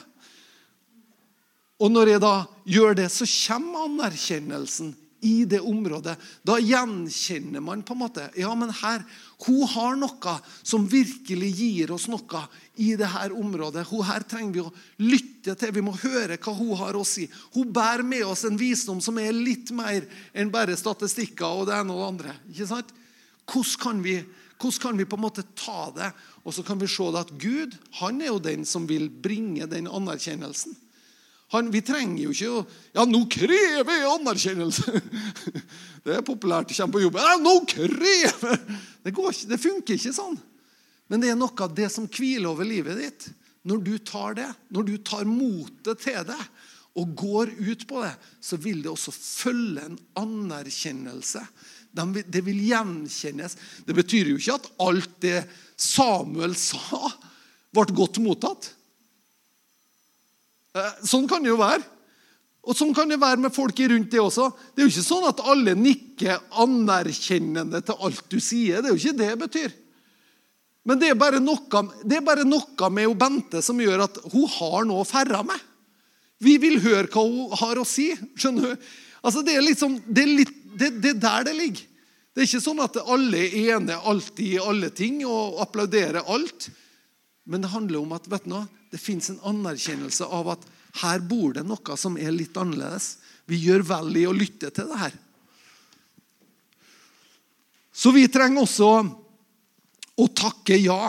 Og 1.83 1.91
når 1.93 2.15
jeg 2.15 2.23
da 2.23 2.37
gjør 2.71 2.95
det, 2.97 3.09
så 3.13 3.27
kommer 3.29 3.89
anerkjennelsen 3.91 4.95
i 5.27 5.45
det 5.49 5.61
området. 5.61 6.15
Da 6.47 6.59
gjenkjenner 6.63 7.63
man 7.65 7.83
på 7.83 7.97
en 7.97 8.03
måte 8.05 8.29
Ja, 8.39 8.53
men 8.55 8.71
her, 8.83 9.03
hun 9.47 9.67
har 9.73 9.97
noe 9.99 10.35
som 10.63 10.87
virkelig 10.89 11.51
gir 11.59 11.93
oss 11.95 12.07
noe 12.11 12.43
i 12.79 12.93
det 12.99 13.09
her 13.11 13.35
området. 13.35 13.87
Hun 13.91 14.07
her 14.07 14.25
trenger 14.29 14.55
vi 14.55 14.63
å 14.63 14.73
lytte 15.03 15.57
til. 15.59 15.75
Vi 15.75 15.85
må 15.85 15.97
høre 15.99 16.39
hva 16.39 16.55
hun 16.57 16.75
har 16.79 16.99
å 16.99 17.05
si. 17.07 17.27
Hun 17.57 17.73
bærer 17.75 18.07
med 18.07 18.27
oss 18.29 18.47
en 18.47 18.59
visdom 18.61 19.03
som 19.05 19.19
er 19.19 19.35
litt 19.35 19.73
mer 19.75 20.07
enn 20.37 20.53
bare 20.55 20.79
statistikker 20.79 21.63
og 21.63 21.69
det 21.71 21.81
ene 21.81 21.95
og 21.95 22.03
det 22.03 22.09
andre. 22.13 22.39
Ikke 22.53 22.71
sant? 22.71 22.95
Hvordan 23.47 23.83
kan 23.83 24.03
vi, 24.03 24.17
hvordan 24.61 24.83
kan 24.83 24.99
vi 24.99 25.11
på 25.11 25.19
en 25.19 25.27
måte 25.27 25.47
ta 25.59 25.91
det? 25.97 26.11
Og 26.47 26.55
så 26.55 26.63
kan 26.67 26.79
vi 26.79 26.91
se 26.91 27.11
at 27.19 27.35
Gud 27.43 27.75
han 28.01 28.23
er 28.23 28.33
jo 28.33 28.43
den 28.43 28.67
som 28.69 28.87
vil 28.87 29.09
bringe 29.11 29.67
den 29.71 29.91
anerkjennelsen. 29.91 30.86
Han, 31.55 31.71
vi 31.71 31.83
trenger 31.87 32.25
jo 32.25 32.35
ikke 32.35 32.51
å 32.51 32.63
Ja, 32.97 33.05
nå 33.07 33.23
krever 33.31 34.01
jeg 34.01 34.11
anerkjennelse! 34.11 35.03
Det 36.07 36.15
er 36.15 36.27
populært 36.27 36.71
å 36.71 36.77
komme 36.77 36.95
på 36.95 37.03
jobben. 37.03 37.23
Ja, 37.23 37.35
nå 37.43 37.57
krever 37.67 38.61
det, 39.03 39.11
ikke, 39.11 39.49
det 39.51 39.59
funker 39.59 39.97
ikke 39.97 40.13
sånn. 40.15 40.37
Men 41.11 41.23
det 41.23 41.33
er 41.33 41.39
noe 41.39 41.65
av 41.65 41.75
det 41.75 41.89
som 41.91 42.07
hviler 42.07 42.47
over 42.51 42.67
livet 42.67 43.01
ditt. 43.01 43.27
Når 43.67 43.81
du 43.83 43.97
tar 43.99 44.37
det, 44.39 44.47
når 44.71 44.87
du 44.87 44.93
tar 45.03 45.27
motet 45.27 46.05
til 46.05 46.21
det 46.29 46.39
og 46.97 47.17
går 47.19 47.51
ut 47.59 47.83
på 47.91 48.05
det, 48.05 48.13
så 48.39 48.59
vil 48.63 48.85
det 48.85 48.93
også 48.93 49.13
følge 49.13 49.83
en 49.89 49.99
anerkjennelse. 50.23 51.43
Det 51.91 52.43
vil 52.47 52.63
gjenkjennes. 52.69 53.59
Det 53.85 53.97
betyr 53.97 54.31
jo 54.31 54.39
ikke 54.39 54.59
at 54.61 54.71
alt 54.87 55.19
det 55.25 55.41
Samuel 55.75 56.55
sa, 56.59 57.03
ble 57.75 57.99
godt 57.99 58.23
mottatt. 58.23 58.71
Eh, 60.77 60.97
sånn 61.09 61.29
kan 61.31 61.45
det 61.45 61.53
jo 61.53 61.61
være. 61.61 61.85
Og 62.67 62.75
Sånn 62.75 62.95
kan 62.97 63.07
det 63.07 63.21
være 63.23 63.39
med 63.45 63.55
folk 63.55 63.79
rundt 63.79 64.11
det 64.11 64.19
også. 64.19 64.49
Det 64.75 64.83
er 64.83 64.89
jo 64.89 64.93
ikke 64.93 65.07
sånn 65.07 65.27
at 65.29 65.43
alle 65.47 65.77
nikker 65.79 66.49
anerkjennende 66.65 67.79
til 67.87 68.01
alt 68.09 68.25
du 68.33 68.41
sier. 68.43 68.83
Det 68.83 68.91
er 68.91 68.97
jo 68.97 69.03
ikke 69.03 69.19
det 69.21 69.29
det 69.31 69.43
betyr. 69.45 69.77
Men 70.87 70.99
det 70.99 71.13
er 71.13 71.19
bare 71.19 71.39
noe, 71.43 71.83
det 72.03 72.19
er 72.19 72.27
bare 72.27 72.47
noe 72.47 72.91
med 72.95 73.15
Bente 73.19 73.63
som 73.63 73.79
gjør 73.83 74.05
at 74.07 74.19
hun 74.33 74.51
har 74.59 74.87
noe 74.87 75.03
å 75.03 75.07
ferde 75.07 75.43
med. 75.47 75.63
Vi 76.43 76.57
vil 76.63 76.81
høre 76.83 77.07
hva 77.11 77.23
hun 77.23 77.55
har 77.59 77.79
å 77.79 77.87
si. 77.87 78.13
skjønner 78.39 78.75
du? 78.75 78.89
Altså, 79.23 79.43
det, 79.47 79.57
er 79.57 79.65
liksom, 79.67 79.97
det, 80.07 80.23
er 80.23 80.35
litt, 80.43 80.53
det, 80.75 80.91
det 81.03 81.15
er 81.15 81.23
der 81.23 81.47
det 81.49 81.55
ligger. 81.59 81.87
Det 82.35 82.43
er 82.43 82.49
ikke 82.51 82.67
sånn 82.67 82.83
at 82.85 82.99
alle 83.01 83.47
er 83.47 83.55
enige 83.77 84.03
alltid 84.11 84.47
i 84.51 84.59
alle 84.61 84.91
ting 84.95 85.23
og 85.25 85.63
applauderer 85.65 86.27
alt. 86.27 86.67
Men 87.47 87.63
det 87.63 87.71
handler 87.71 88.03
om 88.03 88.15
at 88.17 88.27
vet 88.31 88.47
du 88.47 88.53
noe, 88.53 88.67
det 88.91 88.99
fins 89.03 89.31
en 89.31 89.43
anerkjennelse 89.47 90.27
av 90.27 90.51
at 90.57 90.67
her 91.03 91.23
bor 91.23 91.55
det 91.55 91.63
noe 91.67 91.99
som 91.99 92.17
er 92.19 92.35
litt 92.35 92.57
annerledes. 92.59 93.17
Vi 93.47 93.61
gjør 93.63 93.85
vel 93.87 94.19
i 94.19 94.27
å 94.27 94.35
lytte 94.35 94.73
til 94.75 94.91
det 94.91 94.99
her. 94.99 95.15
Så 97.97 98.13
vi 98.13 98.27
trenger 98.29 98.67
også 98.67 98.91
å 100.17 100.27
takke 100.37 100.77
ja 100.81 101.09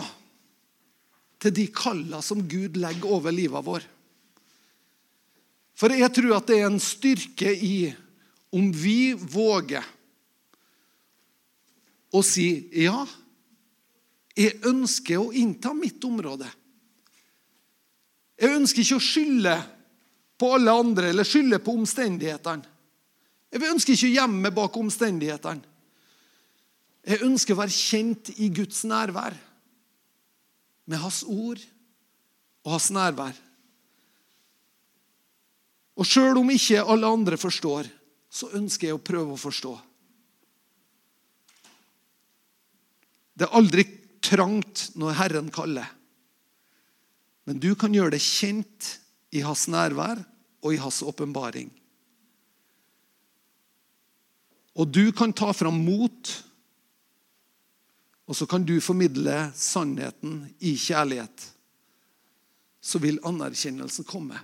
til 1.42 1.54
de 1.54 1.66
kalla 1.74 2.20
som 2.24 2.40
Gud 2.48 2.78
legger 2.80 3.12
over 3.18 3.34
livet 3.34 3.66
vår. 3.66 3.84
For 5.78 5.94
jeg 5.94 6.10
tror 6.14 6.38
at 6.38 6.48
det 6.50 6.58
er 6.58 6.68
en 6.70 6.82
styrke 6.82 7.52
i 7.52 7.90
om 8.54 8.70
vi 8.72 9.12
våger 9.12 9.84
å 12.08 12.22
si 12.24 12.48
ja, 12.80 13.04
jeg 14.38 14.60
ønsker 14.70 15.18
å 15.18 15.32
innta 15.34 15.72
mitt 15.74 16.04
område. 16.06 16.46
Jeg 18.38 18.54
ønsker 18.54 18.84
ikke 18.84 18.98
å 19.00 19.02
skylde 19.02 19.54
på 20.38 20.52
alle 20.54 20.74
andre 20.78 21.10
eller 21.10 21.26
skylde 21.26 21.58
på 21.62 21.74
omstendighetene. 21.74 22.76
Jeg 23.48 23.64
ønsker 23.72 23.96
ikke 23.96 24.10
å 24.10 24.14
gjemme 24.14 24.52
bak 24.54 24.76
omstendighetene. 24.78 25.74
Jeg 27.08 27.24
ønsker 27.24 27.56
å 27.56 27.62
være 27.62 27.72
kjent 27.72 28.30
i 28.36 28.50
Guds 28.52 28.82
nærvær, 28.84 29.32
med 30.88 31.00
Hans 31.00 31.22
ord 31.24 31.60
og 32.64 32.72
Hans 32.74 32.90
nærvær. 32.92 33.36
Og 35.98 36.06
sjøl 36.06 36.38
om 36.38 36.50
ikke 36.52 36.84
alle 36.84 37.10
andre 37.10 37.38
forstår, 37.40 37.88
så 38.28 38.52
ønsker 38.54 38.90
jeg 38.90 38.98
å 38.98 39.02
prøve 39.02 39.34
å 39.34 39.40
forstå. 39.40 39.72
Det 43.38 43.46
er 43.46 43.56
aldri 43.56 43.86
trangt 44.28 44.90
når 44.98 45.16
Herren 45.22 45.48
kaller. 45.54 45.88
Men 47.48 47.60
du 47.62 47.72
kan 47.80 47.94
gjøre 47.96 48.12
det 48.12 48.20
kjent 48.20 48.94
i 49.32 49.40
hans 49.44 49.66
nærvær 49.72 50.20
og 50.60 50.74
i 50.74 50.80
hans 50.80 51.00
åpenbaring. 51.06 51.70
Og 54.78 54.90
du 54.92 55.08
kan 55.16 55.32
ta 55.34 55.50
fram 55.56 55.80
mot, 55.82 56.32
og 58.28 58.36
så 58.36 58.46
kan 58.46 58.66
du 58.68 58.76
formidle 58.84 59.48
sannheten 59.56 60.42
i 60.60 60.76
kjærlighet. 60.76 61.46
Så 62.84 63.00
vil 63.02 63.18
anerkjennelsen 63.26 64.06
komme. 64.06 64.38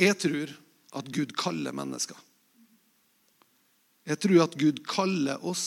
Jeg 0.00 0.18
tror 0.20 0.52
at 0.98 1.08
Gud 1.14 1.32
kaller 1.38 1.76
mennesker. 1.76 2.18
Jeg 4.10 4.18
tror 4.18 4.42
at 4.42 4.56
Gud 4.58 4.82
kaller 4.90 5.44
oss 5.46 5.66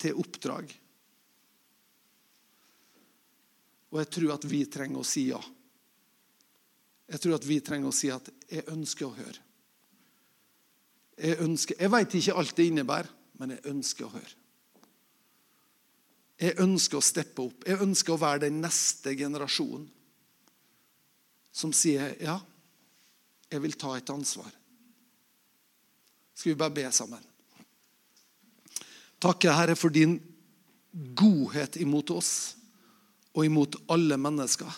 til 0.00 0.18
oppdrag. 0.20 0.68
Og 3.94 4.00
jeg 4.02 4.10
tror 4.12 4.34
at 4.34 4.44
vi 4.50 4.64
trenger 4.68 5.00
å 5.00 5.08
si 5.08 5.28
ja. 5.30 5.40
Jeg 7.08 7.22
tror 7.22 7.36
at 7.38 7.46
vi 7.48 7.60
trenger 7.64 7.88
å 7.88 7.96
si 7.96 8.10
at 8.12 8.28
'jeg 8.48 8.68
ønsker 8.68 9.06
å 9.06 9.16
høre'. 9.16 9.42
Jeg, 11.16 11.38
ønsker, 11.38 11.76
jeg 11.78 11.90
vet 11.90 12.14
ikke 12.14 12.34
alt 12.34 12.56
det 12.56 12.66
innebærer, 12.66 13.10
men 13.38 13.50
jeg 13.50 13.66
ønsker 13.70 14.04
å 14.04 14.14
høre. 14.16 14.34
Jeg 16.40 16.58
ønsker 16.58 16.98
å 16.98 17.04
steppe 17.06 17.42
opp. 17.42 17.64
Jeg 17.66 17.80
ønsker 17.80 18.12
å 18.12 18.20
være 18.20 18.40
den 18.48 18.60
neste 18.60 19.14
generasjonen 19.14 19.88
som 21.52 21.72
sier 21.72 22.16
'ja, 22.20 22.40
jeg 23.50 23.62
vil 23.62 23.72
ta 23.78 23.94
et 23.96 24.10
ansvar'. 24.10 24.63
Skal 26.34 26.52
vi 26.52 26.58
bare 26.58 26.74
be 26.74 26.84
sammen? 26.92 27.22
Takke, 29.22 29.52
Herre, 29.54 29.76
for 29.78 29.94
din 29.94 30.18
godhet 31.16 31.78
imot 31.80 32.10
oss 32.14 32.32
og 33.34 33.46
imot 33.46 33.78
alle 33.90 34.18
mennesker. 34.20 34.70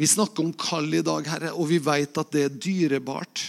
Vi 0.00 0.08
snakker 0.08 0.44
om 0.44 0.52
kall 0.56 0.88
i 0.96 1.04
dag, 1.04 1.26
Herre, 1.28 1.52
og 1.52 1.68
vi 1.68 1.78
vet 1.84 2.16
at 2.18 2.32
det 2.32 2.44
er 2.46 2.54
dyrebart. 2.56 3.42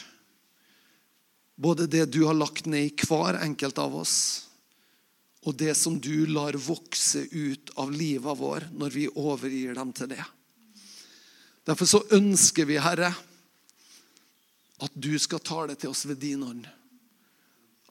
Både 1.55 1.87
det 1.87 2.09
du 2.11 2.25
har 2.27 2.35
lagt 2.35 2.67
ned 2.67 2.89
i 2.89 3.07
hver 3.07 3.39
enkelt 3.39 3.79
av 3.79 3.95
oss, 4.01 4.15
og 5.47 5.55
det 5.57 5.73
som 5.79 5.95
du 5.97 6.27
lar 6.29 6.57
vokse 6.59 7.23
ut 7.31 7.71
av 7.81 7.89
livet 7.95 8.37
vår 8.37 8.67
når 8.77 8.93
vi 8.93 9.07
overgir 9.09 9.73
dem 9.79 9.93
til 9.95 10.11
det. 10.11 10.25
Derfor 11.65 11.89
så 11.89 12.01
ønsker 12.17 12.67
vi, 12.67 12.77
Herre, 12.81 13.13
at 14.81 14.93
du 14.93 15.13
skal 15.19 15.43
tale 15.45 15.75
til 15.75 15.91
oss 15.93 16.05
ved 16.09 16.21
din 16.21 16.43
ånd. 16.43 16.65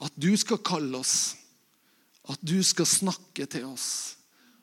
At 0.00 0.16
du 0.16 0.32
skal 0.40 0.62
kalle 0.64 0.98
oss, 0.98 1.36
at 2.30 2.40
du 2.40 2.58
skal 2.66 2.88
snakke 2.88 3.46
til 3.50 3.68
oss, 3.68 4.16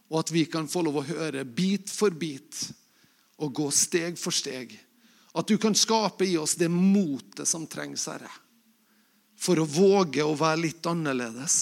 og 0.10 0.22
at 0.22 0.32
vi 0.32 0.46
kan 0.50 0.68
få 0.72 0.84
lov 0.88 1.02
å 1.02 1.08
høre 1.08 1.46
bit 1.46 1.92
for 1.92 2.12
bit 2.12 2.62
og 3.44 3.54
gå 3.56 3.68
steg 3.76 4.18
for 4.20 4.36
steg. 4.36 4.74
At 5.38 5.48
du 5.48 5.58
kan 5.62 5.76
skape 5.78 6.26
i 6.26 6.38
oss 6.40 6.56
det 6.58 6.70
motet 6.74 7.48
som 7.48 7.68
trengs, 7.70 8.08
Herre, 8.10 8.32
for 9.38 9.60
å 9.62 9.68
våge 9.70 10.24
å 10.26 10.36
være 10.38 10.64
litt 10.64 10.88
annerledes 10.90 11.58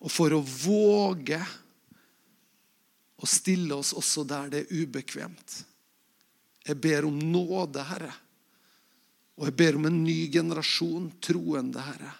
og 0.00 0.08
for 0.08 0.32
å 0.32 0.40
våge 0.40 1.40
å 3.20 3.28
stille 3.28 3.76
oss 3.76 3.92
også 3.92 4.24
der 4.24 4.48
det 4.48 4.62
er 4.62 4.86
ubekvemt. 4.86 5.58
Jeg 6.64 6.80
ber 6.80 7.04
om 7.08 7.18
nåde, 7.18 7.84
Herre. 7.84 8.12
Og 9.40 9.48
jeg 9.48 9.56
ber 9.56 9.78
om 9.78 9.86
en 9.88 10.02
ny 10.04 10.26
generasjon 10.28 11.06
troende, 11.24 11.80
Herre. 11.80 12.12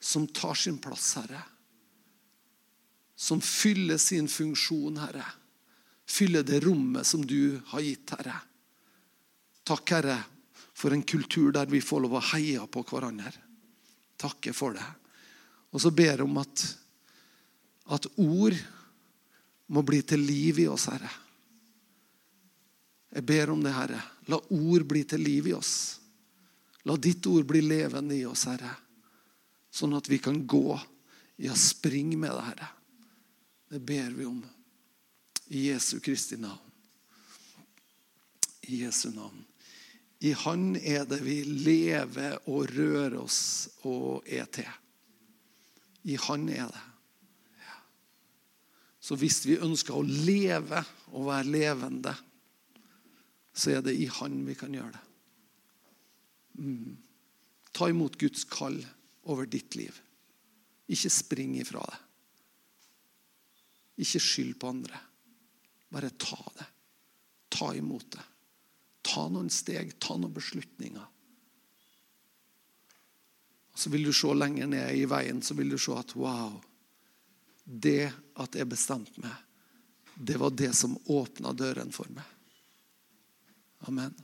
Som 0.00 0.24
tar 0.32 0.56
sin 0.56 0.78
plass, 0.80 1.12
Herre. 1.20 1.42
Som 3.12 3.42
fyller 3.44 4.00
sin 4.00 4.28
funksjon, 4.32 4.96
Herre. 5.02 5.26
Fyller 6.08 6.46
det 6.48 6.62
rommet 6.64 7.06
som 7.06 7.26
du 7.28 7.60
har 7.74 7.84
gitt, 7.84 8.14
Herre. 8.16 8.38
Takk, 9.68 9.92
Herre, 9.92 10.16
for 10.72 10.96
en 10.96 11.04
kultur 11.04 11.52
der 11.52 11.68
vi 11.68 11.82
får 11.84 12.06
lov 12.06 12.16
å 12.16 12.26
heie 12.32 12.64
på 12.64 12.86
hverandre. 12.88 13.34
Takke 14.16 14.56
for 14.56 14.72
det. 14.80 14.88
Og 15.76 15.84
så 15.84 15.92
ber 15.92 16.14
jeg 16.14 16.24
om 16.24 16.40
at, 16.40 16.64
at 17.92 18.08
ord 18.16 18.56
må 19.70 19.84
bli 19.84 20.00
til 20.08 20.24
liv 20.24 20.64
i 20.64 20.70
oss, 20.72 20.88
Herre. 20.88 21.12
Jeg 23.12 23.28
ber 23.28 23.52
om 23.52 23.60
det, 23.60 23.76
Herre. 23.76 24.00
La 24.30 24.38
ord 24.38 24.86
bli 24.86 25.02
til 25.08 25.22
liv 25.24 25.50
i 25.50 25.56
oss. 25.56 25.74
La 26.88 26.96
ditt 26.96 27.26
ord 27.26 27.48
bli 27.48 27.62
levende 27.64 28.16
i 28.16 28.24
oss, 28.28 28.46
Herre. 28.48 28.72
Sånn 29.70 29.94
at 29.98 30.08
vi 30.10 30.18
kan 30.22 30.38
gå, 30.48 30.78
ja, 31.42 31.54
springe 31.58 32.18
med 32.18 32.32
det, 32.32 32.46
Herre. 32.48 32.70
Det 33.70 33.80
ber 33.86 34.10
vi 34.16 34.26
om. 34.26 34.40
I 35.50 35.66
Jesu 35.68 35.98
Kristi 36.02 36.38
navn. 36.40 36.58
I 38.70 38.84
Jesu 38.84 39.10
navn. 39.14 39.44
I 40.20 40.32
Han 40.36 40.76
er 40.76 41.06
det 41.08 41.20
vi 41.24 41.40
lever 41.44 42.36
og 42.50 42.68
rører 42.74 43.16
oss 43.22 43.70
og 43.88 44.26
er 44.28 44.46
til. 44.52 44.68
I 46.04 46.18
Han 46.26 46.48
er 46.52 46.66
det. 46.68 46.82
Ja. 47.62 47.78
Så 49.00 49.16
hvis 49.20 49.40
vi 49.48 49.58
ønsker 49.58 49.96
å 49.96 50.04
leve 50.04 50.82
og 51.14 51.30
være 51.30 51.48
levende, 51.54 52.14
så 53.52 53.76
er 53.76 53.84
det 53.84 53.96
i 53.98 54.06
Han 54.20 54.42
vi 54.46 54.54
kan 54.58 54.74
gjøre 54.74 54.94
det. 54.94 55.06
Mm. 56.60 56.96
Ta 57.72 57.88
imot 57.90 58.18
Guds 58.18 58.44
kall 58.44 58.78
over 59.30 59.46
ditt 59.46 59.76
liv. 59.78 59.94
Ikke 60.90 61.10
spring 61.10 61.56
ifra 61.60 61.84
det. 61.86 62.00
Ikke 64.04 64.22
skyld 64.22 64.56
på 64.58 64.70
andre. 64.72 65.00
Bare 65.90 66.10
ta 66.18 66.40
det. 66.58 66.66
Ta 67.50 67.72
imot 67.76 68.10
det. 68.16 68.26
Ta 69.02 69.26
noen 69.28 69.50
steg, 69.50 69.96
ta 69.98 70.16
noen 70.16 70.34
beslutninger. 70.34 71.06
Så 73.74 73.90
vil 73.90 74.04
du 74.04 74.12
se 74.12 74.32
lenger 74.34 74.68
ned 74.68 74.98
i 74.98 75.06
veien 75.08 75.40
så 75.42 75.54
vil 75.56 75.72
du 75.72 75.78
se 75.80 75.94
at 75.96 76.12
wow, 76.18 76.58
det 77.64 78.10
at 78.42 78.58
jeg 78.58 78.68
bestemte 78.68 79.22
meg, 79.22 79.36
det 80.20 80.36
var 80.40 80.52
det 80.52 80.72
som 80.76 80.98
åpna 81.08 81.54
døren 81.56 81.92
for 81.94 82.10
meg. 82.12 82.26
Amen. 83.88 84.14